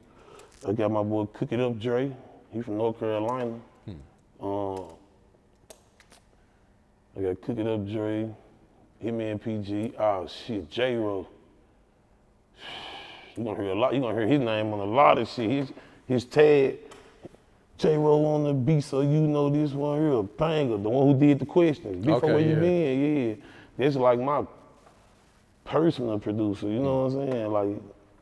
I 0.68 0.74
got 0.74 0.92
my 0.92 1.02
boy 1.02 1.26
Cook 1.26 1.52
It 1.52 1.60
Up 1.60 1.80
Dre. 1.80 2.16
He 2.52 2.62
from 2.62 2.78
North 2.78 3.00
Carolina. 3.00 3.60
Uh, 4.42 4.84
I 7.18 7.22
got 7.22 7.42
Cook 7.42 7.58
It 7.58 7.68
Up 7.68 7.88
Dre, 7.88 8.30
Hitman 9.04 9.42
PG. 9.42 9.94
Oh 9.98 10.28
shit, 10.28 10.70
J 10.70 10.96
Ro. 10.96 11.28
You 13.36 13.44
gonna 13.44 13.62
hear 13.62 13.72
a 13.72 13.76
lot. 13.76 13.94
You 13.94 14.02
gonna 14.02 14.16
hear 14.18 14.28
his 14.28 14.40
name 14.40 14.74
on 14.74 14.80
a 14.80 14.86
lot 14.86 15.18
of 15.18 15.28
shit. 15.28 15.50
His 15.50 15.74
his 16.08 16.26
tag. 16.26 16.78
J 17.78 17.98
Ro 17.98 18.24
on 18.26 18.44
the 18.46 18.54
beat, 18.54 18.86
so 18.86 19.02
you 19.02 19.20
know 19.22 19.50
this 19.50 19.74
one 19.74 20.00
here, 20.00 20.24
banger, 20.24 20.78
the 20.78 20.90
one 20.90 21.08
who 21.08 21.20
did 21.20 21.40
the 21.40 21.46
questions. 21.46 22.06
Before 22.06 22.18
Okay, 22.18 22.34
where 22.34 22.40
you 22.40 22.54
yeah. 22.54 22.60
been, 22.60 23.28
yeah. 23.30 23.36
That's 23.78 23.98
like 23.98 24.18
my 24.20 24.46
personal 25.66 26.18
producer, 26.18 26.68
you 26.68 26.80
know 26.80 27.04
what 27.04 27.14
I'm 27.14 27.32
saying? 27.32 27.52
Like, 27.52 27.68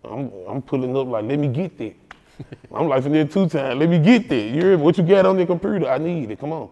I'm 0.04 0.32
I'm 0.48 0.62
pulling 0.64 0.98
up 0.98 1.08
like, 1.08 1.26
let 1.26 1.38
me 1.38 1.50
get 1.50 1.78
that. 1.78 2.03
I'm 2.74 2.88
like 2.88 3.04
there 3.04 3.26
two 3.26 3.48
times, 3.48 3.80
let 3.80 3.90
me 3.90 4.00
get 4.00 4.30
that. 4.30 4.36
You 4.36 4.62
hear? 4.62 4.78
What 4.78 4.98
you 4.98 5.04
got 5.04 5.26
on 5.26 5.38
the 5.38 5.46
computer? 5.46 5.88
I 5.90 5.98
need 5.98 6.32
it. 6.32 6.40
Come 6.40 6.52
on. 6.52 6.70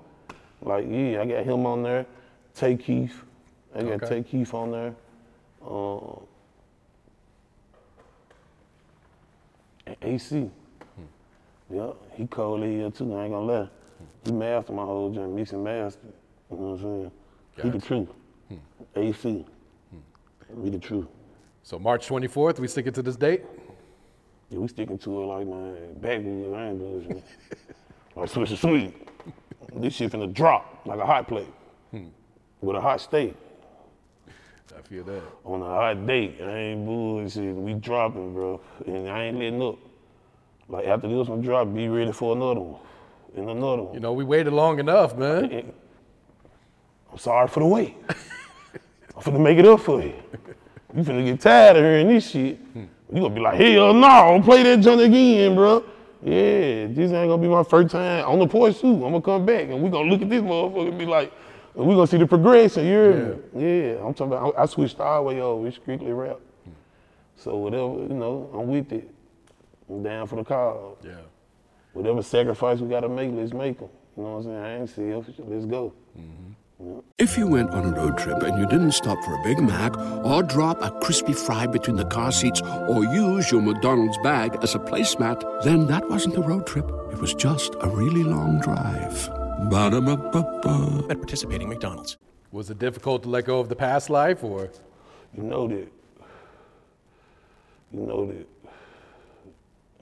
Like, 0.62 0.86
yeah, 0.89 1.21
I 1.21 1.26
got 1.26 1.43
him 1.43 1.65
on 1.65 1.84
there. 1.84 2.06
Tay 2.56 2.76
Keith. 2.78 3.15
I 3.76 3.82
got 3.84 4.04
Okay. 4.04 4.21
Tay 4.21 4.24
Keith 4.24 4.54
on 4.54 4.71
there. 4.71 4.95
Um, 5.67 6.21
AC. 10.02 10.50
Yeah, 11.69 11.91
he 12.15 12.28
cold 12.28 12.63
here 12.63 12.91
too, 12.91 13.15
I 13.15 13.24
ain't 13.24 13.34
gonna 13.34 13.45
lie. 13.45 13.69
He 14.26 14.32
mastered 14.32 14.76
my 14.76 14.84
whole 14.84 15.10
joint, 15.12 15.32
mixing 15.34 15.63
master. 15.63 16.00
You 16.52 16.58
know 16.58 16.63
what 16.63 16.71
I'm 16.74 16.82
saying? 16.82 17.12
He 17.63 17.69
the 17.69 17.86
truth. 17.86 18.10
Hmm. 18.50 18.56
AC. 18.95 19.45
Hmm. 19.89 20.62
We 20.62 20.69
the 20.69 20.80
truth. 20.80 21.08
So 21.63 21.80
March 21.80 22.08
24th, 22.08 22.60
we 22.60 22.67
stick 22.67 22.88
it 22.88 22.93
to 22.95 23.02
this 23.02 23.15
date. 23.15 23.43
Yeah, 24.52 24.60
we 24.60 24.68
sticking 24.68 24.98
to 24.98 25.24
it 25.24 25.26
like 25.26 25.48
my 25.48 25.72
backwood. 26.02 26.54
I 26.54 26.68
ain't 26.68 26.80
doing 26.80 27.08
shit. 27.08 27.24
like 28.16 28.30
switch 28.30 28.60
sweet. 28.60 28.94
This 29.74 29.96
shit 29.96 30.12
finna 30.12 30.32
drop 30.32 30.82
like 30.86 31.00
a 31.00 31.06
hot 31.06 31.28
plate 31.28 31.48
hmm. 31.92 32.08
with 32.60 32.76
a 32.76 32.82
hot 32.82 33.00
steak 33.00 33.34
I 34.78 34.82
feel 34.82 35.06
that. 35.06 35.24
on 35.46 35.62
a 35.62 35.66
hot 35.66 36.06
date. 36.06 36.38
I 36.42 36.52
ain't 36.52 36.86
bullshit. 36.86 37.56
We 37.56 37.76
dropping, 37.76 38.34
bro, 38.34 38.60
and 38.86 39.08
I 39.08 39.24
ain't 39.24 39.38
letting 39.38 39.62
up. 39.62 39.78
Like 40.68 40.86
after 40.86 41.08
this 41.08 41.28
one 41.28 41.42
drop, 41.42 41.74
be 41.74 41.88
ready 41.88 42.12
for 42.12 42.36
another 42.36 42.60
one 42.60 42.82
and 43.36 43.50
another 43.50 43.84
one. 43.84 43.94
You 43.94 44.02
know, 44.02 44.12
we 44.12 44.26
waited 44.26 44.52
long 44.52 44.80
enough, 44.80 45.18
man. 45.18 45.72
I'm 47.12 47.18
sorry 47.18 47.48
for 47.48 47.62
the 47.62 47.66
wait. 47.66 47.96
I'm 49.16 49.22
finna 49.22 49.40
make 49.40 49.58
it 49.58 49.66
up 49.66 49.80
for 49.80 50.02
you. 50.02 50.14
You 50.94 51.04
finna 51.04 51.26
get 51.26 51.40
tired 51.40 51.78
of 51.78 51.84
hearing 51.84 52.08
this 52.10 52.30
shit. 52.30 52.58
Hmm. 52.58 52.84
You 53.12 53.21
gonna 53.21 53.36
be 53.36 53.41
like, 53.41 53.56
hell 53.56 53.93
no, 53.93 54.08
don't 54.08 54.43
play 54.43 54.63
that 54.63 54.80
junk 54.80 55.02
again, 55.02 55.56
bro. 55.56 55.84
Yeah, 56.24 56.88
this 56.88 57.12
ain't 57.12 57.30
gonna 57.30 57.38
be 57.38 57.47
my 57.47 57.63
first 57.63 57.91
time 57.91 58.26
on 58.26 58.39
the 58.39 58.47
porch 58.47 58.80
too. 58.80 58.93
I'm 58.93 59.12
gonna 59.12 59.21
come 59.21 59.45
back 59.45 59.63
and 59.63 59.82
we 59.82 59.89
gonna 59.89 60.10
look 60.10 60.21
at 60.21 60.30
this 60.30 60.41
motherfucker 60.41 60.89
and 60.89 60.97
be 60.97 61.06
like, 61.06 61.34
we 61.74 61.93
gonna 61.93 62.08
see 62.08 62.17
the 62.17 62.28
progression. 62.28 62.86
You 62.86 63.43
me? 63.54 63.89
Yeah, 63.89 64.06
I'm 64.06 64.13
talking 64.13 64.34
about. 64.34 64.56
I 64.58 64.63
I 64.63 64.65
switched 64.65 65.00
all 65.00 65.24
the 65.24 65.28
way 65.28 65.41
over. 65.41 65.67
It's 65.67 65.78
strictly 65.78 66.13
rap. 66.13 66.39
So 67.36 67.58
whatever, 67.58 68.04
you 68.04 68.13
know, 68.13 68.50
I'm 68.54 68.67
with 68.67 68.91
it. 68.93 69.10
I'm 69.89 70.04
down 70.04 70.28
for 70.28 70.36
the 70.36 70.43
cause. 70.43 70.97
Yeah. 71.04 71.15
Whatever 71.93 72.21
sacrifice 72.21 72.80
we 72.80 72.88
gotta 72.88 73.10
make, 73.10 73.32
let's 73.34 73.52
make 73.52 73.80
them. 73.80 73.89
You 74.15 74.24
know 74.24 74.30
what 74.34 74.38
I'm 74.38 74.43
saying? 74.43 74.58
I 74.58 74.80
ain't 74.80 74.89
selfish. 74.89 75.36
Let's 75.39 75.65
go. 75.65 75.93
Mm-hmm. 76.17 76.52
If 77.17 77.38
you 77.38 77.48
went 77.48 77.70
on 77.72 77.86
a 77.86 77.96
road 77.96 78.17
trip 78.17 78.41
and 78.41 78.58
you 78.58 78.65
didn't 78.65 78.94
stop 78.94 79.24
for 79.24 79.36
a 79.36 79.44
Big 79.44 79.60
Mac 79.60 79.96
or 80.26 80.41
drop 80.41 80.82
a 80.82 80.89
crispy 81.02 81.34
fry 81.34 81.67
between 81.67 81.96
the 81.96 82.06
car 82.06 82.32
seats 82.32 82.62
or 82.62 83.04
use 83.04 83.52
your 83.52 83.62
McDonald's 83.62 84.17
bag 84.24 84.58
as 84.63 84.74
a 84.74 84.80
placemat, 84.80 85.63
then 85.63 85.86
that 85.88 86.10
wasn't 86.10 86.38
a 86.38 86.41
road 86.41 86.65
trip. 86.65 86.89
It 87.12 87.20
was 87.20 87.34
just 87.36 87.76
a 87.82 87.88
really 87.88 88.24
long 88.24 88.60
drive. 88.60 89.30
Ba-da-ba-ba-ba. 89.70 91.06
At 91.12 91.17
participating 91.17 91.70
McDonald's. 91.70 92.17
Was 92.52 92.70
it 92.72 92.80
difficult 92.80 93.24
to 93.24 93.30
let 93.30 93.46
go 93.46 93.60
of 93.60 93.70
the 93.70 93.76
past 93.76 94.10
life, 94.10 94.44
or 94.44 94.70
You 95.38 95.44
know 95.44 95.67
that. 95.67 95.88
You 97.94 98.00
know 98.00 98.26
that. 98.26 98.48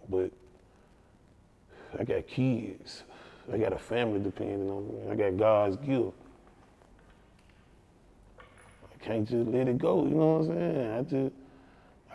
But 0.09 0.31
I 1.99 2.03
got 2.03 2.27
kids. 2.27 3.03
I 3.51 3.57
got 3.57 3.73
a 3.73 3.77
family 3.77 4.19
depending 4.19 4.69
on 4.69 4.87
me. 4.87 5.11
I 5.11 5.15
got 5.15 5.37
God's 5.37 5.77
gift. 5.77 6.13
I 9.09 9.13
can't 9.13 9.27
just 9.27 9.49
let 9.49 9.67
it 9.67 9.79
go, 9.79 10.05
you 10.05 10.13
know 10.13 10.37
what 10.37 10.51
I'm 10.51 10.55
saying? 10.55 10.91
I 10.91 11.01
just 11.01 11.35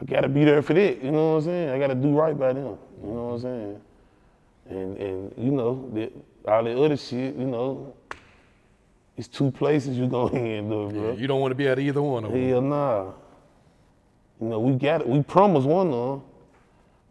I 0.01 0.05
gotta 0.05 0.29
be 0.29 0.45
there 0.45 0.63
for 0.63 0.75
that, 0.75 1.03
you 1.03 1.11
know 1.11 1.33
what 1.33 1.39
I'm 1.39 1.45
saying? 1.45 1.71
I 1.71 1.79
gotta 1.79 1.95
do 1.97 2.17
right 2.17 2.39
by 2.39 2.53
them, 2.53 2.79
you 3.03 3.11
know 3.11 3.25
what 3.27 3.35
I'm 3.35 3.41
saying? 3.41 3.81
And 4.71 4.97
and 4.99 5.35
you 5.37 5.51
know, 5.51 5.91
that 5.95 6.13
all 6.47 6.63
the 6.63 6.81
other 6.81 6.97
shit, 6.97 7.35
you 7.35 7.47
know, 7.47 7.95
it's 9.17 9.27
two 9.27 9.51
places 9.51 9.99
you 9.99 10.07
gonna 10.09 10.39
end 10.39 10.73
up, 10.73 10.93
bro. 10.93 11.13
you 11.15 11.27
don't 11.27 11.41
want 11.41 11.51
to 11.51 11.57
be 11.57 11.67
at 11.67 11.81
either 11.81 12.01
one 12.01 12.25
of 12.25 12.31
them? 12.33 12.49
Hell 12.49 12.61
nah. 12.61 13.13
You 14.41 14.49
know, 14.49 14.61
we 14.61 14.75
got 14.75 15.01
it. 15.01 15.09
We 15.09 15.21
promised 15.23 15.67
one 15.67 15.93
of 15.93 16.21
them. 16.21 16.29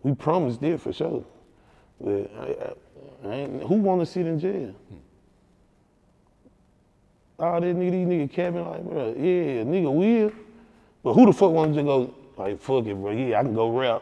We 0.04 0.16
promised 0.16 0.64
it 0.64 0.80
for 0.80 0.94
sure. 0.94 1.26
But 2.00 2.32
I, 2.38 2.46
I, 2.46 3.30
I 3.30 3.34
ain't, 3.36 3.64
who 3.64 3.76
want 3.76 4.02
to 4.02 4.06
sit 4.06 4.28
in 4.28 4.40
jail? 4.40 4.70
Hmm. 4.72 4.96
All 7.44 7.60
that 7.60 7.76
nigga, 7.76 7.92
these 7.92 8.08
nigga 8.08 8.32
cabin 8.32 8.66
like, 8.66 8.84
bro, 8.86 9.08
yeah, 9.18 9.64
nigga 9.64 9.94
will. 9.94 10.32
But 11.04 11.14
who 11.14 11.26
the 11.26 11.34
fuck 11.34 11.52
wants 11.52 11.76
to 11.76 11.84
go, 11.84 12.14
like, 12.38 12.58
fuck 12.58 12.86
it, 12.86 12.96
bro, 12.96 13.12
yeah, 13.12 13.38
I 13.38 13.44
can 13.44 13.54
go 13.54 13.70
rap. 13.70 14.02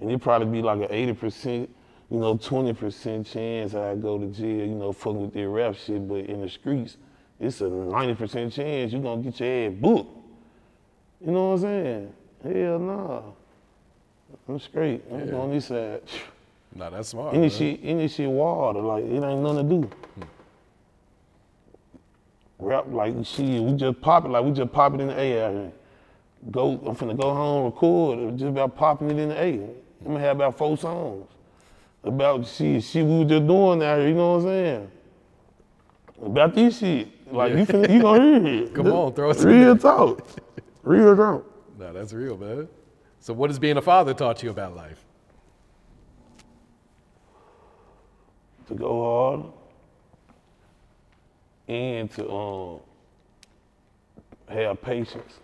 And 0.00 0.10
it 0.10 0.20
probably 0.20 0.48
be 0.48 0.62
like 0.62 0.80
an 0.80 0.88
80%, 0.88 1.68
you 2.10 2.18
know, 2.18 2.36
20% 2.36 3.24
chance 3.24 3.74
I 3.76 3.94
go 3.94 4.18
to 4.18 4.26
jail, 4.26 4.66
you 4.66 4.74
know, 4.74 4.92
fucking 4.92 5.22
with 5.22 5.32
their 5.32 5.48
rap 5.48 5.76
shit. 5.76 6.08
But 6.08 6.26
in 6.26 6.40
the 6.40 6.48
streets, 6.48 6.96
it's 7.38 7.60
a 7.60 7.64
90% 7.64 8.52
chance 8.52 8.92
you 8.92 8.98
gonna 8.98 9.22
get 9.22 9.38
your 9.38 9.68
ass 9.68 9.72
booked. 9.80 10.10
You 11.24 11.30
know 11.30 11.50
what 11.50 11.54
I'm 11.54 11.60
saying? 11.60 12.12
Hell 12.42 12.78
nah. 12.80 13.22
I'm 14.48 14.58
straight. 14.58 15.04
I'm 15.12 15.32
on 15.36 15.52
this 15.52 15.66
side. 15.66 16.02
Nah, 16.74 16.90
that's 16.90 17.10
smart. 17.10 17.32
Any 17.32 17.48
shit, 17.48 17.78
any 17.84 18.08
shit 18.08 18.28
water, 18.28 18.80
like 18.80 19.04
it 19.04 19.22
ain't 19.22 19.40
nothing 19.40 19.68
to 19.68 19.74
do. 19.74 19.86
Hmm. 19.86 20.22
Rap 22.58 22.86
like 22.88 23.14
shit, 23.24 23.62
we 23.62 23.72
just 23.74 24.00
pop 24.00 24.24
it 24.24 24.28
like 24.28 24.44
we 24.44 24.52
just 24.52 24.72
pop 24.72 24.94
it 24.94 25.00
in 25.00 25.08
the 25.08 25.18
air. 25.18 25.50
here. 25.52 25.72
Go, 26.50 26.72
I'm 26.86 26.94
finna 26.96 27.18
go 27.18 27.34
home, 27.34 27.64
record, 27.64 28.38
just 28.38 28.48
about 28.50 28.76
popping 28.76 29.10
it 29.10 29.18
in 29.18 29.28
the 29.30 29.38
air. 29.38 29.68
I'm 30.00 30.12
gonna 30.12 30.20
have 30.20 30.36
about 30.36 30.56
four 30.56 30.76
songs 30.76 31.26
about 32.04 32.46
shit, 32.46 32.84
shit 32.84 33.04
we 33.04 33.18
was 33.18 33.28
just 33.28 33.46
doing 33.46 33.82
out 33.82 33.98
here. 33.98 34.08
You 34.08 34.14
know 34.14 34.32
what 34.32 34.38
I'm 34.38 34.44
saying? 34.44 34.90
About 36.22 36.54
this 36.54 36.78
shit, 36.78 37.32
like 37.32 37.52
you 37.52 37.66
finna, 37.66 37.92
you 37.92 38.00
gonna 38.00 38.40
hear 38.40 38.62
it. 38.64 38.74
Come 38.74 38.86
on, 38.86 39.12
throw 39.12 39.30
it 39.30 39.38
Real 39.42 39.76
talk, 39.76 40.26
real 40.82 41.16
talk. 41.16 41.44
No, 41.78 41.92
that's 41.92 42.12
real, 42.12 42.38
man. 42.38 42.68
So, 43.20 43.34
what 43.34 43.50
has 43.50 43.58
being 43.58 43.76
a 43.76 43.82
father 43.82 44.14
taught 44.14 44.42
you 44.42 44.50
about 44.50 44.74
life? 44.74 45.02
to 48.66 48.74
go 48.74 48.88
hard 49.04 49.55
and 51.68 52.10
to 52.12 52.30
um, 52.30 52.80
have 54.48 54.80
patience 54.82 55.34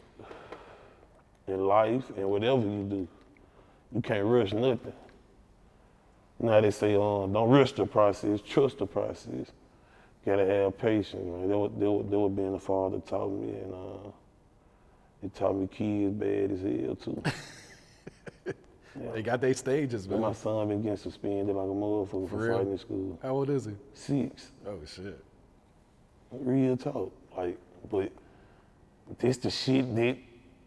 in 1.48 1.66
life 1.66 2.04
and 2.16 2.28
whatever 2.30 2.62
you 2.62 2.84
do. 2.84 3.08
You 3.94 4.00
can't 4.00 4.24
rush 4.26 4.52
nothing. 4.52 4.92
Now 6.38 6.60
they 6.60 6.70
say, 6.70 6.94
um, 6.94 7.32
don't 7.32 7.50
rush 7.50 7.72
the 7.72 7.86
process, 7.86 8.40
trust 8.40 8.78
the 8.78 8.86
process. 8.86 9.50
Gotta 10.24 10.46
have 10.46 10.78
patience, 10.78 11.24
man. 11.26 11.48
That 11.48 11.58
what, 11.58 11.78
that 11.80 11.90
what, 11.90 12.10
that 12.10 12.18
what 12.18 12.36
being 12.36 12.54
a 12.54 12.58
father 12.58 13.00
taught 13.00 13.30
me, 13.32 13.50
and 13.54 13.74
uh, 13.74 14.08
it 15.22 15.34
taught 15.34 15.56
me 15.56 15.66
kids 15.66 16.14
bad 16.14 16.52
as 16.52 16.60
hell 16.62 16.96
too. 16.96 17.22
They 19.14 19.22
got 19.22 19.40
their 19.40 19.54
stages, 19.54 20.04
And 20.04 20.20
my 20.20 20.28
man. 20.28 20.34
son 20.34 20.68
been 20.68 20.82
getting 20.82 20.98
suspended 20.98 21.56
like 21.56 21.64
a 21.64 21.70
motherfucker 21.70 22.28
for, 22.28 22.36
real? 22.36 22.58
fighting 22.58 22.72
in 22.72 22.78
school. 22.78 23.18
How 23.22 23.30
old 23.30 23.48
is 23.48 23.64
he? 23.64 23.72
Six. 23.94 24.52
Oh 24.66 24.78
shit. 24.86 25.18
Real 26.32 26.76
talk. 26.76 27.12
Like, 27.36 27.58
but 27.90 28.10
this 29.18 29.36
the 29.38 29.50
shit 29.50 29.94
that, 29.96 30.16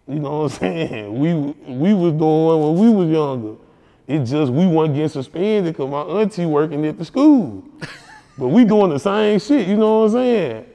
you 0.07 0.19
know 0.19 0.41
what 0.41 0.53
I'm 0.53 0.59
saying? 0.59 1.19
We 1.19 1.33
we 1.73 1.93
was 1.93 2.13
doing 2.13 2.61
when 2.61 2.75
we 2.75 2.89
was 2.89 3.09
younger. 3.09 3.55
It 4.07 4.23
just 4.25 4.51
we 4.51 4.67
wasn't 4.67 4.95
getting 4.95 5.09
suspended 5.09 5.73
because 5.73 5.89
my 5.89 6.01
auntie 6.01 6.45
working 6.45 6.85
at 6.85 6.97
the 6.97 7.05
school. 7.05 7.63
but 8.37 8.49
we 8.49 8.65
doing 8.65 8.91
the 8.91 8.99
same 8.99 9.39
shit, 9.39 9.67
you 9.67 9.77
know 9.77 10.01
what 10.01 10.05
I'm 10.05 10.11
saying? 10.11 10.65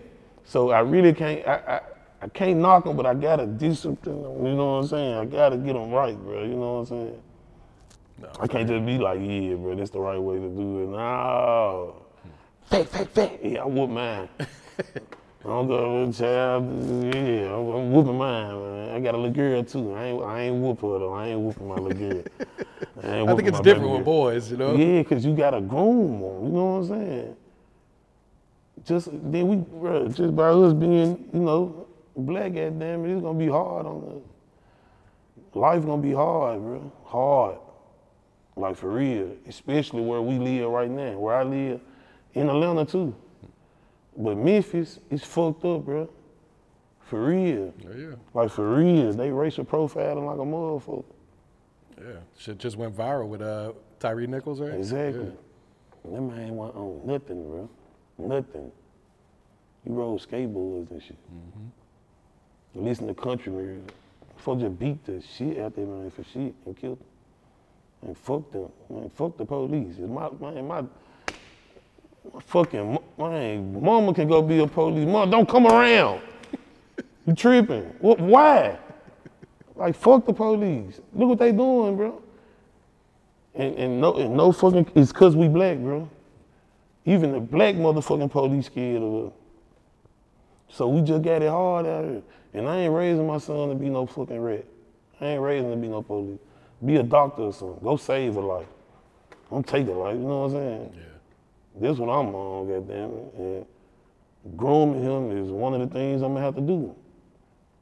So 0.44 0.70
I 0.70 0.80
really 0.80 1.12
can't 1.12 1.46
I, 1.46 1.54
I, 1.54 1.80
I 2.22 2.28
can't 2.28 2.58
knock 2.58 2.84
them, 2.84 2.96
but 2.96 3.06
I 3.06 3.14
gotta 3.14 3.46
discipline 3.46 4.22
them, 4.22 4.46
you 4.46 4.54
know 4.54 4.76
what 4.76 4.82
I'm 4.82 4.86
saying? 4.88 5.14
I 5.14 5.24
gotta 5.26 5.56
get 5.56 5.74
them 5.74 5.90
right, 5.90 6.16
bro, 6.16 6.42
you 6.42 6.56
know 6.56 6.80
what 6.80 6.80
I'm 6.80 6.86
saying? 6.86 7.22
I 8.40 8.46
can't 8.46 8.68
just 8.68 8.84
be 8.84 8.98
like, 8.98 9.20
yeah, 9.20 9.54
bro, 9.54 9.74
that's 9.74 9.90
the 9.90 10.00
right 10.00 10.18
way 10.18 10.36
to 10.36 10.48
do 10.48 10.82
it. 10.82 10.88
No. 10.88 12.02
Hmm. 12.22 12.28
Fat, 12.64 12.88
fat, 12.88 13.08
fat. 13.08 13.44
Yeah, 13.44 13.62
I 13.62 13.66
whoop 13.66 13.90
mine. 13.90 14.28
I 14.80 15.48
don't 15.48 15.68
go 15.68 16.04
with 16.04 16.18
child. 16.18 16.64
Yeah, 17.14 17.54
I'm, 17.54 17.68
I'm 17.68 17.92
whooping 17.92 18.18
mine, 18.18 18.60
man. 18.60 18.94
I 18.96 19.00
got 19.00 19.14
a 19.14 19.18
little 19.18 19.32
girl 19.32 19.64
too. 19.64 19.94
I 19.94 20.04
ain't, 20.04 20.22
I 20.22 20.40
ain't 20.42 20.56
whoop 20.56 20.82
her 20.82 20.98
though. 20.98 21.12
I 21.14 21.28
ain't 21.28 21.40
whooping 21.40 21.68
my 21.68 21.76
little 21.76 21.98
girl. 22.10 22.24
I, 23.02 23.22
I 23.22 23.36
think 23.36 23.48
it's 23.48 23.60
different 23.60 23.90
with 23.90 24.04
boys, 24.04 24.50
you 24.50 24.58
know. 24.58 24.76
Yeah, 24.76 25.02
cause 25.02 25.24
you 25.24 25.34
got 25.34 25.54
a 25.54 25.60
groom 25.60 26.20
them. 26.20 26.44
You 26.44 26.52
know 26.52 26.64
what 26.78 26.78
I'm 26.80 26.88
saying? 26.88 27.36
Just 28.84 29.08
then 29.12 29.48
we, 29.48 29.56
bro, 29.56 30.08
just 30.08 30.36
by 30.36 30.48
us 30.48 30.74
being, 30.74 31.28
you 31.32 31.40
know, 31.40 31.86
black, 32.16 32.54
goddamn 32.54 33.04
it, 33.04 33.12
it's 33.12 33.22
gonna 33.22 33.38
be 33.38 33.48
hard 33.48 33.86
on 33.86 34.00
the. 34.00 35.58
Life 35.58 35.84
gonna 35.84 36.02
be 36.02 36.12
hard, 36.12 36.60
bro. 36.60 36.92
Hard. 37.04 37.58
Like 38.56 38.76
for 38.76 38.90
real, 38.90 39.32
especially 39.48 40.02
where 40.02 40.22
we 40.22 40.38
live 40.38 40.70
right 40.70 40.90
now, 40.90 41.18
where 41.18 41.36
I 41.36 41.44
live 41.44 41.80
in 42.34 42.48
Atlanta 42.48 42.84
too. 42.84 43.14
But 44.16 44.36
Memphis 44.36 44.98
is 45.10 45.22
fucked 45.24 45.64
up, 45.64 45.84
bro. 45.84 46.08
For 47.02 47.24
real. 47.26 47.72
Yeah, 47.80 47.88
yeah, 47.96 48.14
Like 48.34 48.50
for 48.50 48.76
real, 48.76 49.12
they 49.12 49.30
racial 49.30 49.64
profiling 49.64 50.26
like 50.26 50.38
a 50.38 50.48
motherfucker. 50.48 51.04
yeah. 51.98 52.16
Shit 52.38 52.58
just 52.58 52.76
went 52.76 52.96
viral 52.96 53.26
with 53.28 53.42
uh, 53.42 53.72
Tyre 53.98 54.26
Nichols, 54.26 54.60
right? 54.60 54.74
Exactly. 54.74 55.32
That 56.04 56.20
man 56.20 56.38
ain't 56.40 56.54
want 56.54 56.76
on 56.76 57.00
nothing, 57.04 57.42
bro. 57.48 57.68
Nothing. 58.18 58.70
He 59.84 59.90
rode 59.90 60.20
skateboards 60.20 60.90
and 60.90 61.02
shit. 61.02 61.16
Listen 62.74 63.06
to 63.08 63.14
country 63.14 63.52
music. 63.52 63.92
Folks 64.36 64.62
just 64.62 64.78
beat 64.78 65.04
the 65.04 65.20
shit 65.20 65.58
out 65.58 65.74
there, 65.74 65.86
man, 65.86 66.10
for 66.10 66.22
shit 66.24 66.54
and 66.64 66.76
killed 66.76 66.98
him. 66.98 68.06
Man, 68.06 68.14
fuck 68.14 68.50
them. 68.52 68.68
Man, 68.88 69.10
fuck 69.10 69.36
the 69.36 69.44
police. 69.44 69.96
It's 69.98 70.08
my, 70.08 70.30
man, 70.40 70.66
my, 70.66 70.80
my 70.82 70.88
fucking, 72.40 72.98
my 73.16 73.56
mama 73.56 74.14
can 74.14 74.28
go 74.28 74.42
be 74.42 74.58
a 74.60 74.66
police. 74.66 75.06
Mom, 75.06 75.30
don't 75.30 75.48
come 75.48 75.66
around. 75.66 76.20
you 77.26 77.34
tripping. 77.34 77.84
What, 78.00 78.20
why? 78.20 78.78
Like, 79.74 79.94
fuck 79.96 80.26
the 80.26 80.32
police. 80.32 81.00
Look 81.14 81.30
what 81.30 81.38
they 81.38 81.52
doing, 81.52 81.96
bro. 81.96 82.22
And, 83.54 83.74
and 83.76 84.00
no, 84.00 84.14
and 84.14 84.36
no 84.36 84.52
fucking, 84.52 84.90
it's 84.94 85.12
cause 85.12 85.34
we 85.34 85.48
black, 85.48 85.78
bro. 85.78 86.08
Even 87.06 87.32
the 87.32 87.40
black 87.40 87.74
motherfucking 87.74 88.30
police 88.30 88.66
scared 88.66 89.02
of 89.02 89.26
us. 89.26 89.32
So 90.68 90.88
we 90.88 91.02
just 91.02 91.22
got 91.22 91.42
it 91.42 91.48
hard 91.48 91.86
out 91.86 92.04
here. 92.04 92.22
And 92.52 92.68
I 92.68 92.78
ain't 92.80 92.94
raising 92.94 93.26
my 93.26 93.38
son 93.38 93.70
to 93.70 93.74
be 93.74 93.88
no 93.88 94.06
fucking 94.06 94.40
rat. 94.40 94.64
I 95.20 95.26
ain't 95.26 95.42
raising 95.42 95.70
to 95.70 95.76
be 95.76 95.88
no 95.88 96.02
police. 96.02 96.38
Be 96.84 96.96
a 96.96 97.02
doctor 97.02 97.42
or 97.42 97.52
something. 97.52 97.82
Go 97.82 97.96
save 97.96 98.36
a 98.36 98.40
life. 98.40 98.66
Don't 99.50 99.66
take 99.66 99.88
a 99.88 99.92
life, 99.92 100.14
you 100.14 100.22
know 100.22 100.42
what 100.42 100.46
I'm 100.46 100.52
saying? 100.52 100.92
Yeah. 100.94 101.09
This 101.78 101.98
what 101.98 102.08
I'm 102.08 102.34
on, 102.34 102.68
goddamn 102.68 103.10
it. 103.10 103.34
And 103.38 103.66
grooming 104.56 105.02
him 105.02 105.36
is 105.36 105.50
one 105.50 105.74
of 105.74 105.80
the 105.80 105.86
things 105.86 106.22
I'm 106.22 106.34
gonna 106.34 106.44
have 106.44 106.54
to 106.56 106.60
do. 106.60 106.94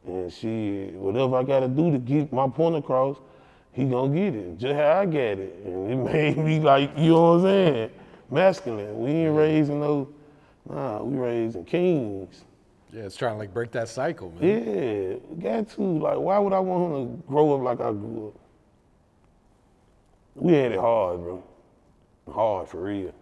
And 0.06 0.32
she, 0.32 0.90
whatever 0.94 1.36
I 1.36 1.42
gotta 1.42 1.68
do 1.68 1.90
to 1.90 1.98
get 1.98 2.32
my 2.32 2.48
point 2.48 2.76
across, 2.76 3.18
he 3.72 3.84
gonna 3.84 4.14
get 4.14 4.34
it, 4.34 4.58
just 4.58 4.74
how 4.74 5.00
I 5.00 5.06
get 5.06 5.38
it. 5.38 5.62
And 5.64 5.90
it 5.90 5.96
made 6.12 6.38
me 6.38 6.60
like, 6.60 6.96
you 6.96 7.10
know 7.10 7.36
what 7.36 7.38
I'm 7.38 7.42
saying? 7.42 7.90
Masculine. 8.30 8.98
We 8.98 9.10
ain't 9.10 9.36
raising 9.36 9.80
no, 9.80 10.08
nah, 10.68 11.02
we 11.02 11.16
raising 11.16 11.64
kings. 11.64 12.44
Yeah, 12.92 13.02
it's 13.02 13.16
trying 13.16 13.34
to 13.34 13.38
like 13.38 13.52
break 13.52 13.70
that 13.72 13.88
cycle, 13.88 14.30
man. 14.32 15.20
Yeah, 15.40 15.42
got 15.42 15.68
to. 15.70 15.82
Like, 15.82 16.18
why 16.18 16.38
would 16.38 16.52
I 16.52 16.58
want 16.58 16.94
him 16.94 17.16
to 17.16 17.22
grow 17.26 17.54
up 17.54 17.62
like 17.62 17.80
I 17.80 17.92
grew 17.92 18.28
up? 18.28 18.40
We 20.34 20.54
had 20.54 20.72
it 20.72 20.78
hard, 20.78 21.20
bro. 21.20 21.42
Hard 22.32 22.68
for 22.68 22.82
real. 22.82 23.12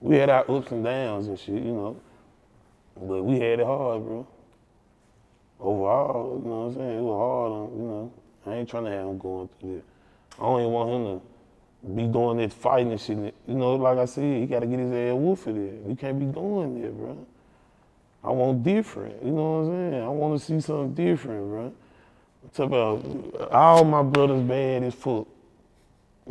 We 0.00 0.16
had 0.16 0.30
our 0.30 0.48
ups 0.50 0.70
and 0.70 0.84
downs 0.84 1.26
and 1.26 1.38
shit, 1.38 1.54
you 1.54 1.72
know. 1.72 1.96
But 3.00 3.22
we 3.24 3.38
had 3.40 3.60
it 3.60 3.66
hard, 3.66 4.04
bro. 4.04 4.26
Overall, 5.60 6.40
you 6.42 6.48
know 6.48 6.56
what 6.56 6.66
I'm 6.66 6.74
saying? 6.74 6.98
It 6.98 7.02
was 7.02 7.18
hard 7.18 7.52
on, 7.52 7.78
you 7.78 7.84
know. 7.88 8.12
I 8.46 8.54
ain't 8.54 8.68
trying 8.68 8.84
to 8.84 8.90
have 8.90 9.06
him 9.06 9.18
going 9.18 9.48
through 9.60 9.76
that. 9.76 9.84
I 10.38 10.42
don't 10.42 10.60
even 10.60 10.72
want 10.72 10.90
him 10.90 11.20
to 11.20 11.94
be 11.94 12.06
doing 12.06 12.38
that 12.38 12.52
fighting 12.52 12.92
and 12.92 13.00
shit. 13.00 13.16
You 13.18 13.54
know, 13.54 13.74
like 13.74 13.98
I 13.98 14.04
said, 14.04 14.40
he 14.40 14.46
gotta 14.46 14.66
get 14.66 14.78
his 14.78 14.92
ass 14.92 15.14
whooped 15.14 15.42
for 15.42 15.52
that. 15.52 15.88
You 15.88 15.96
can't 15.98 16.18
be 16.18 16.26
doing 16.26 16.80
that, 16.80 16.96
bro. 16.96 17.26
I 18.22 18.30
want 18.30 18.62
different. 18.62 19.22
You 19.24 19.30
know 19.32 19.60
what 19.60 19.72
I'm 19.72 19.90
saying? 19.92 20.02
I 20.02 20.08
want 20.08 20.40
to 20.40 20.44
see 20.44 20.60
something 20.60 20.94
different, 20.94 21.48
bro. 21.48 21.72
Talk 22.54 22.66
about 22.66 23.50
all 23.52 23.84
my 23.84 24.02
brothers 24.02 24.42
bad 24.42 24.84
as 24.84 24.94
fuck. 24.94 25.26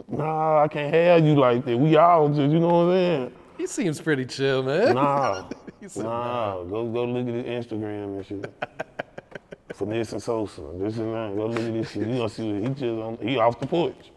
Nah, 0.08 0.64
I 0.64 0.68
can't 0.68 0.94
have 0.94 1.26
you 1.26 1.36
like 1.36 1.66
that. 1.66 1.78
We 1.78 1.96
all 1.98 2.30
just, 2.30 2.52
you 2.52 2.60
know 2.60 2.68
what 2.68 2.74
I'm 2.74 2.92
saying? 2.92 3.32
He 3.58 3.68
seems 3.68 4.00
pretty 4.00 4.26
chill, 4.26 4.64
man. 4.64 4.96
Nah, 4.96 5.50
said, 5.88 6.04
nah. 6.04 6.64
Go 6.64 6.88
go 6.88 7.06
look 7.06 7.28
at 7.28 7.34
his 7.34 7.66
Instagram 7.66 8.18
and 8.18 8.26
shit. 8.26 8.54
Finesse 9.74 10.14
and 10.14 10.24
Sosa, 10.24 10.62
this 10.76 10.98
and 10.98 11.14
that. 11.14 11.36
Go 11.36 11.48
look 11.48 11.60
at 11.60 11.74
this 11.74 11.92
shit. 11.92 12.08
You 12.08 12.18
gonna 12.18 12.30
see 12.30 12.52
what 12.52 12.62
he 12.64 12.70
just 12.70 12.84
on, 12.84 13.18
he 13.22 13.38
off 13.38 13.60
the 13.60 13.68
porch. 13.68 14.12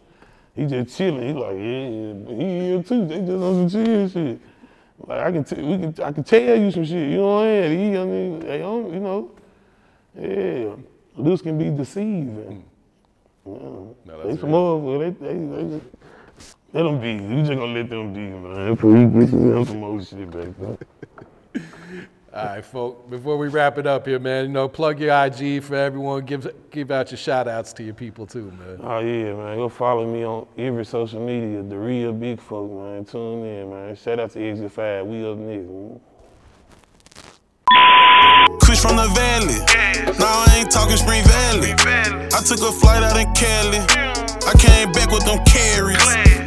He 0.55 0.65
just 0.65 0.97
chilling. 0.97 1.27
He 1.27 1.33
like, 1.33 1.55
yeah, 1.55 1.87
yeah, 1.87 2.35
he 2.35 2.59
here 2.67 2.83
too. 2.83 3.05
They 3.05 3.19
just 3.19 3.31
on 3.31 3.69
some 3.69 3.85
chill 3.85 4.09
shit. 4.09 4.41
Like 5.07 5.19
I 5.19 5.31
can, 5.31 5.43
t- 5.43 5.61
we 5.61 5.77
can, 5.77 6.03
I 6.03 6.11
can 6.11 6.23
tell 6.23 6.57
you 6.57 6.71
some 6.71 6.85
shit. 6.85 7.09
You 7.09 7.17
know 7.17 7.35
what 7.35 7.45
I'm 7.45 7.47
saying? 7.47 7.93
He, 7.93 7.97
I 7.97 8.05
mean, 8.05 8.39
they 8.39 8.57
don't, 8.59 8.93
you 8.93 8.99
know, 8.99 9.31
yeah. 10.19 10.75
Looks 11.15 11.41
can 11.41 11.57
be 11.57 11.69
deceiving. 11.69 12.63
Yeah. 13.45 13.53
that's 14.05 14.23
they 14.23 14.37
some 14.37 14.49
real. 14.49 14.81
motherfuckers. 14.81 15.19
They, 15.19 15.27
they, 15.27 15.77
they, 15.77 15.81
let 16.73 16.83
them 16.83 17.01
be. 17.01 17.13
You 17.13 17.43
just 17.43 17.49
gonna 17.49 17.65
let 17.73 17.89
them 17.89 18.13
be, 18.13 18.19
man. 18.19 18.75
Before 18.75 18.97
you 18.97 19.07
get 19.07 19.31
you 19.31 19.65
some 19.65 19.79
more 19.79 20.01
shit 20.01 20.31
back 20.31 20.47
there. 20.57 20.77
All 22.33 22.45
right, 22.45 22.63
folk. 22.63 23.09
Before 23.09 23.35
we 23.35 23.49
wrap 23.49 23.77
it 23.77 23.85
up 23.85 24.07
here, 24.07 24.17
man, 24.17 24.45
you 24.45 24.51
know, 24.51 24.69
plug 24.69 25.01
your 25.01 25.13
IG 25.25 25.61
for 25.63 25.75
everyone. 25.75 26.23
Give 26.23 26.49
give 26.69 26.89
out 26.89 27.11
your 27.11 27.17
shout 27.17 27.49
outs 27.49 27.73
to 27.73 27.83
your 27.83 27.93
people 27.93 28.25
too, 28.25 28.51
man. 28.51 28.79
Oh 28.81 28.99
yeah, 28.99 29.33
man. 29.33 29.57
Go 29.57 29.67
follow 29.67 30.09
me 30.09 30.23
on 30.25 30.47
every 30.57 30.85
social 30.85 31.19
media. 31.19 31.61
The 31.61 31.77
real 31.77 32.13
big 32.13 32.39
folk, 32.39 32.71
man. 32.71 33.03
Tune 33.03 33.45
in, 33.45 33.69
man. 33.69 33.95
Shout 33.97 34.19
out 34.19 34.31
to 34.31 34.41
Exit 34.41 34.71
Five. 34.71 35.05
We 35.07 35.29
up 35.29 35.37
next, 35.37 35.67
man. 35.67 35.99
Chris 38.61 38.81
from 38.81 38.95
the 38.95 39.09
valley. 39.09 39.59
Now 40.17 40.45
I 40.47 40.55
ain't 40.59 40.71
talking 40.71 40.95
Spring 40.95 41.25
Valley. 41.25 41.73
I 41.73 42.41
took 42.45 42.61
a 42.61 42.71
flight 42.71 43.03
out 43.03 43.17
in 43.19 43.27
Cali. 43.33 43.79
I 44.47 44.53
came 44.57 44.93
back 44.93 45.11
with 45.11 45.25
them 45.25 45.43
carries. 45.43 46.40